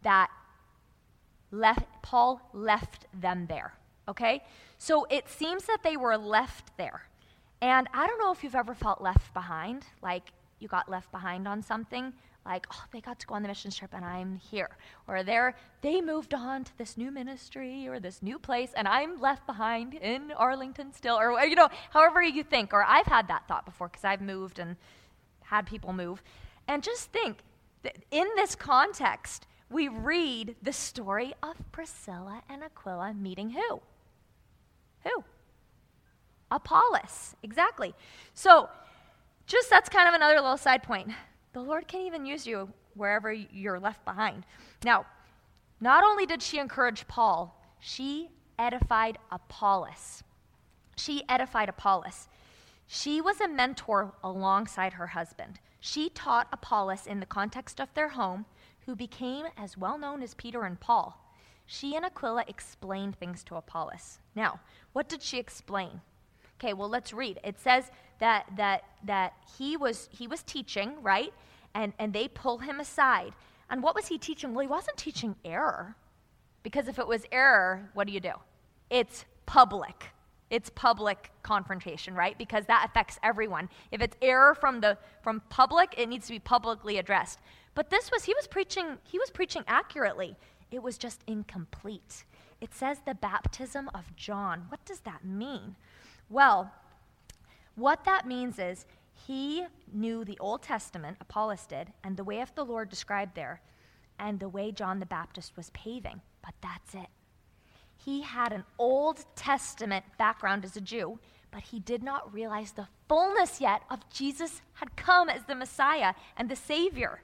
that 0.00 0.30
left, 1.54 1.86
Paul 2.02 2.40
left 2.52 3.06
them 3.12 3.46
there. 3.46 3.74
Okay? 4.08 4.42
So 4.78 5.06
it 5.10 5.28
seems 5.28 5.64
that 5.66 5.82
they 5.82 5.96
were 5.96 6.16
left 6.16 6.76
there. 6.76 7.08
And 7.62 7.88
I 7.94 8.06
don't 8.06 8.18
know 8.18 8.32
if 8.32 8.44
you've 8.44 8.54
ever 8.54 8.74
felt 8.74 9.00
left 9.00 9.32
behind, 9.32 9.86
like 10.02 10.32
you 10.58 10.68
got 10.68 10.90
left 10.90 11.10
behind 11.10 11.48
on 11.48 11.62
something, 11.62 12.12
like, 12.44 12.66
oh, 12.72 12.84
they 12.92 13.00
got 13.00 13.18
to 13.20 13.26
go 13.26 13.34
on 13.34 13.42
the 13.42 13.48
mission 13.48 13.70
trip 13.70 13.90
and 13.94 14.04
I'm 14.04 14.36
here. 14.36 14.68
Or 15.08 15.22
they're, 15.22 15.56
they 15.80 16.02
moved 16.02 16.34
on 16.34 16.64
to 16.64 16.76
this 16.76 16.98
new 16.98 17.10
ministry 17.10 17.88
or 17.88 17.98
this 17.98 18.22
new 18.22 18.38
place 18.38 18.72
and 18.76 18.86
I'm 18.86 19.18
left 19.18 19.46
behind 19.46 19.94
in 19.94 20.30
Arlington 20.32 20.92
still. 20.92 21.16
Or, 21.16 21.42
you 21.44 21.54
know, 21.54 21.70
however 21.90 22.22
you 22.22 22.42
think. 22.42 22.74
Or 22.74 22.84
I've 22.84 23.06
had 23.06 23.28
that 23.28 23.48
thought 23.48 23.64
before 23.64 23.88
because 23.88 24.04
I've 24.04 24.20
moved 24.20 24.58
and 24.58 24.76
had 25.44 25.66
people 25.66 25.94
move. 25.94 26.22
And 26.68 26.82
just 26.82 27.12
think 27.12 27.38
In 28.10 28.28
this 28.36 28.54
context, 28.54 29.46
we 29.74 29.88
read 29.88 30.54
the 30.62 30.72
story 30.72 31.34
of 31.42 31.56
Priscilla 31.72 32.42
and 32.48 32.62
Aquila 32.62 33.12
meeting 33.12 33.50
who? 33.50 33.82
Who? 35.02 35.24
Apollos, 36.48 37.34
exactly. 37.42 37.92
So, 38.34 38.70
just 39.46 39.68
that's 39.68 39.88
kind 39.88 40.08
of 40.08 40.14
another 40.14 40.36
little 40.36 40.56
side 40.56 40.84
point. 40.84 41.10
The 41.52 41.60
Lord 41.60 41.88
can 41.88 42.02
even 42.02 42.24
use 42.24 42.46
you 42.46 42.72
wherever 42.94 43.32
you're 43.32 43.80
left 43.80 44.04
behind. 44.04 44.46
Now, 44.84 45.06
not 45.80 46.04
only 46.04 46.24
did 46.24 46.40
she 46.40 46.58
encourage 46.58 47.08
Paul, 47.08 47.60
she 47.80 48.30
edified 48.56 49.18
Apollos. 49.32 50.22
She 50.96 51.24
edified 51.28 51.68
Apollos. 51.68 52.28
She 52.86 53.20
was 53.20 53.40
a 53.40 53.48
mentor 53.48 54.12
alongside 54.22 54.94
her 54.94 55.08
husband. 55.08 55.58
She 55.80 56.10
taught 56.10 56.48
Apollos 56.52 57.08
in 57.08 57.18
the 57.18 57.26
context 57.26 57.80
of 57.80 57.92
their 57.94 58.10
home, 58.10 58.46
who 58.86 58.94
became 58.94 59.46
as 59.56 59.76
well 59.76 59.98
known 59.98 60.22
as 60.22 60.34
Peter 60.34 60.64
and 60.64 60.78
Paul. 60.78 61.20
She 61.66 61.96
and 61.96 62.04
Aquila 62.04 62.44
explained 62.46 63.16
things 63.16 63.42
to 63.44 63.56
Apollos. 63.56 64.18
Now, 64.34 64.60
what 64.92 65.08
did 65.08 65.22
she 65.22 65.38
explain? 65.38 66.00
Okay, 66.58 66.74
well 66.74 66.88
let's 66.88 67.12
read. 67.12 67.40
It 67.42 67.58
says 67.58 67.90
that 68.20 68.46
that 68.56 68.84
that 69.04 69.34
he 69.58 69.76
was 69.76 70.08
he 70.12 70.26
was 70.26 70.42
teaching, 70.42 71.02
right? 71.02 71.32
And 71.74 71.92
and 71.98 72.12
they 72.12 72.28
pull 72.28 72.58
him 72.58 72.80
aside. 72.80 73.32
And 73.70 73.82
what 73.82 73.94
was 73.94 74.06
he 74.06 74.18
teaching? 74.18 74.54
Well, 74.54 74.62
he 74.62 74.68
wasn't 74.68 74.96
teaching 74.96 75.36
error. 75.44 75.96
Because 76.62 76.88
if 76.88 76.98
it 76.98 77.06
was 77.06 77.24
error, 77.32 77.90
what 77.94 78.06
do 78.06 78.12
you 78.12 78.20
do? 78.20 78.32
It's 78.90 79.24
public. 79.46 80.06
It's 80.50 80.70
public 80.70 81.30
confrontation, 81.42 82.14
right? 82.14 82.36
Because 82.38 82.64
that 82.66 82.86
affects 82.88 83.18
everyone. 83.22 83.68
If 83.90 84.00
it's 84.00 84.16
error 84.22 84.54
from 84.54 84.80
the 84.80 84.96
from 85.22 85.42
public, 85.48 85.94
it 85.96 86.08
needs 86.08 86.26
to 86.26 86.32
be 86.32 86.38
publicly 86.38 86.98
addressed. 86.98 87.38
But 87.74 87.90
this 87.90 88.10
was 88.10 88.24
he 88.24 88.34
was 88.34 88.46
preaching 88.46 88.98
he 89.04 89.18
was 89.18 89.30
preaching 89.30 89.64
accurately. 89.66 90.36
It 90.70 90.82
was 90.82 90.98
just 90.98 91.22
incomplete. 91.26 92.24
It 92.60 92.74
says 92.74 93.00
the 93.04 93.14
baptism 93.14 93.90
of 93.94 94.16
John. 94.16 94.66
What 94.68 94.84
does 94.84 95.00
that 95.00 95.24
mean? 95.24 95.76
Well, 96.30 96.72
what 97.74 98.04
that 98.04 98.26
means 98.26 98.58
is 98.58 98.86
he 99.26 99.64
knew 99.92 100.24
the 100.24 100.38
Old 100.38 100.62
Testament, 100.62 101.18
Apollos 101.20 101.66
did, 101.66 101.92
and 102.02 102.16
the 102.16 102.24
way 102.24 102.40
of 102.40 102.54
the 102.54 102.64
Lord 102.64 102.88
described 102.88 103.34
there, 103.34 103.60
and 104.18 104.38
the 104.40 104.48
way 104.48 104.72
John 104.72 104.98
the 104.98 105.06
Baptist 105.06 105.56
was 105.56 105.70
paving. 105.70 106.20
But 106.42 106.54
that's 106.60 106.94
it. 106.94 107.08
He 107.96 108.22
had 108.22 108.52
an 108.52 108.64
Old 108.78 109.24
Testament 109.36 110.04
background 110.18 110.64
as 110.64 110.76
a 110.76 110.80
Jew, 110.80 111.18
but 111.50 111.62
he 111.62 111.80
did 111.80 112.02
not 112.02 112.32
realize 112.32 112.72
the 112.72 112.88
fullness 113.08 113.60
yet 113.60 113.82
of 113.90 114.08
Jesus 114.10 114.60
had 114.74 114.96
come 114.96 115.28
as 115.28 115.44
the 115.44 115.54
Messiah 115.54 116.14
and 116.36 116.48
the 116.48 116.56
Savior. 116.56 117.22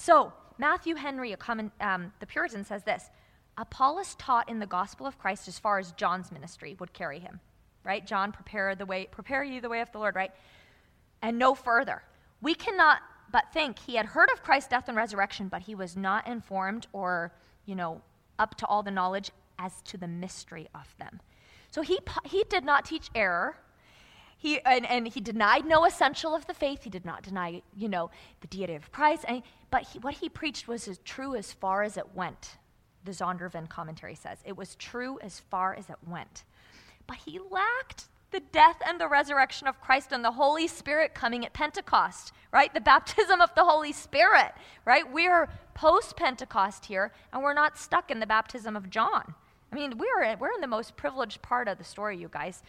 So, 0.00 0.32
Matthew 0.58 0.94
Henry, 0.94 1.36
um, 1.80 2.12
the 2.20 2.26
Puritan, 2.26 2.64
says 2.64 2.84
this 2.84 3.10
Apollos 3.56 4.14
taught 4.14 4.48
in 4.48 4.58
the 4.58 4.66
gospel 4.66 5.06
of 5.06 5.18
Christ 5.18 5.48
as 5.48 5.58
far 5.58 5.78
as 5.78 5.92
John's 5.92 6.32
ministry 6.32 6.76
would 6.78 6.92
carry 6.92 7.18
him 7.18 7.40
right? 7.88 8.06
John, 8.06 8.32
prepare 8.32 8.74
the 8.74 8.84
way, 8.84 9.08
prepare 9.10 9.42
you 9.42 9.62
the 9.62 9.68
way 9.68 9.80
of 9.80 9.90
the 9.92 9.98
Lord, 9.98 10.14
right? 10.14 10.30
And 11.22 11.38
no 11.38 11.54
further. 11.54 12.02
We 12.42 12.54
cannot 12.54 13.00
but 13.32 13.52
think 13.52 13.78
he 13.78 13.96
had 13.96 14.06
heard 14.06 14.30
of 14.30 14.42
Christ's 14.42 14.68
death 14.68 14.88
and 14.88 14.96
resurrection, 14.96 15.48
but 15.48 15.62
he 15.62 15.74
was 15.74 15.96
not 15.96 16.26
informed 16.26 16.86
or, 16.92 17.32
you 17.64 17.74
know, 17.74 18.02
up 18.38 18.54
to 18.56 18.66
all 18.66 18.82
the 18.82 18.90
knowledge 18.90 19.30
as 19.58 19.80
to 19.82 19.96
the 19.96 20.06
mystery 20.06 20.68
of 20.74 20.94
them. 20.98 21.20
So 21.70 21.80
he, 21.80 21.98
he 22.24 22.44
did 22.48 22.64
not 22.64 22.84
teach 22.84 23.10
error. 23.14 23.56
He, 24.38 24.60
and, 24.64 24.86
and 24.86 25.08
he 25.08 25.20
denied 25.20 25.66
no 25.66 25.84
essential 25.84 26.34
of 26.34 26.46
the 26.46 26.54
faith. 26.54 26.84
He 26.84 26.90
did 26.90 27.04
not 27.04 27.22
deny, 27.22 27.62
you 27.76 27.88
know, 27.88 28.10
the 28.40 28.46
deity 28.46 28.74
of 28.74 28.90
Christ. 28.92 29.24
And, 29.28 29.42
but 29.70 29.82
he, 29.82 29.98
what 29.98 30.14
he 30.14 30.28
preached 30.28 30.68
was 30.68 30.88
as 30.88 30.98
true 30.98 31.34
as 31.34 31.52
far 31.52 31.82
as 31.82 31.96
it 31.96 32.14
went, 32.14 32.56
the 33.04 33.10
Zondervan 33.10 33.68
commentary 33.68 34.14
says. 34.14 34.38
It 34.44 34.56
was 34.56 34.76
true 34.76 35.18
as 35.20 35.40
far 35.40 35.74
as 35.74 35.90
it 35.90 35.96
went 36.06 36.44
but 37.08 37.16
he 37.16 37.40
lacked 37.50 38.04
the 38.30 38.40
death 38.52 38.76
and 38.86 39.00
the 39.00 39.08
resurrection 39.08 39.66
of 39.66 39.80
Christ 39.80 40.12
and 40.12 40.22
the 40.22 40.30
Holy 40.30 40.68
Spirit 40.68 41.14
coming 41.14 41.44
at 41.44 41.54
Pentecost, 41.54 42.32
right? 42.52 42.72
The 42.72 42.80
baptism 42.80 43.40
of 43.40 43.52
the 43.56 43.64
Holy 43.64 43.92
Spirit, 43.92 44.52
right? 44.84 45.10
We're 45.10 45.48
post 45.74 46.16
Pentecost 46.16 46.84
here, 46.84 47.10
and 47.32 47.42
we're 47.42 47.54
not 47.54 47.78
stuck 47.78 48.10
in 48.10 48.20
the 48.20 48.26
baptism 48.26 48.76
of 48.76 48.90
John. 48.90 49.34
I 49.70 49.74
mean, 49.74 49.98
we're, 49.98 50.36
we're 50.38 50.52
in 50.52 50.60
the 50.60 50.66
most 50.66 50.96
privileged 50.96 51.42
part 51.42 51.68
of 51.68 51.76
the 51.76 51.84
story, 51.84 52.16
you 52.16 52.28
guys, 52.28 52.62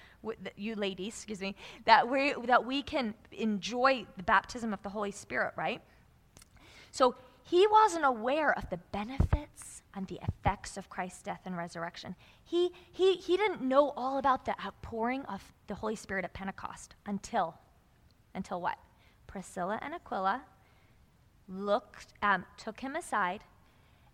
you 0.58 0.76
ladies, 0.76 1.16
excuse 1.16 1.39
me, 1.39 1.56
that 1.86 2.10
we, 2.10 2.34
that 2.45 2.66
we 2.66 2.82
can 2.82 3.14
enjoy 3.32 4.06
the 4.18 4.24
baptism 4.24 4.74
of 4.74 4.84
the 4.84 4.89
Holy 4.89 5.12
Spirit, 5.12 5.54
right? 5.56 5.82
So 6.91 7.16
he 7.43 7.66
wasn't 7.68 8.06
aware 8.06 8.56
of 8.58 8.70
the 8.70 8.78
benefits 8.91 9.82
and 9.95 10.08
the 10.08 10.20
effects 10.28 10.78
of 10.78 10.89
Christ's 10.89 11.24
death 11.24 11.41
and 11.45 11.58
resurrection. 11.58 12.16
He, 12.43 12.72
he, 12.91 13.16
he 13.16 13.38
didn't 13.38 13.62
know 13.62 13.91
all 13.91 14.18
about 14.18 14.45
the 14.45 14.56
outpouring 14.64 15.24
of 15.26 15.41
the 15.68 15.76
Holy 15.76 15.95
Spirit 15.95 16.26
at 16.26 16.34
Pentecost 16.34 16.95
until, 17.06 17.56
until 18.36 18.62
what? 18.62 18.78
Priscilla 19.26 19.80
and 19.82 19.93
Aquila 19.93 20.41
looked, 21.47 22.08
um, 22.22 22.45
took 22.58 22.82
him 22.82 22.95
aside, 22.95 23.43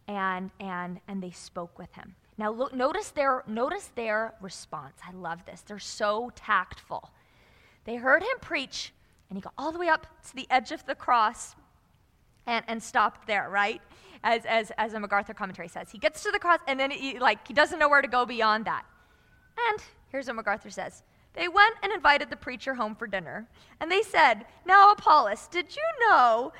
and, 0.07 0.51
and, 0.59 0.99
and 1.07 1.21
they 1.21 1.31
spoke 1.31 1.77
with 1.79 1.93
him. 1.93 2.15
Now, 2.37 2.51
look, 2.51 2.73
notice, 2.73 3.11
their, 3.11 3.43
notice 3.47 3.89
their 3.95 4.33
response. 4.41 4.99
I 5.07 5.11
love 5.13 5.45
this. 5.45 5.61
They're 5.61 5.79
so 5.79 6.31
tactful. 6.35 7.11
They 7.85 7.95
heard 7.95 8.23
him 8.23 8.37
preach, 8.41 8.93
and 9.29 9.37
he 9.37 9.41
got 9.41 9.53
all 9.57 9.71
the 9.71 9.79
way 9.79 9.87
up 9.87 10.07
to 10.27 10.35
the 10.35 10.47
edge 10.49 10.71
of 10.71 10.85
the 10.85 10.95
cross 10.95 11.55
and, 12.45 12.65
and 12.67 12.81
stopped 12.81 13.25
there, 13.27 13.49
right? 13.49 13.81
As, 14.23 14.45
as, 14.45 14.71
as 14.77 14.93
a 14.93 14.99
MacArthur 14.99 15.33
commentary 15.33 15.67
says. 15.67 15.91
He 15.91 15.97
gets 15.97 16.23
to 16.23 16.31
the 16.31 16.39
cross, 16.39 16.59
and 16.67 16.79
then 16.79 16.91
he, 16.91 17.19
like, 17.19 17.47
he 17.47 17.53
doesn't 17.53 17.79
know 17.79 17.87
where 17.87 18.01
to 18.01 18.07
go 18.07 18.25
beyond 18.25 18.65
that. 18.65 18.83
And 19.69 19.79
here's 20.09 20.27
what 20.27 20.35
MacArthur 20.35 20.69
says 20.69 21.03
They 21.33 21.47
went 21.47 21.75
and 21.83 21.93
invited 21.93 22.29
the 22.29 22.35
preacher 22.35 22.73
home 22.73 22.95
for 22.95 23.07
dinner, 23.07 23.47
and 23.79 23.89
they 23.89 24.01
said, 24.01 24.45
Now, 24.65 24.91
Apollos, 24.91 25.47
did 25.47 25.75
you 25.75 25.83
know 26.09 26.51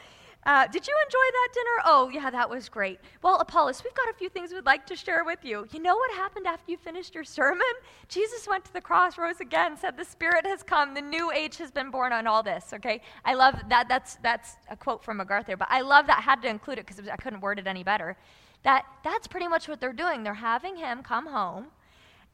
uh, 0.46 0.68
did 0.68 0.88
you 0.88 0.96
enjoy 1.06 1.18
that 1.32 1.50
dinner? 1.54 1.82
Oh, 1.86 2.10
yeah, 2.10 2.30
that 2.30 2.48
was 2.48 2.70
great. 2.70 3.00
Well, 3.24 3.40
Apollos, 3.40 3.84
we've 3.84 3.96
got 3.96 4.10
a 4.10 4.14
few 4.14 4.30
things 4.30 4.54
we'd 4.54 4.64
like 4.64 4.86
to 4.86 4.96
share 4.96 5.24
with 5.24 5.44
you. 5.44 5.66
You 5.72 5.80
know 5.80 5.96
what 5.96 6.12
happened 6.12 6.46
after 6.46 6.72
you 6.72 6.78
finished 6.78 7.16
your 7.16 7.24
sermon? 7.24 7.66
Jesus 8.10 8.48
went 8.48 8.64
to 8.66 8.74
the 8.74 8.82
cross, 8.82 9.18
rose 9.18 9.40
again, 9.40 9.76
said, 9.76 9.98
The 9.98 10.06
Spirit 10.06 10.46
has 10.46 10.62
come, 10.62 10.94
the 10.94 11.02
new 11.02 11.32
age 11.32 11.58
has 11.58 11.72
been 11.72 11.90
born 11.90 12.14
on 12.14 12.28
all 12.28 12.44
this, 12.44 12.74
okay? 12.74 13.02
I 13.24 13.34
love 13.34 13.56
that. 13.70 13.90
That's, 13.90 14.18
that's 14.18 14.58
a 14.70 14.78
quote 14.78 15.04
from 15.04 15.18
MacArthur, 15.18 15.58
but 15.58 15.68
I 15.72 15.82
love 15.82 16.06
that. 16.08 16.20
I 16.20 16.22
had 16.22 16.44
to 16.44 16.48
include 16.48 16.78
it 16.78 16.86
because 16.86 17.08
I 17.08 17.16
couldn't 17.16 17.42
word 17.42 17.58
it 17.58 17.66
any 17.66 17.84
better. 17.84 18.16
That 18.62 18.86
that's 19.04 19.28
pretty 19.28 19.48
much 19.48 19.68
what 19.68 19.80
they're 19.80 19.94
doing. 19.94 20.24
They're 20.24 20.36
having 20.36 20.76
him 20.76 21.02
come 21.02 21.26
home 21.26 21.68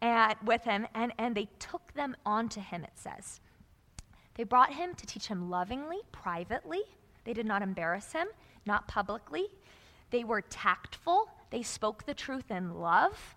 and, 0.01 0.35
with 0.43 0.63
him, 0.63 0.85
and, 0.93 1.13
and 1.17 1.33
they 1.35 1.47
took 1.59 1.93
them 1.93 2.17
onto 2.25 2.59
him, 2.59 2.83
it 2.83 2.93
says. 2.95 3.39
They 4.35 4.43
brought 4.43 4.73
him 4.73 4.95
to 4.95 5.05
teach 5.05 5.27
him 5.27 5.49
lovingly, 5.49 5.99
privately 6.11 6.83
they 7.23 7.33
did 7.33 7.45
not 7.45 7.61
embarrass 7.61 8.13
him, 8.13 8.27
not 8.65 8.87
publicly. 8.87 9.47
They 10.09 10.23
were 10.23 10.41
tactful. 10.41 11.29
They 11.49 11.63
spoke 11.63 12.05
the 12.05 12.13
truth 12.13 12.51
in 12.51 12.79
love. 12.79 13.35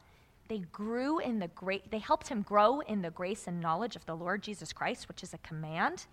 They 0.49 0.59
grew 0.59 1.19
in 1.19 1.39
the 1.39 1.49
great, 1.49 1.91
they 1.91 1.99
helped 1.99 2.29
him 2.29 2.43
grow 2.43 2.81
in 2.81 3.03
the 3.03 3.11
grace 3.11 3.47
and 3.47 3.61
knowledge 3.61 3.97
of 3.97 4.05
the 4.07 4.17
Lord 4.17 4.43
Jesus 4.43 4.73
Christ, 4.73 5.09
which 5.09 5.23
is 5.23 5.33
a 5.33 5.39
command. 5.39 6.07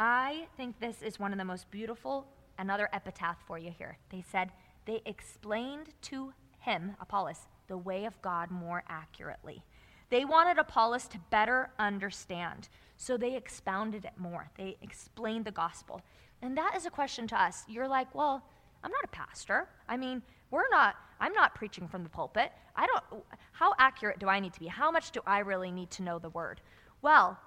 I 0.00 0.46
think 0.56 0.80
this 0.80 1.02
is 1.02 1.20
one 1.20 1.32
of 1.32 1.38
the 1.38 1.44
most 1.44 1.70
beautiful, 1.70 2.26
another 2.58 2.88
epitaph 2.92 3.36
for 3.46 3.58
you 3.58 3.70
here. 3.76 3.98
They 4.10 4.24
said, 4.30 4.50
they 4.86 5.02
explained 5.04 5.90
to 6.02 6.32
him, 6.60 6.96
Apollos, 7.00 7.40
the 7.68 7.76
way 7.76 8.04
of 8.04 8.20
God 8.22 8.50
more 8.50 8.84
accurately. 8.88 9.62
They 10.10 10.24
wanted 10.24 10.58
Apollos 10.58 11.06
to 11.08 11.18
better 11.30 11.70
understand, 11.78 12.68
so 12.96 13.16
they 13.16 13.36
expounded 13.36 14.04
it 14.04 14.12
more. 14.16 14.50
They 14.56 14.76
explained 14.82 15.44
the 15.44 15.52
gospel. 15.52 16.02
And 16.42 16.56
that 16.58 16.74
is 16.76 16.86
a 16.86 16.90
question 16.90 17.26
to 17.28 17.40
us. 17.40 17.64
You're 17.68 17.88
like, 17.88 18.14
well, 18.14 18.44
I'm 18.82 18.90
not 18.90 19.04
a 19.04 19.08
pastor. 19.08 19.68
I 19.88 19.96
mean, 19.96 20.22
we're 20.50 20.68
not, 20.70 20.96
I'm 21.20 21.32
not 21.32 21.54
preaching 21.54 21.88
from 21.88 22.02
the 22.02 22.08
pulpit. 22.08 22.52
I 22.74 22.86
don't, 22.86 23.24
how 23.52 23.74
accurate 23.78 24.18
do 24.18 24.28
I 24.28 24.40
need 24.40 24.52
to 24.54 24.60
be? 24.60 24.66
How 24.66 24.90
much 24.90 25.12
do 25.12 25.20
I 25.26 25.38
really 25.38 25.70
need 25.70 25.90
to 25.92 26.02
know 26.02 26.18
the 26.18 26.30
word? 26.30 26.60
Well, 27.00 27.38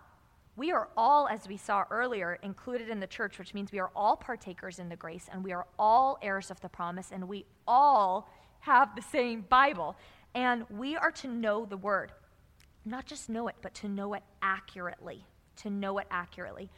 we 0.56 0.72
are 0.72 0.88
all, 0.96 1.28
as 1.28 1.48
we 1.48 1.58
saw 1.58 1.84
earlier, 1.92 2.40
included 2.42 2.90
in 2.90 3.02
the 3.02 3.08
church, 3.08 3.38
which 3.38 3.54
means 3.54 3.72
we 3.72 3.80
are 3.80 3.92
all 3.96 4.16
partakers 4.16 4.80
in 4.80 4.88
the 4.88 4.96
grace 4.96 5.28
and 5.32 5.44
we 5.44 5.52
are 5.52 5.68
all 5.78 6.18
heirs 6.22 6.50
of 6.50 6.62
the 6.62 6.70
promise 6.70 7.12
and 7.12 7.28
we 7.28 7.46
all 7.68 8.30
have 8.62 8.96
the 8.96 9.02
same 9.02 9.42
Bible. 9.50 9.98
And 10.34 10.66
we 10.70 10.96
are 10.96 11.12
to 11.12 11.28
know 11.28 11.66
the 11.66 11.78
word. 11.78 12.14
Not 12.86 13.06
just 13.06 13.30
know 13.30 13.48
it, 13.50 13.56
but 13.62 13.74
to 13.76 13.90
know 13.90 14.14
it 14.14 14.24
accurately. 14.42 15.26
To 15.58 15.70
know 15.70 15.98
it 15.98 16.08
accurately. 16.10 16.70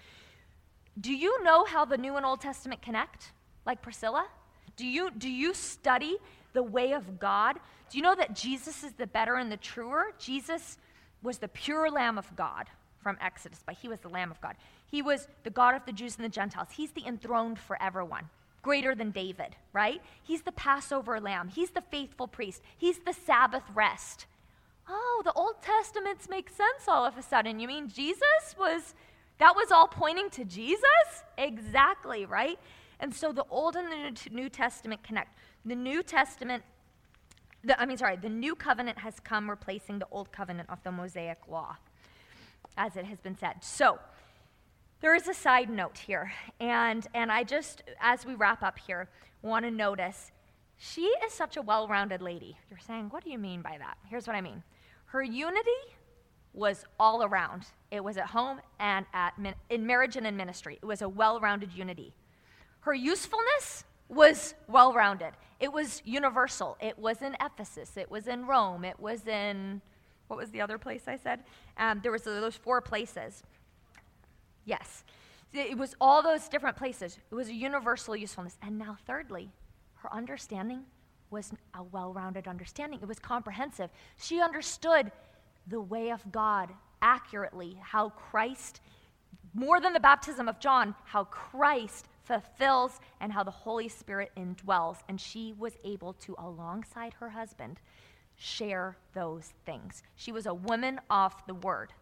Do 0.99 1.13
you 1.13 1.43
know 1.43 1.63
how 1.65 1.85
the 1.85 1.97
New 1.97 2.15
and 2.15 2.25
Old 2.25 2.41
Testament 2.41 2.81
connect, 2.81 3.31
like 3.65 3.81
Priscilla? 3.81 4.27
Do 4.75 4.85
you, 4.85 5.11
do 5.11 5.29
you 5.29 5.53
study 5.53 6.17
the 6.53 6.63
way 6.63 6.93
of 6.93 7.19
God? 7.19 7.57
Do 7.89 7.97
you 7.97 8.03
know 8.03 8.15
that 8.15 8.35
Jesus 8.35 8.83
is 8.83 8.93
the 8.93 9.07
better 9.07 9.35
and 9.35 9.51
the 9.51 9.57
truer? 9.57 10.13
Jesus 10.17 10.77
was 11.21 11.37
the 11.37 11.47
pure 11.47 11.89
Lamb 11.89 12.17
of 12.17 12.35
God 12.35 12.67
from 13.01 13.17
Exodus, 13.21 13.61
but 13.65 13.75
he 13.75 13.87
was 13.87 13.99
the 13.99 14.09
Lamb 14.09 14.31
of 14.31 14.41
God. 14.41 14.55
He 14.89 15.01
was 15.01 15.27
the 15.43 15.49
God 15.49 15.75
of 15.75 15.85
the 15.85 15.91
Jews 15.91 16.15
and 16.15 16.25
the 16.25 16.29
Gentiles. 16.29 16.69
He's 16.75 16.91
the 16.91 17.05
enthroned 17.05 17.59
for 17.59 17.81
everyone. 17.81 18.29
greater 18.67 18.93
than 18.93 19.11
David, 19.11 19.55
right? 19.71 20.01
He's 20.21 20.41
the 20.41 20.51
Passover 20.51 21.21
lamb, 21.21 21.47
he's 21.47 21.69
the 21.69 21.83
faithful 21.89 22.27
priest, 22.27 22.61
he's 22.77 22.99
the 22.99 23.13
Sabbath 23.13 23.63
rest. 23.73 24.25
Oh, 24.89 25.21
the 25.23 25.31
Old 25.31 25.61
Testaments 25.61 26.27
make 26.29 26.49
sense 26.49 26.85
all 26.85 27.05
of 27.05 27.17
a 27.17 27.21
sudden. 27.21 27.61
You 27.61 27.67
mean 27.69 27.87
Jesus 27.87 28.55
was, 28.59 28.93
that 29.39 29.55
was 29.55 29.71
all 29.71 29.87
pointing 29.87 30.29
to 30.31 30.45
Jesus? 30.45 30.83
Exactly, 31.37 32.25
right? 32.25 32.59
And 32.99 33.13
so 33.13 33.31
the 33.31 33.45
Old 33.49 33.75
and 33.75 33.87
the 33.87 34.29
New 34.31 34.49
Testament 34.49 35.03
connect. 35.03 35.37
The 35.65 35.75
New 35.75 36.01
Testament, 36.01 36.63
the, 37.63 37.79
I 37.79 37.85
mean, 37.85 37.97
sorry, 37.97 38.17
the 38.17 38.29
New 38.29 38.55
Covenant 38.55 38.97
has 38.99 39.19
come 39.19 39.49
replacing 39.49 39.99
the 39.99 40.07
Old 40.11 40.31
Covenant 40.31 40.69
of 40.69 40.81
the 40.83 40.91
Mosaic 40.91 41.39
Law, 41.47 41.77
as 42.77 42.95
it 42.95 43.05
has 43.05 43.19
been 43.19 43.37
said. 43.37 43.63
So, 43.63 43.99
there 44.99 45.13
is 45.13 45.27
a 45.27 45.33
side 45.33 45.69
note 45.69 45.99
here, 45.99 46.31
and, 46.59 47.05
and 47.13 47.31
I 47.31 47.43
just, 47.43 47.83
as 48.01 48.25
we 48.25 48.33
wrap 48.33 48.63
up 48.63 48.79
here, 48.79 49.07
want 49.43 49.63
to 49.65 49.69
notice 49.69 50.31
she 50.77 51.01
is 51.01 51.33
such 51.33 51.55
a 51.55 51.61
well 51.61 51.87
rounded 51.87 52.21
lady. 52.21 52.57
You're 52.69 52.79
saying, 52.79 53.09
what 53.09 53.23
do 53.23 53.29
you 53.29 53.37
mean 53.37 53.61
by 53.61 53.77
that? 53.77 53.97
Here's 54.09 54.25
what 54.25 54.35
I 54.35 54.41
mean 54.41 54.63
her 55.05 55.23
unity 55.23 55.69
was 56.53 56.85
all 56.99 57.23
around. 57.23 57.65
It 57.91 58.03
was 58.03 58.17
at 58.17 58.27
home 58.27 58.59
and 58.79 59.05
at, 59.13 59.33
in 59.69 59.85
marriage 59.85 60.15
and 60.17 60.27
in 60.27 60.35
ministry. 60.35 60.77
It 60.81 60.85
was 60.85 61.01
a 61.01 61.09
well 61.09 61.39
rounded 61.39 61.71
unity. 61.73 62.13
Her 62.81 62.93
usefulness 62.93 63.83
was 64.09 64.55
well 64.67 64.93
rounded. 64.93 65.31
It 65.59 65.71
was 65.71 66.01
universal. 66.05 66.77
It 66.81 66.97
was 66.97 67.21
in 67.21 67.35
Ephesus. 67.41 67.97
It 67.97 68.09
was 68.09 68.27
in 68.27 68.45
Rome. 68.45 68.85
It 68.85 68.99
was 68.99 69.27
in, 69.27 69.81
what 70.27 70.37
was 70.37 70.51
the 70.51 70.61
other 70.61 70.77
place 70.77 71.03
I 71.07 71.17
said? 71.17 71.43
Um, 71.77 71.99
there 72.03 72.11
was 72.11 72.23
those 72.23 72.55
four 72.55 72.81
places. 72.81 73.43
Yes. 74.65 75.03
It 75.53 75.77
was 75.77 75.95
all 75.99 76.21
those 76.21 76.47
different 76.47 76.77
places. 76.77 77.17
It 77.31 77.35
was 77.35 77.47
a 77.47 77.53
universal 77.53 78.15
usefulness. 78.15 78.57
And 78.61 78.77
now, 78.77 78.97
thirdly, 79.07 79.49
her 79.95 80.13
understanding 80.13 80.83
was 81.29 81.51
a 81.73 81.83
well 81.83 82.13
rounded 82.13 82.47
understanding, 82.47 82.99
it 83.01 83.07
was 83.07 83.19
comprehensive. 83.19 83.89
She 84.17 84.39
understood 84.39 85.11
the 85.67 85.81
way 85.81 86.11
of 86.11 86.31
God 86.31 86.71
accurately, 87.01 87.77
how 87.81 88.09
Christ, 88.09 88.81
more 89.53 89.79
than 89.79 89.93
the 89.93 89.99
baptism 89.99 90.47
of 90.47 90.59
John, 90.59 90.95
how 91.05 91.25
Christ 91.25 92.07
fulfills 92.23 92.99
and 93.21 93.31
how 93.31 93.43
the 93.43 93.51
Holy 93.51 93.87
Spirit 93.87 94.31
indwells. 94.35 94.97
And 95.07 95.19
she 95.19 95.53
was 95.57 95.73
able 95.83 96.13
to, 96.13 96.35
alongside 96.37 97.13
her 97.15 97.29
husband, 97.29 97.79
share 98.35 98.97
those 99.13 99.53
things. 99.65 100.03
She 100.15 100.31
was 100.31 100.45
a 100.45 100.53
woman 100.53 100.99
of 101.09 101.33
the 101.47 101.53
word. 101.53 101.93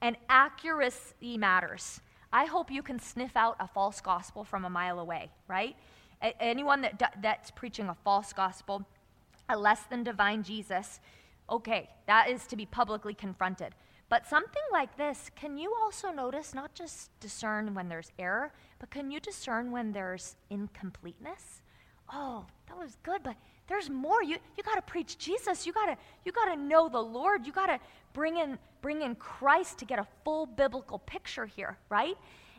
And 0.00 0.16
accuracy 0.28 1.36
matters. 1.36 2.00
I 2.32 2.44
hope 2.44 2.70
you 2.70 2.82
can 2.82 2.98
sniff 2.98 3.36
out 3.36 3.56
a 3.60 3.66
false 3.66 4.00
gospel 4.00 4.44
from 4.44 4.64
a 4.64 4.70
mile 4.70 5.00
away, 5.00 5.30
right? 5.48 5.76
Anyone 6.40 6.82
that, 6.82 7.18
that's 7.20 7.50
preaching 7.50 7.88
a 7.88 7.94
false 7.94 8.32
gospel, 8.32 8.86
a 9.48 9.56
less 9.56 9.82
than 9.84 10.02
divine 10.02 10.42
Jesus, 10.42 11.00
okay, 11.48 11.88
that 12.06 12.28
is 12.28 12.46
to 12.46 12.56
be 12.56 12.66
publicly 12.66 13.14
confronted. 13.14 13.74
But 14.08 14.26
something 14.26 14.62
like 14.72 14.96
this, 14.96 15.30
can 15.34 15.58
you 15.58 15.74
also 15.82 16.10
notice, 16.12 16.54
not 16.54 16.74
just 16.74 17.10
discern 17.18 17.74
when 17.74 17.88
there's 17.88 18.12
error, 18.18 18.52
but 18.78 18.90
can 18.90 19.10
you 19.10 19.18
discern 19.18 19.72
when 19.72 19.92
there's 19.92 20.36
incompleteness? 20.48 21.62
Oh, 22.12 22.44
that 22.68 22.78
was 22.78 22.96
good, 23.02 23.22
but 23.24 23.34
there's 23.68 23.90
more. 23.90 24.22
You, 24.22 24.36
you 24.56 24.62
got 24.62 24.76
to 24.76 24.82
preach 24.82 25.18
Jesus. 25.18 25.66
You 25.66 25.72
got 25.72 25.86
to 25.86 25.96
you 26.24 26.30
got 26.30 26.54
to 26.54 26.56
know 26.56 26.88
the 26.88 27.00
Lord. 27.00 27.46
You 27.46 27.52
got 27.52 27.66
to 27.66 27.80
bring 28.12 28.36
in 28.36 28.58
bring 28.80 29.02
in 29.02 29.16
Christ 29.16 29.78
to 29.78 29.84
get 29.84 29.98
a 29.98 30.06
full 30.24 30.46
biblical 30.46 31.00
picture 31.00 31.46
here, 31.46 31.76
right? 31.88 32.16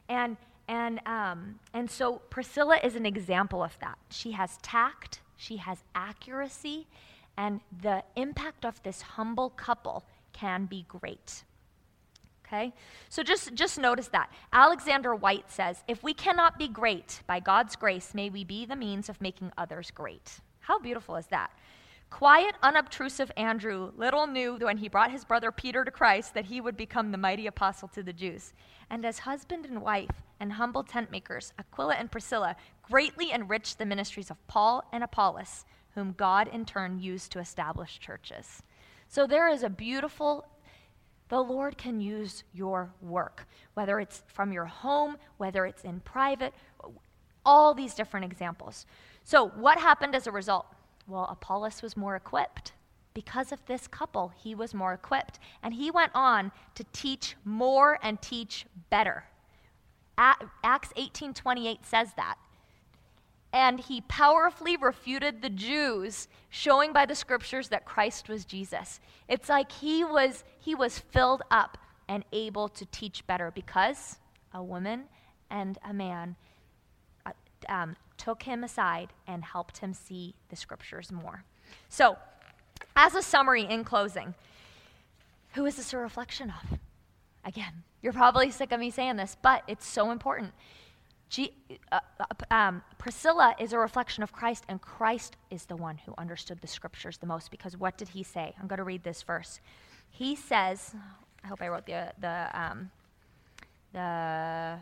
And 0.09 0.35
and 0.67 0.99
um, 1.05 1.59
and 1.73 1.89
so 1.89 2.21
Priscilla 2.29 2.77
is 2.83 2.95
an 2.95 3.05
example 3.05 3.63
of 3.63 3.77
that. 3.79 3.97
She 4.09 4.31
has 4.33 4.57
tact. 4.61 5.21
She 5.37 5.57
has 5.57 5.83
accuracy, 5.95 6.87
and 7.37 7.61
the 7.81 8.03
impact 8.17 8.65
of 8.65 8.81
this 8.83 9.01
humble 9.01 9.51
couple 9.51 10.03
can 10.33 10.65
be 10.65 10.85
great. 10.87 11.43
Okay? 12.45 12.73
So 13.09 13.23
just, 13.23 13.53
just 13.53 13.77
notice 13.77 14.07
that. 14.09 14.31
Alexander 14.53 15.13
Whyte 15.13 15.51
says, 15.51 15.83
If 15.87 16.01
we 16.01 16.13
cannot 16.13 16.57
be 16.57 16.67
great 16.67 17.21
by 17.27 17.39
God's 17.39 17.75
grace, 17.75 18.13
may 18.13 18.29
we 18.29 18.43
be 18.43 18.65
the 18.65 18.75
means 18.75 19.09
of 19.09 19.19
making 19.19 19.51
others 19.57 19.91
great. 19.91 20.39
How 20.59 20.79
beautiful 20.79 21.17
is 21.17 21.27
that? 21.27 21.51
Quiet, 22.09 22.55
unobtrusive 22.63 23.31
Andrew 23.35 23.91
little 23.97 24.27
knew 24.27 24.55
when 24.55 24.77
he 24.77 24.87
brought 24.87 25.11
his 25.11 25.25
brother 25.25 25.51
Peter 25.51 25.83
to 25.83 25.91
Christ 25.91 26.33
that 26.33 26.45
he 26.45 26.61
would 26.61 26.77
become 26.77 27.11
the 27.11 27.17
mighty 27.17 27.47
apostle 27.47 27.89
to 27.89 28.01
the 28.01 28.13
Jews. 28.13 28.53
And 28.89 29.05
as 29.05 29.19
husband 29.19 29.65
and 29.65 29.81
wife 29.81 30.23
and 30.39 30.53
humble 30.53 30.83
tent 30.83 31.11
makers, 31.11 31.51
Aquila 31.59 31.95
and 31.95 32.09
Priscilla 32.09 32.55
greatly 32.81 33.31
enriched 33.31 33.77
the 33.77 33.85
ministries 33.85 34.31
of 34.31 34.47
Paul 34.47 34.85
and 34.93 35.03
Apollos, 35.03 35.65
whom 35.95 36.13
God 36.13 36.47
in 36.47 36.63
turn 36.63 36.99
used 36.99 37.33
to 37.33 37.39
establish 37.39 37.99
churches. 37.99 38.63
So 39.07 39.27
there 39.27 39.47
is 39.47 39.63
a 39.63 39.69
beautiful 39.69 40.45
the 41.29 41.41
Lord 41.41 41.77
can 41.77 41.99
use 41.99 42.43
your 42.53 42.93
work, 43.01 43.47
whether 43.73 43.99
it's 43.99 44.23
from 44.27 44.53
your 44.53 44.65
home, 44.65 45.17
whether 45.37 45.65
it's 45.65 45.83
in 45.83 45.99
private, 45.99 46.53
all 47.45 47.73
these 47.73 47.93
different 47.93 48.25
examples. 48.25 48.85
So, 49.23 49.49
what 49.49 49.77
happened 49.77 50.15
as 50.15 50.27
a 50.27 50.31
result? 50.31 50.67
Well, 51.05 51.27
Apollos 51.29 51.81
was 51.81 51.97
more 51.97 52.15
equipped. 52.15 52.73
Because 53.13 53.51
of 53.51 53.65
this 53.65 53.87
couple, 53.87 54.31
he 54.37 54.53
was 54.55 54.73
more 54.73 54.93
equipped. 54.93 55.39
And 55.63 55.73
he 55.73 55.91
went 55.91 56.11
on 56.13 56.51
to 56.75 56.85
teach 56.93 57.35
more 57.43 57.97
and 58.01 58.21
teach 58.21 58.65
better. 58.89 59.25
Acts 60.17 60.93
18:28 60.95 61.85
says 61.85 62.13
that. 62.15 62.37
And 63.53 63.79
he 63.79 64.01
powerfully 64.01 64.75
refuted 64.77 65.41
the 65.41 65.49
Jews, 65.49 66.27
showing 66.49 66.93
by 66.93 67.05
the 67.05 67.15
scriptures 67.15 67.69
that 67.69 67.85
Christ 67.85 68.27
was 68.27 68.45
Jesus. 68.45 68.99
It's 69.27 69.49
like 69.49 69.71
he 69.71 70.03
was 70.03 70.43
he 70.59 70.75
was 70.75 70.99
filled 70.99 71.41
up 71.49 71.77
and 72.09 72.23
able 72.31 72.67
to 72.69 72.85
teach 72.85 73.25
better 73.25 73.51
because 73.51 74.17
a 74.53 74.63
woman 74.63 75.03
and 75.49 75.77
a 75.87 75.93
man 75.93 76.35
uh, 77.25 77.31
um, 77.69 77.95
took 78.17 78.43
him 78.43 78.63
aside 78.63 79.13
and 79.27 79.43
helped 79.43 79.77
him 79.77 79.93
see 79.93 80.33
the 80.49 80.55
scriptures 80.55 81.11
more. 81.11 81.43
So, 81.89 82.17
as 82.95 83.15
a 83.15 83.21
summary 83.21 83.63
in 83.63 83.83
closing, 83.83 84.35
who 85.53 85.65
is 85.65 85.75
this 85.75 85.93
a 85.93 85.97
reflection 85.97 86.51
of? 86.61 86.79
Again, 87.45 87.83
you're 88.01 88.13
probably 88.13 88.51
sick 88.51 88.71
of 88.71 88.79
me 88.79 88.91
saying 88.91 89.15
this, 89.15 89.37
but 89.41 89.63
it's 89.67 89.87
so 89.87 90.11
important. 90.11 90.53
G, 91.29 91.51
uh, 91.91 91.99
um, 92.49 92.81
Priscilla 92.97 93.55
is 93.59 93.73
a 93.73 93.79
reflection 93.79 94.23
of 94.23 94.31
Christ, 94.31 94.63
and 94.69 94.81
Christ 94.81 95.35
is 95.51 95.65
the 95.65 95.75
one 95.75 95.97
who 96.05 96.13
understood 96.17 96.61
the 96.61 96.67
scriptures 96.67 97.17
the 97.17 97.25
most 97.25 97.51
because 97.51 97.75
what 97.75 97.97
did 97.97 98.09
he 98.09 98.23
say? 98.23 98.55
I'm 98.59 98.67
going 98.67 98.77
to 98.77 98.83
read 98.83 99.03
this 99.03 99.23
verse. 99.23 99.59
He 100.09 100.35
says, 100.35 100.95
I 101.43 101.47
hope 101.47 101.61
I 101.61 101.67
wrote 101.67 101.85
the, 101.85 102.13
the, 102.19 102.49
um, 102.53 102.91
the, 103.91 104.79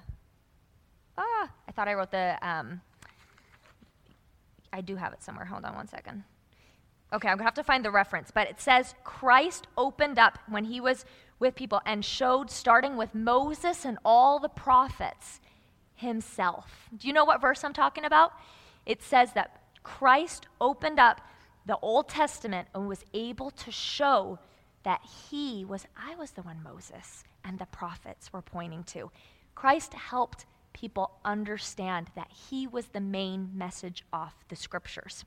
ah, 1.17 1.49
I 1.67 1.71
thought 1.73 1.87
I 1.87 1.93
wrote 1.95 2.11
the, 2.11 2.37
um, 2.47 2.81
I 4.71 4.81
do 4.81 4.95
have 4.95 5.13
it 5.13 5.23
somewhere. 5.23 5.45
Hold 5.45 5.65
on 5.65 5.75
one 5.75 5.87
second. 5.87 6.23
Okay, 7.13 7.27
I'm 7.27 7.37
going 7.37 7.39
to 7.39 7.45
have 7.45 7.53
to 7.55 7.63
find 7.63 7.85
the 7.85 7.91
reference, 7.91 8.29
but 8.31 8.49
it 8.49 8.59
says 8.59 8.93
Christ 9.03 9.67
opened 9.77 10.19
up 10.19 10.39
when 10.47 10.65
he 10.65 10.81
was 10.81 11.05
with 11.39 11.55
people 11.55 11.81
and 11.85 12.03
showed, 12.03 12.49
starting 12.51 12.97
with 12.97 13.15
Moses 13.15 13.85
and 13.85 13.97
all 14.03 14.39
the 14.39 14.49
prophets, 14.49 15.39
himself. 15.95 16.89
Do 16.95 17.07
you 17.07 17.13
know 17.13 17.25
what 17.25 17.41
verse 17.41 17.63
I'm 17.63 17.73
talking 17.73 18.05
about? 18.05 18.33
It 18.85 19.01
says 19.01 19.33
that 19.33 19.61
Christ 19.83 20.47
opened 20.59 20.99
up 20.99 21.21
the 21.65 21.77
Old 21.77 22.09
Testament 22.09 22.67
and 22.73 22.87
was 22.87 23.03
able 23.13 23.51
to 23.51 23.71
show 23.71 24.39
that 24.83 25.01
he 25.29 25.65
was, 25.65 25.87
I 25.97 26.15
was 26.15 26.31
the 26.31 26.43
one 26.43 26.61
Moses 26.63 27.23
and 27.43 27.57
the 27.57 27.65
prophets 27.65 28.31
were 28.31 28.41
pointing 28.41 28.83
to. 28.83 29.11
Christ 29.55 29.93
helped 29.93 30.45
people 30.73 31.11
understand 31.23 32.07
that 32.15 32.29
he 32.49 32.67
was 32.67 32.87
the 32.87 32.99
main 32.99 33.49
message 33.53 34.03
of 34.13 34.33
the 34.49 34.55
scriptures. 34.55 35.25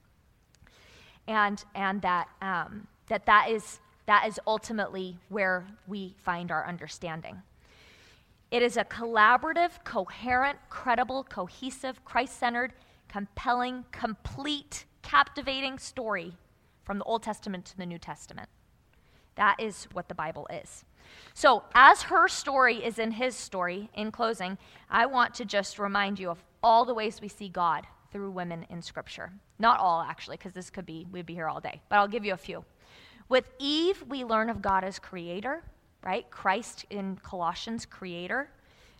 And, 1.26 1.62
and 1.74 2.02
that, 2.02 2.28
um, 2.40 2.86
that, 3.08 3.26
that, 3.26 3.50
is, 3.50 3.80
that 4.06 4.26
is 4.28 4.38
ultimately 4.46 5.18
where 5.28 5.66
we 5.86 6.14
find 6.18 6.50
our 6.50 6.66
understanding. 6.66 7.42
It 8.50 8.62
is 8.62 8.76
a 8.76 8.84
collaborative, 8.84 9.84
coherent, 9.84 10.58
credible, 10.70 11.24
cohesive, 11.24 12.04
Christ 12.04 12.38
centered, 12.38 12.72
compelling, 13.08 13.84
complete, 13.92 14.86
captivating 15.02 15.78
story 15.78 16.34
from 16.82 16.98
the 16.98 17.04
Old 17.04 17.22
Testament 17.22 17.66
to 17.66 17.76
the 17.76 17.86
New 17.86 17.98
Testament. 17.98 18.48
That 19.34 19.56
is 19.60 19.86
what 19.92 20.08
the 20.08 20.14
Bible 20.14 20.46
is. 20.50 20.84
So, 21.34 21.62
as 21.74 22.02
her 22.02 22.28
story 22.28 22.84
is 22.84 22.98
in 22.98 23.12
his 23.12 23.36
story, 23.36 23.90
in 23.94 24.10
closing, 24.10 24.58
I 24.90 25.06
want 25.06 25.34
to 25.34 25.44
just 25.44 25.78
remind 25.78 26.18
you 26.18 26.30
of 26.30 26.42
all 26.62 26.84
the 26.84 26.94
ways 26.94 27.20
we 27.20 27.28
see 27.28 27.48
God 27.48 27.86
through 28.10 28.30
women 28.30 28.66
in 28.68 28.82
Scripture. 28.82 29.30
Not 29.58 29.78
all, 29.80 30.02
actually, 30.02 30.38
because 30.38 30.52
this 30.52 30.70
could 30.70 30.86
be, 30.86 31.06
we'd 31.12 31.26
be 31.26 31.34
here 31.34 31.48
all 31.48 31.60
day, 31.60 31.80
but 31.88 31.96
I'll 31.96 32.08
give 32.08 32.24
you 32.24 32.32
a 32.32 32.38
few. 32.38 32.64
With 33.28 33.44
Eve, 33.58 34.02
we 34.08 34.24
learn 34.24 34.48
of 34.48 34.62
God 34.62 34.84
as 34.84 34.98
creator, 34.98 35.62
right? 36.02 36.30
Christ 36.30 36.84
in 36.90 37.16
Colossians, 37.22 37.86
creator. 37.86 38.50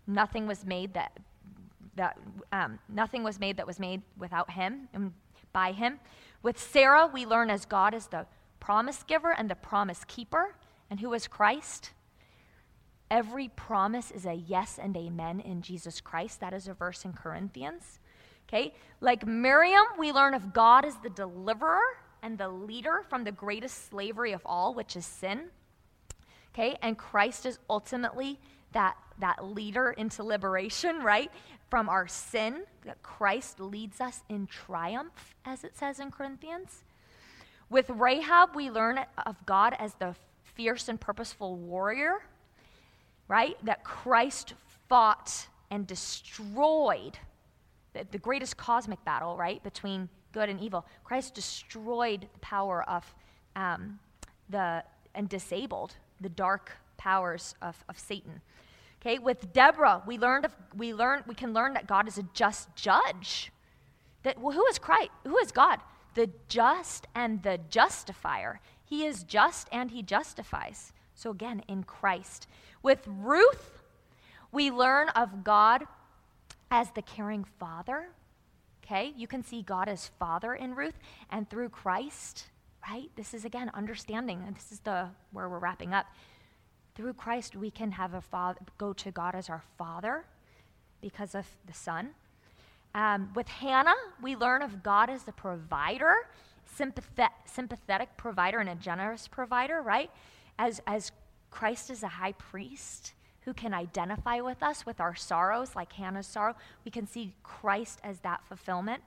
Nothing 0.07 0.47
was 0.47 0.65
made 0.65 0.95
that 0.95 1.13
that 1.97 2.17
um, 2.53 2.79
nothing 2.89 3.25
was 3.25 3.41
made 3.41 3.57
that 3.57 3.67
was 3.67 3.81
made 3.81 4.03
without 4.17 4.53
him 4.53 4.89
and 4.95 5.13
by 5.53 5.73
him. 5.73 5.99
With 6.43 6.59
Sarah, 6.59 7.11
we 7.13 7.27
learn 7.27 7.51
as 7.51 7.65
God 7.65 7.93
is 7.93 8.07
the 8.07 8.27
promise 8.61 9.03
giver 9.03 9.33
and 9.33 9.51
the 9.51 9.57
promise 9.57 10.05
keeper. 10.07 10.55
And 10.91 11.01
who 11.01 11.13
is 11.13 11.27
Christ? 11.27 11.91
Every 13.11 13.49
promise 13.49 14.11
is 14.11 14.27
a 14.27 14.35
yes 14.35 14.79
and 14.81 14.97
amen 14.97 15.41
in 15.41 15.63
Jesus 15.63 16.01
Christ. 16.01 16.41
That 16.41 16.53
is 16.53 16.69
a 16.69 16.75
verse 16.75 17.05
in 17.05 17.13
Corinthians. 17.13 17.99
Okay? 18.49 18.75
Like 19.01 19.27
Miriam, 19.27 19.85
we 19.99 20.13
learn 20.13 20.35
of 20.35 20.53
God 20.53 20.85
as 20.85 20.97
the 20.97 21.11
deliverer 21.11 21.81
and 22.23 22.39
the 22.39 22.49
leader 22.49 23.05
from 23.09 23.25
the 23.25 23.33
greatest 23.33 23.89
slavery 23.89 24.33
of 24.33 24.43
all, 24.45 24.75
which 24.75 24.97
is 24.97 25.07
sin. 25.07 25.51
Okay? 26.55 26.77
And 26.83 26.97
Christ 26.97 27.47
is 27.47 27.59
ultimately 27.69 28.39
that, 28.73 28.97
that 29.19 29.45
leader 29.45 29.91
into 29.91 30.23
liberation, 30.23 30.99
right? 31.03 31.31
From 31.71 31.89
our 31.89 32.09
sin, 32.09 32.65
that 32.85 33.03
Christ 33.03 33.61
leads 33.61 34.01
us 34.01 34.23
in 34.29 34.47
triumph, 34.47 35.35
as 35.45 35.65
it 35.65 35.77
says 35.77 36.01
in 36.01 36.11
Corinthians. 36.11 36.85
With 37.71 37.91
Rahab, 37.91 38.55
we 38.55 38.71
learn 38.71 39.01
of 39.27 39.45
God 39.45 39.77
as 39.79 39.95
the 39.95 40.15
fierce 40.43 40.89
and 40.89 40.99
purposeful 40.99 41.57
warrior, 41.57 42.23
right? 43.29 43.63
That 43.65 43.85
Christ 43.85 44.55
fought 44.89 45.49
and 45.71 45.87
destroyed 45.87 47.19
the, 47.93 48.07
the 48.11 48.19
greatest 48.19 48.57
cosmic 48.57 49.05
battle, 49.05 49.37
right, 49.37 49.63
between 49.63 50.09
good 50.33 50.49
and 50.49 50.61
evil. 50.61 50.87
Christ 51.05 51.35
destroyed 51.35 52.27
the 52.33 52.39
power 52.41 52.83
of 52.89 53.15
um, 53.57 53.99
the 54.49 54.83
and 55.15 55.29
disabled 55.29 55.95
the 56.21 56.29
dark 56.29 56.73
powers 56.97 57.55
of, 57.63 57.83
of 57.89 57.99
Satan. 57.99 58.41
Okay, 59.01 59.19
with 59.19 59.53
Deborah, 59.53 60.03
we 60.07 60.19
learned 60.19 60.45
of, 60.45 60.55
we 60.77 60.93
learn 60.93 61.23
we 61.27 61.35
can 61.35 61.53
learn 61.55 61.75
that 61.75 61.87
God 61.87 62.09
is 62.09 62.19
a 62.19 62.25
just 62.35 62.75
judge. 62.75 63.53
That 64.25 64.41
well, 64.41 64.53
who 64.53 64.67
is 64.67 64.79
Christ? 64.79 65.11
Who 65.25 65.39
is 65.39 65.53
God? 65.53 65.81
The 66.15 66.31
just 66.49 67.07
and 67.15 67.43
the 67.43 67.61
justifier. 67.71 68.61
He 68.85 69.05
is 69.05 69.23
just 69.23 69.69
and 69.71 69.91
he 69.91 70.03
justifies. 70.03 70.93
So 71.15 71.31
again, 71.31 71.63
in 71.69 71.85
Christ. 71.85 72.49
With 72.83 73.05
Ruth, 73.07 73.83
we 74.51 74.71
learn 74.71 75.09
of 75.11 75.45
God 75.45 75.85
as 76.71 76.91
the 76.91 77.03
caring 77.03 77.45
father. 77.45 78.09
Okay, 78.85 79.13
you 79.17 79.27
can 79.27 79.45
see 79.45 79.63
God 79.63 79.89
as 79.89 80.09
father 80.19 80.55
in 80.55 80.75
Ruth, 80.75 80.99
and 81.31 81.49
through 81.49 81.69
Christ, 81.69 82.47
right? 82.87 83.11
This 83.17 83.35
is 83.35 83.45
again 83.45 83.71
understanding, 83.75 84.43
and 84.47 84.57
this 84.57 84.73
is 84.73 84.81
the 84.81 85.09
where 85.33 85.49
we're 85.49 85.59
wrapping 85.59 85.95
up. 85.95 86.07
Through 86.95 87.15
Christ, 87.15 87.55
we 87.55 87.71
can 87.71 87.93
have 87.93 88.15
a 88.15 88.21
father, 88.21 88.59
go 88.77 88.93
to 88.93 89.11
God 89.11 89.35
as 89.35 89.49
our 89.49 89.63
Father 89.77 90.25
because 91.01 91.35
of 91.35 91.47
the 91.67 91.73
Son. 91.73 92.11
Um, 92.95 93.31
with 93.35 93.49
Hannah, 93.49 93.95
we 94.23 94.35
learn 94.35 94.63
of 94.63 94.83
God 94.83 95.09
as 95.11 95.23
the 95.23 95.33
provider, 95.33 96.15
sympathet- 96.77 97.31
sympathetic 97.45 98.17
provider, 98.17 98.59
and 98.59 98.69
a 98.69 98.75
generous 98.75 99.29
provider, 99.29 99.81
right? 99.81 100.11
As, 100.59 100.81
as 100.87 101.13
Christ 101.51 101.91
is 101.91 102.03
a 102.03 102.09
high 102.09 102.33
priest 102.33 103.13
who 103.43 103.55
can 103.55 103.73
identify 103.73 104.41
with 104.41 104.63
us 104.63 104.85
with 104.85 105.01
our 105.01 105.15
sorrows, 105.15 105.77
like 105.77 105.93
Hannah's 105.93 106.27
sorrow, 106.27 106.57
we 106.85 106.91
can 106.91 107.07
see 107.07 107.35
Christ 107.43 108.01
as 108.03 108.19
that 108.21 108.45
fulfillment. 108.49 109.03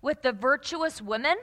With 0.00 0.22
the 0.22 0.32
virtuous 0.32 1.02
women, 1.02 1.36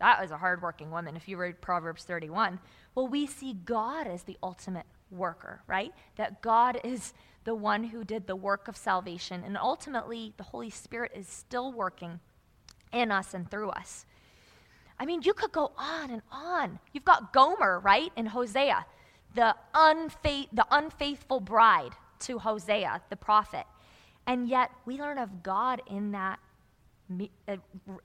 that 0.00 0.20
was 0.20 0.30
a 0.30 0.38
hardworking 0.38 0.90
woman 0.90 1.16
if 1.16 1.28
you 1.28 1.36
read 1.36 1.60
Proverbs 1.60 2.04
31. 2.04 2.60
Well, 2.94 3.08
we 3.08 3.26
see 3.26 3.54
God 3.64 4.06
as 4.06 4.22
the 4.22 4.36
ultimate 4.42 4.86
worker, 5.10 5.62
right? 5.66 5.92
That 6.16 6.42
God 6.42 6.80
is 6.84 7.14
the 7.44 7.54
one 7.54 7.84
who 7.84 8.04
did 8.04 8.26
the 8.26 8.36
work 8.36 8.68
of 8.68 8.76
salvation, 8.76 9.42
and 9.44 9.56
ultimately, 9.56 10.34
the 10.36 10.44
Holy 10.44 10.70
Spirit 10.70 11.12
is 11.14 11.26
still 11.26 11.72
working 11.72 12.20
in 12.92 13.10
us 13.10 13.34
and 13.34 13.50
through 13.50 13.70
us. 13.70 14.04
I 15.00 15.06
mean, 15.06 15.22
you 15.22 15.32
could 15.32 15.52
go 15.52 15.72
on 15.78 16.10
and 16.10 16.22
on. 16.30 16.78
You've 16.92 17.04
got 17.04 17.32
Gomer, 17.32 17.80
right, 17.80 18.12
in 18.16 18.26
Hosea, 18.26 18.84
the, 19.34 19.54
unfaith- 19.74 20.48
the 20.52 20.66
unfaithful 20.70 21.40
bride 21.40 21.92
to 22.20 22.38
Hosea, 22.38 23.00
the 23.08 23.16
prophet. 23.16 23.64
And 24.26 24.48
yet, 24.48 24.70
we 24.84 25.00
learn 25.00 25.18
of 25.18 25.42
God 25.42 25.80
in 25.86 26.12
that 26.12 26.38
uh, 27.46 27.56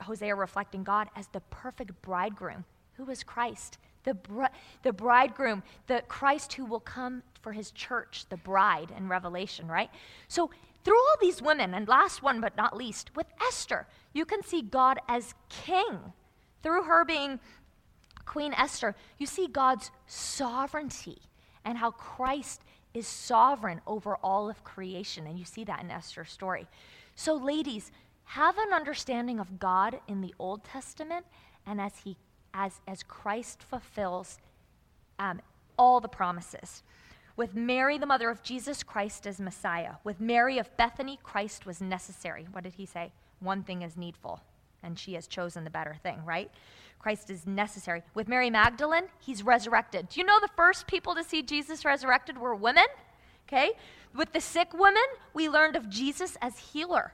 Hosea 0.01 0.35
reflecting 0.35 0.83
God 0.83 1.09
as 1.15 1.27
the 1.27 1.41
perfect 1.41 2.01
bridegroom. 2.01 2.65
Who 2.93 3.09
is 3.09 3.23
Christ? 3.23 3.77
The, 4.03 4.13
br- 4.13 4.45
the 4.83 4.93
bridegroom, 4.93 5.63
the 5.87 6.03
Christ 6.07 6.53
who 6.53 6.65
will 6.65 6.79
come 6.79 7.23
for 7.41 7.51
his 7.53 7.71
church, 7.71 8.25
the 8.29 8.37
bride 8.37 8.93
in 8.95 9.07
Revelation, 9.07 9.67
right? 9.67 9.89
So, 10.27 10.49
through 10.83 10.97
all 10.97 11.15
these 11.21 11.41
women, 11.41 11.73
and 11.73 11.87
last 11.87 12.21
one 12.21 12.41
but 12.41 12.57
not 12.57 12.75
least, 12.75 13.15
with 13.15 13.27
Esther, 13.47 13.87
you 14.11 14.25
can 14.25 14.43
see 14.43 14.61
God 14.61 14.99
as 15.07 15.33
king. 15.47 15.99
Through 16.61 16.83
her 16.83 17.05
being 17.05 17.39
Queen 18.25 18.53
Esther, 18.53 18.95
you 19.17 19.25
see 19.25 19.47
God's 19.47 19.91
sovereignty 20.07 21.21
and 21.63 21.77
how 21.77 21.91
Christ 21.91 22.63
is 22.93 23.07
sovereign 23.07 23.81
over 23.87 24.17
all 24.17 24.49
of 24.49 24.63
creation. 24.63 25.25
And 25.25 25.39
you 25.39 25.45
see 25.45 25.63
that 25.63 25.81
in 25.81 25.89
Esther's 25.89 26.31
story. 26.31 26.67
So, 27.15 27.35
ladies, 27.35 27.91
have 28.25 28.57
an 28.57 28.73
understanding 28.73 29.39
of 29.39 29.59
God 29.59 29.99
in 30.07 30.21
the 30.21 30.33
Old 30.39 30.63
Testament 30.63 31.25
and 31.65 31.79
as 31.79 31.99
he 32.03 32.17
as 32.53 32.81
as 32.87 33.03
Christ 33.03 33.63
fulfills 33.63 34.37
um, 35.19 35.41
all 35.77 35.99
the 35.99 36.07
promises. 36.07 36.83
With 37.35 37.55
Mary, 37.55 37.97
the 37.97 38.05
mother 38.05 38.29
of 38.29 38.43
Jesus, 38.43 38.83
Christ 38.83 39.25
as 39.25 39.39
Messiah. 39.39 39.93
With 40.03 40.21
Mary 40.21 40.59
of 40.59 40.75
Bethany, 40.77 41.17
Christ 41.23 41.65
was 41.65 41.81
necessary. 41.81 42.47
What 42.51 42.63
did 42.63 42.73
he 42.73 42.85
say? 42.85 43.11
One 43.39 43.63
thing 43.63 43.81
is 43.81 43.97
needful, 43.97 44.39
and 44.83 44.99
she 44.99 45.15
has 45.15 45.25
chosen 45.25 45.63
the 45.63 45.71
better 45.71 45.95
thing, 46.03 46.23
right? 46.25 46.51
Christ 46.99 47.29
is 47.29 47.47
necessary. 47.47 48.03
With 48.13 48.27
Mary 48.27 48.49
Magdalene, 48.49 49.05
he's 49.19 49.43
resurrected. 49.43 50.09
Do 50.09 50.19
you 50.19 50.25
know 50.25 50.39
the 50.39 50.49
first 50.55 50.87
people 50.87 51.15
to 51.15 51.23
see 51.23 51.41
Jesus 51.41 51.83
resurrected 51.83 52.37
were 52.37 52.55
women? 52.55 52.85
Okay? 53.47 53.71
With 54.15 54.31
the 54.31 54.39
sick 54.39 54.73
woman, 54.73 55.03
we 55.33 55.49
learned 55.49 55.75
of 55.75 55.89
Jesus 55.89 56.37
as 56.41 56.57
healer. 56.57 57.13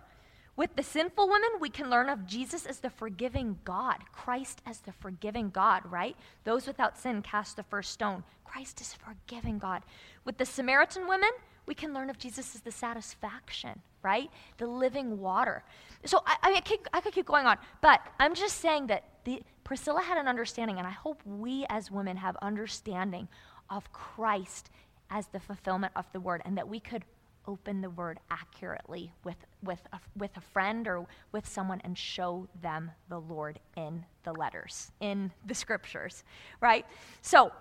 With 0.60 0.76
the 0.76 0.84
sinful 0.84 1.30
women, 1.30 1.51
we 1.62 1.70
can 1.70 1.89
learn 1.89 2.10
of 2.10 2.28
Jesus 2.28 2.66
as 2.66 2.80
the 2.80 2.89
forgiving 2.89 3.60
God, 3.64 3.99
Christ 4.12 4.62
as 4.66 4.80
the 4.80 4.91
forgiving 4.91 5.51
God, 5.51 5.84
right? 5.89 6.18
Those 6.43 6.68
without 6.68 6.97
sin 6.97 7.22
cast 7.22 7.55
the 7.55 7.64
first 7.64 7.91
stone. 7.91 8.26
Christ 8.43 8.82
is 8.82 8.93
forgiving 8.93 9.57
God. 9.57 9.84
With 10.26 10.38
the 10.38 10.45
Samaritan 10.45 11.07
women, 11.07 11.30
we 11.66 11.74
can 11.74 11.93
learn 11.93 12.10
of 12.10 12.18
Jesus 12.18 12.55
as 12.55 12.60
the 12.60 12.74
satisfaction, 12.74 13.82
right? 14.03 14.30
The 14.57 14.68
living 14.68 15.20
water. 15.20 15.64
So 16.03 16.22
I, 16.26 16.36
I, 16.43 16.60
keep, 16.60 16.86
I 16.91 16.99
could 16.99 17.14
keep 17.14 17.26
going 17.26 17.45
on, 17.45 17.57
but 17.80 18.01
I'm 18.20 18.36
just 18.36 18.57
saying 18.57 18.88
that 18.88 19.05
the, 19.24 19.41
Priscilla 19.64 20.01
had 20.01 20.18
an 20.18 20.28
understanding, 20.28 20.78
and 20.78 20.86
I 20.86 20.91
hope 20.91 21.22
we 21.26 21.66
as 21.70 21.89
women 21.89 22.18
have 22.18 22.36
understanding 22.41 23.30
of 23.70 23.89
Christ 23.93 24.72
as 25.10 25.28
the 25.28 25.39
fulfillment 25.39 25.93
of 25.95 26.12
the 26.12 26.20
word, 26.20 26.41
and 26.43 26.57
that 26.57 26.68
we 26.68 26.82
could 26.82 27.05
open 27.50 27.82
the 27.82 27.89
word 27.89 28.20
accurately 28.30 29.12
with, 29.24 29.38
with, 29.64 29.82
a, 29.91 30.00
with 30.16 30.38
a 30.38 30.41
friend 30.41 30.88
or 30.88 31.08
with 31.32 31.47
someone 31.47 31.82
and 31.84 31.97
show 31.97 32.47
them 32.62 32.91
the 33.10 33.20
Lord 33.20 33.60
in 33.76 34.06
the 34.24 34.34
letters, 34.34 34.91
in 35.00 35.32
the 35.47 35.56
scriptures, 35.56 36.24
right? 36.62 36.86
So, 37.24 37.52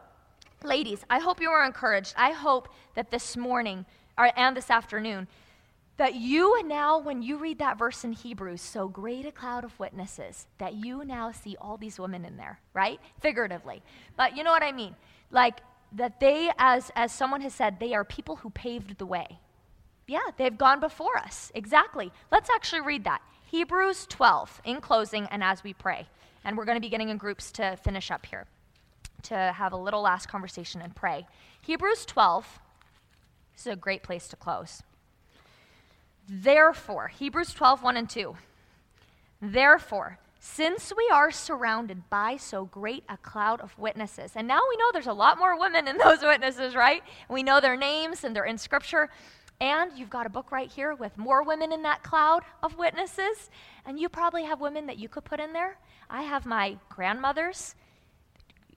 ladies, 0.62 1.00
I 1.08 1.18
hope 1.20 1.40
you 1.40 1.50
were 1.50 1.64
encouraged. 1.64 2.14
I 2.16 2.32
hope 2.32 2.68
that 2.94 3.10
this 3.10 3.36
morning 3.36 3.86
or, 4.18 4.30
and 4.36 4.54
this 4.54 4.70
afternoon, 4.70 5.26
that 5.96 6.14
you 6.14 6.62
now, 6.64 6.98
when 6.98 7.22
you 7.22 7.38
read 7.38 7.58
that 7.58 7.78
verse 7.78 8.04
in 8.04 8.12
Hebrews, 8.12 8.60
so 8.60 8.86
great 8.86 9.24
a 9.26 9.32
cloud 9.32 9.64
of 9.64 9.78
witnesses, 9.80 10.46
that 10.58 10.74
you 10.74 11.04
now 11.04 11.32
see 11.32 11.56
all 11.60 11.76
these 11.76 11.98
women 11.98 12.24
in 12.24 12.36
there, 12.36 12.60
right? 12.74 13.00
Figuratively. 13.20 13.82
But 14.16 14.36
you 14.36 14.44
know 14.44 14.52
what 14.52 14.62
I 14.62 14.70
mean? 14.70 14.94
Like, 15.30 15.60
that 15.92 16.20
they, 16.20 16.50
as, 16.58 16.90
as 16.94 17.12
someone 17.12 17.40
has 17.40 17.54
said, 17.54 17.80
they 17.80 17.94
are 17.94 18.04
people 18.04 18.36
who 18.36 18.50
paved 18.50 18.98
the 18.98 19.06
way, 19.06 19.38
yeah, 20.08 20.30
they've 20.36 20.56
gone 20.56 20.80
before 20.80 21.16
us. 21.18 21.52
Exactly. 21.54 22.10
Let's 22.32 22.50
actually 22.50 22.80
read 22.80 23.04
that. 23.04 23.20
Hebrews 23.50 24.06
12, 24.08 24.62
in 24.64 24.80
closing, 24.80 25.26
and 25.30 25.44
as 25.44 25.62
we 25.62 25.74
pray. 25.74 26.06
And 26.44 26.56
we're 26.56 26.64
going 26.64 26.76
to 26.76 26.80
be 26.80 26.88
getting 26.88 27.10
in 27.10 27.18
groups 27.18 27.52
to 27.52 27.76
finish 27.76 28.10
up 28.10 28.26
here, 28.26 28.46
to 29.24 29.34
have 29.34 29.72
a 29.72 29.76
little 29.76 30.02
last 30.02 30.28
conversation 30.28 30.80
and 30.80 30.94
pray. 30.96 31.26
Hebrews 31.62 32.06
12, 32.06 32.58
this 33.54 33.66
is 33.66 33.72
a 33.72 33.76
great 33.76 34.02
place 34.02 34.28
to 34.28 34.36
close. 34.36 34.82
Therefore, 36.28 37.08
Hebrews 37.08 37.52
12, 37.52 37.82
1 37.82 37.96
and 37.96 38.10
2. 38.10 38.36
Therefore, 39.40 40.18
since 40.40 40.92
we 40.96 41.08
are 41.12 41.30
surrounded 41.30 42.08
by 42.10 42.36
so 42.36 42.64
great 42.64 43.04
a 43.08 43.16
cloud 43.16 43.60
of 43.60 43.78
witnesses, 43.78 44.32
and 44.36 44.46
now 44.46 44.60
we 44.68 44.76
know 44.76 44.90
there's 44.92 45.06
a 45.06 45.12
lot 45.12 45.38
more 45.38 45.58
women 45.58 45.88
in 45.88 45.98
those 45.98 46.22
witnesses, 46.22 46.74
right? 46.74 47.02
We 47.28 47.42
know 47.42 47.60
their 47.60 47.76
names 47.76 48.24
and 48.24 48.34
they're 48.34 48.44
in 48.44 48.58
Scripture. 48.58 49.10
And 49.60 49.90
you've 49.96 50.10
got 50.10 50.26
a 50.26 50.30
book 50.30 50.52
right 50.52 50.70
here 50.70 50.94
with 50.94 51.16
more 51.18 51.42
women 51.42 51.72
in 51.72 51.82
that 51.82 52.02
cloud 52.02 52.42
of 52.62 52.78
witnesses. 52.78 53.50
And 53.84 53.98
you 53.98 54.08
probably 54.08 54.44
have 54.44 54.60
women 54.60 54.86
that 54.86 54.98
you 54.98 55.08
could 55.08 55.24
put 55.24 55.40
in 55.40 55.52
there. 55.52 55.78
I 56.08 56.22
have 56.22 56.46
my 56.46 56.76
grandmother's 56.88 57.74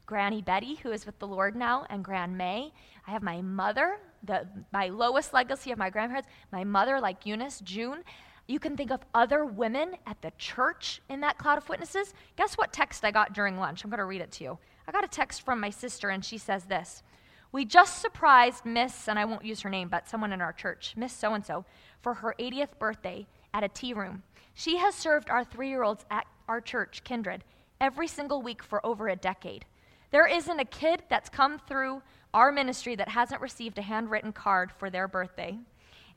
Granny 0.05 0.41
Betty, 0.41 0.75
who 0.75 0.91
is 0.91 1.05
with 1.05 1.17
the 1.19 1.27
Lord 1.27 1.55
now, 1.55 1.85
and 1.89 2.03
Gran 2.03 2.35
May. 2.35 2.73
I 3.07 3.11
have 3.11 3.23
my 3.23 3.41
mother, 3.41 3.97
the, 4.23 4.47
my 4.73 4.89
Lois 4.89 5.31
legacy 5.31 5.71
of 5.71 5.77
my 5.77 5.89
grandparents, 5.89 6.27
my 6.51 6.63
mother, 6.63 6.99
like 6.99 7.25
Eunice, 7.25 7.61
June. 7.61 8.03
You 8.47 8.59
can 8.59 8.75
think 8.75 8.91
of 8.91 9.05
other 9.13 9.45
women 9.45 9.93
at 10.05 10.21
the 10.21 10.33
church 10.37 11.01
in 11.09 11.21
that 11.21 11.37
cloud 11.37 11.57
of 11.57 11.69
witnesses. 11.69 12.13
Guess 12.35 12.57
what 12.57 12.73
text 12.73 13.05
I 13.05 13.11
got 13.11 13.33
during 13.33 13.57
lunch? 13.57 13.83
I'm 13.83 13.89
going 13.89 13.99
to 13.99 14.05
read 14.05 14.19
it 14.19 14.31
to 14.33 14.43
you. 14.43 14.57
I 14.87 14.91
got 14.91 15.05
a 15.05 15.07
text 15.07 15.43
from 15.43 15.61
my 15.61 15.69
sister, 15.69 16.09
and 16.09 16.25
she 16.25 16.37
says 16.37 16.65
this 16.65 17.03
We 17.51 17.65
just 17.65 18.01
surprised 18.01 18.65
Miss, 18.65 19.07
and 19.07 19.19
I 19.19 19.25
won't 19.25 19.43
use 19.43 19.61
her 19.61 19.69
name, 19.69 19.89
but 19.89 20.07
someone 20.07 20.31
in 20.31 20.41
our 20.41 20.53
church, 20.53 20.93
Miss 20.95 21.11
So 21.11 21.33
and 21.33 21.45
so, 21.45 21.65
for 22.01 22.15
her 22.15 22.33
80th 22.39 22.79
birthday 22.79 23.27
at 23.53 23.63
a 23.63 23.69
tea 23.69 23.93
room. 23.93 24.23
She 24.53 24.77
has 24.77 24.95
served 24.95 25.29
our 25.29 25.43
three 25.43 25.69
year 25.69 25.83
olds 25.83 26.05
at 26.09 26.25
our 26.47 26.61
church, 26.61 27.03
Kindred, 27.03 27.43
every 27.79 28.07
single 28.07 28.41
week 28.41 28.63
for 28.63 28.85
over 28.85 29.09
a 29.09 29.15
decade. 29.15 29.65
There 30.11 30.27
isn't 30.27 30.59
a 30.59 30.65
kid 30.65 31.03
that's 31.09 31.29
come 31.29 31.59
through 31.59 32.01
our 32.33 32.51
ministry 32.51 32.95
that 32.95 33.09
hasn't 33.09 33.41
received 33.41 33.77
a 33.77 33.81
handwritten 33.81 34.31
card 34.31 34.71
for 34.71 34.89
their 34.89 35.07
birthday. 35.07 35.57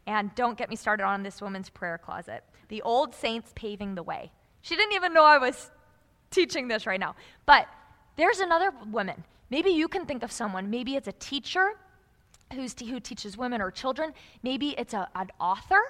And 0.06 0.34
don't 0.34 0.58
get 0.58 0.68
me 0.68 0.76
started 0.76 1.04
on 1.04 1.22
this 1.22 1.40
woman's 1.40 1.70
prayer 1.70 1.98
closet. 1.98 2.44
The 2.68 2.82
old 2.82 3.14
saints 3.14 3.52
paving 3.54 3.94
the 3.94 4.02
way. 4.02 4.30
She 4.62 4.76
didn't 4.76 4.94
even 4.94 5.14
know 5.14 5.24
I 5.24 5.38
was 5.38 5.70
teaching 6.30 6.68
this 6.68 6.86
right 6.86 7.00
now. 7.00 7.14
But 7.46 7.68
there's 8.16 8.40
another 8.40 8.72
woman. 8.90 9.24
Maybe 9.50 9.70
you 9.70 9.88
can 9.88 10.06
think 10.06 10.22
of 10.22 10.32
someone. 10.32 10.70
Maybe 10.70 10.96
it's 10.96 11.08
a 11.08 11.12
teacher 11.12 11.72
who's 12.52 12.74
who 12.78 13.00
teaches 13.00 13.36
women 13.36 13.60
or 13.60 13.70
children. 13.70 14.12
Maybe 14.42 14.70
it's 14.78 14.94
a, 14.94 15.08
an 15.14 15.30
author. 15.40 15.80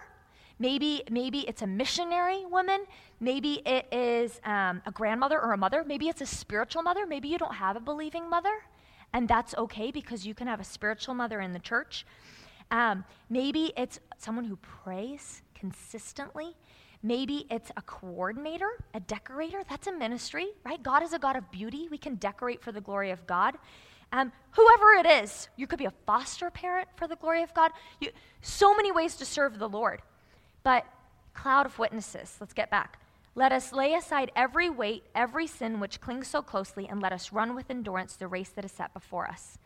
Maybe, 0.58 1.02
maybe 1.10 1.40
it's 1.40 1.62
a 1.62 1.66
missionary 1.66 2.44
woman. 2.46 2.84
Maybe 3.18 3.60
it 3.66 3.92
is 3.92 4.40
um, 4.44 4.82
a 4.86 4.92
grandmother 4.92 5.40
or 5.40 5.52
a 5.52 5.56
mother. 5.56 5.84
Maybe 5.84 6.08
it's 6.08 6.20
a 6.20 6.26
spiritual 6.26 6.82
mother. 6.82 7.06
Maybe 7.06 7.28
you 7.28 7.38
don't 7.38 7.54
have 7.54 7.76
a 7.76 7.80
believing 7.80 8.30
mother. 8.30 8.62
And 9.12 9.28
that's 9.28 9.54
okay 9.56 9.90
because 9.90 10.26
you 10.26 10.34
can 10.34 10.46
have 10.46 10.60
a 10.60 10.64
spiritual 10.64 11.14
mother 11.14 11.40
in 11.40 11.52
the 11.52 11.58
church. 11.58 12.06
Um, 12.70 13.04
maybe 13.28 13.72
it's 13.76 13.98
someone 14.18 14.44
who 14.44 14.56
prays 14.56 15.42
consistently. 15.54 16.56
Maybe 17.04 17.44
it's 17.50 17.70
a 17.76 17.82
coordinator, 17.82 18.70
a 18.94 19.00
decorator. 19.00 19.62
That's 19.68 19.86
a 19.86 19.92
ministry, 19.92 20.46
right? 20.64 20.82
God 20.82 21.02
is 21.02 21.12
a 21.12 21.18
God 21.18 21.36
of 21.36 21.50
beauty. 21.50 21.86
We 21.90 21.98
can 21.98 22.14
decorate 22.14 22.62
for 22.62 22.72
the 22.72 22.80
glory 22.80 23.10
of 23.10 23.26
God. 23.26 23.56
Um, 24.10 24.32
whoever 24.52 24.92
it 24.94 25.22
is, 25.22 25.48
you 25.56 25.66
could 25.66 25.78
be 25.78 25.84
a 25.84 25.92
foster 26.06 26.50
parent 26.50 26.88
for 26.96 27.06
the 27.06 27.16
glory 27.16 27.42
of 27.42 27.52
God. 27.52 27.72
You, 28.00 28.08
so 28.40 28.74
many 28.74 28.90
ways 28.90 29.16
to 29.16 29.26
serve 29.26 29.58
the 29.58 29.68
Lord. 29.68 30.00
But, 30.62 30.86
cloud 31.34 31.66
of 31.66 31.78
witnesses, 31.78 32.38
let's 32.40 32.54
get 32.54 32.70
back. 32.70 32.98
Let 33.34 33.52
us 33.52 33.74
lay 33.74 33.92
aside 33.92 34.32
every 34.34 34.70
weight, 34.70 35.04
every 35.14 35.46
sin 35.46 35.80
which 35.80 36.00
clings 36.00 36.26
so 36.26 36.40
closely, 36.40 36.88
and 36.88 37.02
let 37.02 37.12
us 37.12 37.32
run 37.32 37.54
with 37.54 37.68
endurance 37.68 38.16
the 38.16 38.28
race 38.28 38.48
that 38.50 38.64
is 38.64 38.72
set 38.72 38.94
before 38.94 39.26
us 39.26 39.58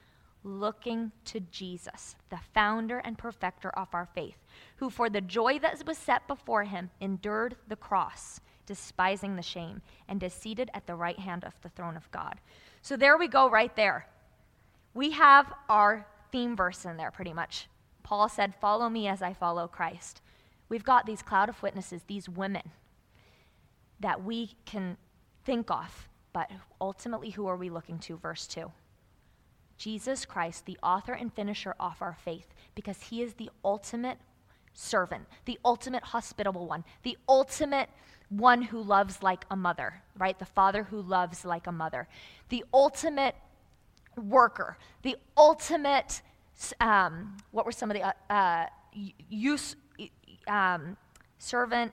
looking 0.45 1.13
to 1.27 1.41
Jesus, 1.41 2.17
the 2.31 2.39
founder 2.55 2.99
and 2.99 3.19
perfecter 3.19 3.71
of 3.71 3.89
our 3.93 4.07
faith, 4.07 4.39
who 4.77 4.91
for 4.91 5.11
the 5.11 5.21
joy 5.21 5.59
that 5.59 5.85
was 5.87 5.99
set 5.99 6.27
before 6.29 6.65
him 6.65 6.91
endured 7.01 7.57
the 7.69 7.77
cross, 7.77 8.41
despising 8.67 9.37
the 9.37 9.43
shame, 9.43 9.83
and 10.09 10.23
is 10.23 10.33
seated 10.33 10.71
at 10.75 10.87
the 10.87 10.95
right 10.95 11.19
hand 11.19 11.45
of 11.45 11.55
the 11.63 11.69
throne 11.69 11.97
of 11.97 12.11
God. 12.11 12.41
So 12.83 12.97
there 12.97 13.19
we 13.19 13.29
go, 13.29 13.51
right 13.51 13.75
there. 13.77 14.07
We 14.95 15.11
have 15.13 15.53
our 15.69 16.07
theme 16.31 16.57
verse 16.57 16.85
in 16.85 16.97
there 16.97 17.11
pretty 17.11 17.33
much. 17.33 17.69
Paul 18.03 18.29
said, 18.29 18.55
Follow 18.55 18.89
me 18.89 19.07
as 19.07 19.23
I 19.23 19.33
follow 19.33 19.69
Christ. 19.69 20.23
We've 20.69 20.85
got 20.85 21.07
these 21.07 21.23
cloud 21.23 21.49
of 21.49 21.63
witnesses, 21.63 22.03
these 22.07 22.29
women 22.29 22.71
that 24.01 24.23
we 24.23 24.55
can 24.65 24.97
think 25.45 25.71
of, 25.71 26.09
but 26.33 26.51
ultimately, 26.81 27.31
who 27.31 27.47
are 27.47 27.57
we 27.57 27.71
looking 27.71 27.99
to? 28.01 28.17
Verse 28.17 28.47
2. 28.47 28.71
Jesus 29.79 30.25
Christ, 30.25 30.67
the 30.67 30.77
author 30.83 31.13
and 31.13 31.33
finisher 31.33 31.75
of 31.79 32.03
our 32.03 32.17
faith, 32.25 32.53
because 32.75 33.01
he 33.03 33.23
is 33.23 33.35
the 33.35 33.51
ultimate 33.65 34.19
servant, 34.75 35.25
the 35.45 35.59
ultimate 35.65 36.03
hospitable 36.03 36.67
one, 36.67 36.85
the 37.03 37.17
ultimate 37.29 37.89
one 38.29 38.63
who 38.63 38.83
loves 38.83 39.23
like 39.23 39.45
a 39.51 39.57
mother, 39.57 40.03
right? 40.17 40.39
The 40.39 40.45
father 40.45 40.83
who 40.85 41.01
loves 41.01 41.45
like 41.45 41.67
a 41.67 41.73
mother, 41.73 42.09
the 42.49 42.65
ultimate 42.75 43.37
worker, 44.17 44.77
the 45.03 45.17
ultimate, 45.37 46.23
um, 46.81 47.37
what 47.53 47.65
were 47.65 47.73
some 47.73 47.91
of 47.91 47.97
the 47.97 48.03
uh, 48.03 48.13
uh, 48.31 48.67
use, 49.31 49.77
um, 50.47 50.97
servant, 51.39 51.93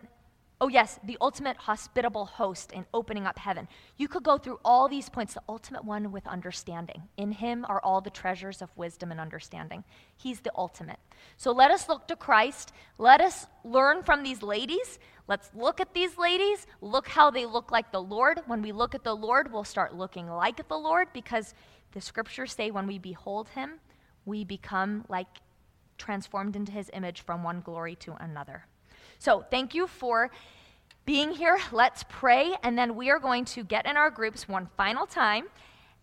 Oh, 0.61 0.69
yes, 0.69 0.99
the 1.03 1.17
ultimate 1.19 1.57
hospitable 1.57 2.25
host 2.25 2.71
in 2.71 2.85
opening 2.93 3.25
up 3.25 3.37
heaven. 3.37 3.67
You 3.97 4.07
could 4.07 4.23
go 4.23 4.37
through 4.37 4.59
all 4.63 4.87
these 4.87 5.09
points, 5.09 5.33
the 5.33 5.41
ultimate 5.49 5.83
one 5.83 6.13
with 6.13 6.25
understanding. 6.27 7.03
In 7.17 7.33
him 7.33 7.65
are 7.67 7.81
all 7.83 7.99
the 7.99 8.09
treasures 8.09 8.61
of 8.61 8.69
wisdom 8.77 9.11
and 9.11 9.19
understanding. 9.19 9.83
He's 10.15 10.39
the 10.39 10.53
ultimate. 10.55 10.99
So 11.35 11.51
let 11.51 11.71
us 11.71 11.89
look 11.89 12.07
to 12.07 12.15
Christ. 12.15 12.71
Let 12.97 13.19
us 13.19 13.47
learn 13.65 14.01
from 14.03 14.23
these 14.23 14.41
ladies. 14.41 14.97
Let's 15.27 15.51
look 15.53 15.81
at 15.81 15.93
these 15.93 16.17
ladies. 16.17 16.67
Look 16.79 17.09
how 17.09 17.31
they 17.31 17.45
look 17.45 17.69
like 17.69 17.91
the 17.91 18.01
Lord. 18.01 18.39
When 18.47 18.61
we 18.61 18.71
look 18.71 18.95
at 18.95 19.03
the 19.03 19.15
Lord, 19.15 19.51
we'll 19.51 19.65
start 19.65 19.93
looking 19.93 20.29
like 20.29 20.65
the 20.69 20.77
Lord 20.77 21.09
because 21.11 21.53
the 21.91 21.99
scriptures 21.99 22.53
say 22.53 22.71
when 22.71 22.87
we 22.87 22.97
behold 22.97 23.49
him, 23.49 23.79
we 24.23 24.45
become 24.45 25.03
like 25.09 25.27
transformed 25.97 26.55
into 26.55 26.71
his 26.71 26.89
image 26.93 27.21
from 27.21 27.43
one 27.43 27.59
glory 27.59 27.95
to 27.95 28.13
another. 28.21 28.65
So, 29.19 29.45
thank 29.49 29.73
you 29.73 29.87
for 29.87 30.31
being 31.05 31.31
here. 31.31 31.57
Let's 31.71 32.03
pray, 32.09 32.55
and 32.63 32.77
then 32.77 32.95
we 32.95 33.09
are 33.11 33.19
going 33.19 33.45
to 33.45 33.63
get 33.63 33.85
in 33.85 33.95
our 33.95 34.09
groups 34.09 34.47
one 34.47 34.67
final 34.75 35.05
time. 35.05 35.45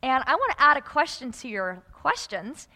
And 0.03 0.23
I 0.27 0.35
want 0.35 0.53
to 0.53 0.63
add 0.63 0.77
a 0.77 0.81
question 0.81 1.33
to 1.33 1.49
your 1.49 1.83
questions. 1.93 2.69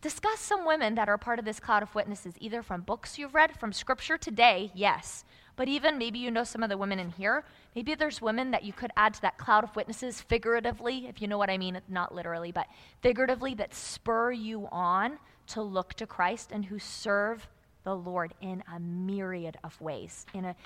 Discuss 0.00 0.40
some 0.40 0.66
women 0.66 0.94
that 0.96 1.08
are 1.08 1.16
part 1.16 1.38
of 1.38 1.46
this 1.46 1.60
cloud 1.60 1.82
of 1.82 1.94
witnesses, 1.94 2.34
either 2.38 2.62
from 2.62 2.82
books 2.82 3.18
you've 3.18 3.34
read, 3.34 3.58
from 3.58 3.72
scripture 3.72 4.18
today, 4.18 4.70
yes. 4.74 5.24
But 5.56 5.68
even 5.68 5.98
maybe 5.98 6.18
you 6.18 6.30
know 6.30 6.44
some 6.44 6.62
of 6.62 6.68
the 6.68 6.76
women 6.76 6.98
in 6.98 7.10
here. 7.10 7.44
Maybe 7.74 7.94
there's 7.94 8.20
women 8.20 8.50
that 8.50 8.64
you 8.64 8.72
could 8.72 8.90
add 8.96 9.14
to 9.14 9.22
that 9.22 9.38
cloud 9.38 9.64
of 9.64 9.74
witnesses 9.76 10.20
figuratively, 10.20 11.06
if 11.06 11.22
you 11.22 11.28
know 11.28 11.38
what 11.38 11.48
I 11.48 11.56
mean, 11.56 11.80
not 11.88 12.14
literally, 12.14 12.52
but 12.52 12.66
figuratively, 13.02 13.54
that 13.54 13.74
spur 13.74 14.32
you 14.32 14.68
on 14.70 15.18
to 15.48 15.62
look 15.62 15.94
to 15.94 16.06
Christ 16.06 16.50
and 16.52 16.66
who 16.66 16.78
serve 16.78 17.48
the 17.84 17.94
Lord 17.94 18.34
in 18.40 18.62
a 18.74 18.80
myriad 18.80 19.56
of 19.62 19.80
ways, 19.80 20.26
in, 20.34 20.44
a, 20.44 20.56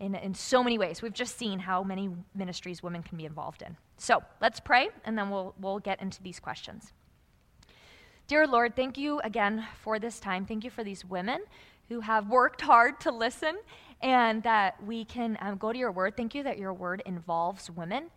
in, 0.00 0.14
in 0.14 0.34
so 0.34 0.64
many 0.64 0.78
ways. 0.78 1.02
We've 1.02 1.12
just 1.12 1.38
seen 1.38 1.58
how 1.60 1.82
many 1.82 2.10
ministries 2.34 2.82
women 2.82 3.02
can 3.02 3.16
be 3.16 3.24
involved 3.24 3.62
in. 3.62 3.76
So 3.96 4.22
let's 4.40 4.60
pray, 4.60 4.88
and 5.04 5.16
then 5.16 5.30
we'll, 5.30 5.54
we'll 5.60 5.78
get 5.78 6.00
into 6.02 6.22
these 6.22 6.40
questions. 6.40 6.92
Dear 8.26 8.46
Lord, 8.46 8.74
thank 8.74 8.96
you 8.96 9.20
again 9.20 9.66
for 9.82 9.98
this 9.98 10.18
time. 10.18 10.46
Thank 10.46 10.64
you 10.64 10.70
for 10.70 10.82
these 10.82 11.04
women 11.04 11.40
who 11.90 12.00
have 12.00 12.28
worked 12.28 12.62
hard 12.62 12.98
to 13.00 13.10
listen 13.10 13.58
and 14.00 14.42
that 14.42 14.82
we 14.82 15.04
can 15.04 15.36
um, 15.40 15.56
go 15.56 15.72
to 15.72 15.78
your 15.78 15.92
word. 15.92 16.16
Thank 16.16 16.34
you 16.34 16.42
that 16.42 16.58
your 16.58 16.72
word 16.72 17.02
involves 17.04 17.70
women. 17.70 18.10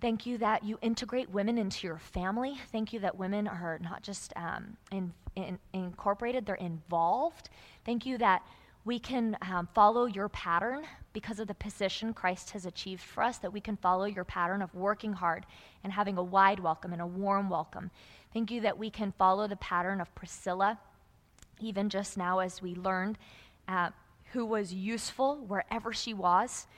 Thank 0.00 0.26
you 0.26 0.38
that 0.38 0.62
you 0.62 0.78
integrate 0.80 1.28
women 1.30 1.58
into 1.58 1.86
your 1.86 1.98
family. 1.98 2.56
Thank 2.70 2.92
you 2.92 3.00
that 3.00 3.18
women 3.18 3.48
are 3.48 3.80
not 3.82 4.02
just 4.02 4.32
um, 4.36 4.76
in, 4.92 5.12
in, 5.34 5.58
incorporated, 5.72 6.46
they're 6.46 6.54
involved. 6.54 7.50
Thank 7.84 8.06
you 8.06 8.16
that 8.18 8.42
we 8.84 9.00
can 9.00 9.36
um, 9.42 9.68
follow 9.74 10.06
your 10.06 10.28
pattern 10.28 10.84
because 11.12 11.40
of 11.40 11.48
the 11.48 11.54
position 11.54 12.14
Christ 12.14 12.50
has 12.50 12.64
achieved 12.64 13.02
for 13.02 13.24
us, 13.24 13.38
that 13.38 13.52
we 13.52 13.60
can 13.60 13.76
follow 13.76 14.04
your 14.04 14.24
pattern 14.24 14.62
of 14.62 14.72
working 14.72 15.12
hard 15.12 15.44
and 15.82 15.92
having 15.92 16.16
a 16.16 16.22
wide 16.22 16.60
welcome 16.60 16.92
and 16.92 17.02
a 17.02 17.06
warm 17.06 17.50
welcome. 17.50 17.90
Thank 18.32 18.52
you 18.52 18.60
that 18.60 18.78
we 18.78 18.90
can 18.90 19.12
follow 19.18 19.48
the 19.48 19.56
pattern 19.56 20.00
of 20.00 20.14
Priscilla, 20.14 20.78
even 21.60 21.88
just 21.88 22.16
now 22.16 22.38
as 22.38 22.62
we 22.62 22.76
learned, 22.76 23.18
uh, 23.66 23.90
who 24.32 24.46
was 24.46 24.72
useful 24.72 25.44
wherever 25.46 25.92
she 25.92 26.14
was. 26.14 26.68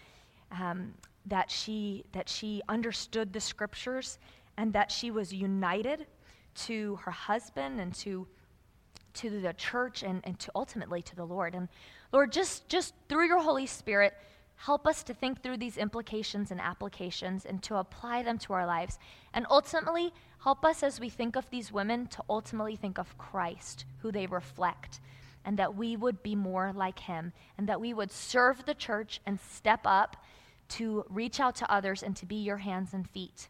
Um, 0.50 0.94
that 1.26 1.50
she, 1.50 2.04
that 2.12 2.28
she 2.28 2.62
understood 2.68 3.32
the 3.32 3.40
scriptures 3.40 4.18
and 4.56 4.72
that 4.72 4.90
she 4.90 5.10
was 5.10 5.32
united 5.32 6.06
to 6.54 6.96
her 6.96 7.10
husband 7.10 7.80
and 7.80 7.94
to, 7.94 8.26
to 9.14 9.40
the 9.40 9.52
church 9.54 10.02
and, 10.02 10.20
and 10.24 10.38
to 10.38 10.50
ultimately 10.54 11.02
to 11.02 11.16
the 11.16 11.24
Lord. 11.24 11.54
And 11.54 11.68
Lord, 12.12 12.32
just, 12.32 12.68
just 12.68 12.94
through 13.08 13.26
your 13.26 13.40
Holy 13.40 13.66
Spirit, 13.66 14.14
help 14.56 14.86
us 14.86 15.02
to 15.04 15.14
think 15.14 15.42
through 15.42 15.56
these 15.56 15.78
implications 15.78 16.50
and 16.50 16.60
applications 16.60 17.46
and 17.46 17.62
to 17.62 17.76
apply 17.76 18.22
them 18.22 18.38
to 18.38 18.52
our 18.52 18.66
lives. 18.66 18.98
And 19.32 19.46
ultimately, 19.50 20.12
help 20.42 20.64
us 20.64 20.82
as 20.82 21.00
we 21.00 21.08
think 21.08 21.36
of 21.36 21.48
these 21.50 21.72
women 21.72 22.06
to 22.08 22.22
ultimately 22.28 22.76
think 22.76 22.98
of 22.98 23.16
Christ, 23.16 23.84
who 23.98 24.12
they 24.12 24.26
reflect, 24.26 25.00
and 25.44 25.56
that 25.58 25.74
we 25.76 25.96
would 25.96 26.22
be 26.22 26.34
more 26.34 26.72
like 26.74 26.98
him, 26.98 27.32
and 27.56 27.66
that 27.68 27.80
we 27.80 27.94
would 27.94 28.10
serve 28.10 28.66
the 28.66 28.74
church 28.74 29.20
and 29.24 29.40
step 29.40 29.80
up 29.84 30.16
to 30.70 31.04
reach 31.08 31.40
out 31.40 31.54
to 31.56 31.72
others 31.72 32.02
and 32.02 32.16
to 32.16 32.26
be 32.26 32.36
your 32.36 32.58
hands 32.58 32.94
and 32.94 33.08
feet 33.08 33.48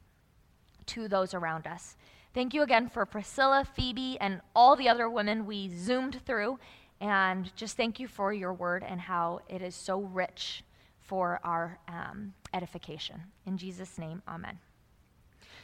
to 0.87 1.09
those 1.09 1.35
around 1.35 1.67
us. 1.67 1.97
Thank 2.33 2.55
you 2.55 2.63
again 2.63 2.89
for 2.89 3.05
Priscilla, 3.07 3.67
Phoebe, 3.75 4.19
and 4.21 4.41
all 4.55 4.77
the 4.77 4.89
other 4.89 5.09
women 5.09 5.47
we 5.47 5.69
zoomed 5.69 6.21
through. 6.25 6.59
And 7.01 7.55
just 7.57 7.77
thank 7.77 7.99
you 7.99 8.07
for 8.07 8.33
your 8.33 8.53
word 8.53 8.85
and 8.87 9.01
how 9.01 9.41
it 9.49 9.63
is 9.63 9.75
so 9.75 10.01
rich 10.01 10.63
for 11.01 11.41
our 11.43 11.79
um, 11.89 12.35
edification. 12.55 13.21
In 13.47 13.57
Jesus' 13.57 13.99
name, 13.99 14.23
amen. 14.29 14.59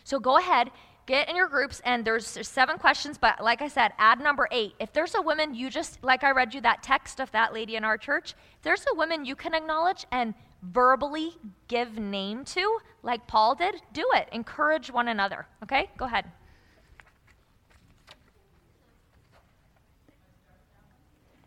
So 0.02 0.18
go 0.18 0.38
ahead, 0.38 0.70
get 1.06 1.28
in 1.28 1.36
your 1.36 1.48
groups, 1.48 1.80
and 1.84 2.04
there's, 2.04 2.34
there's 2.34 2.48
seven 2.48 2.78
questions, 2.78 3.16
but 3.18 3.42
like 3.42 3.62
I 3.62 3.68
said, 3.68 3.92
add 3.98 4.20
number 4.20 4.48
eight. 4.50 4.74
If 4.80 4.92
there's 4.92 5.14
a 5.14 5.22
woman 5.22 5.54
you 5.54 5.70
just, 5.70 6.02
like 6.02 6.24
I 6.24 6.30
read 6.30 6.54
you 6.54 6.60
that 6.62 6.82
text 6.82 7.20
of 7.20 7.30
that 7.32 7.52
lady 7.52 7.76
in 7.76 7.84
our 7.84 7.98
church, 7.98 8.34
if 8.56 8.62
there's 8.62 8.84
a 8.92 8.96
woman 8.96 9.24
you 9.24 9.36
can 9.36 9.54
acknowledge 9.54 10.04
and 10.10 10.34
verbally 10.72 11.36
give 11.68 11.98
name 11.98 12.44
to, 12.44 12.78
like 13.02 13.26
Paul 13.26 13.54
did, 13.54 13.76
do 13.92 14.04
it. 14.14 14.28
Encourage 14.32 14.90
one 14.90 15.08
another. 15.08 15.46
Okay? 15.62 15.90
Go 15.96 16.06
ahead. 16.06 16.24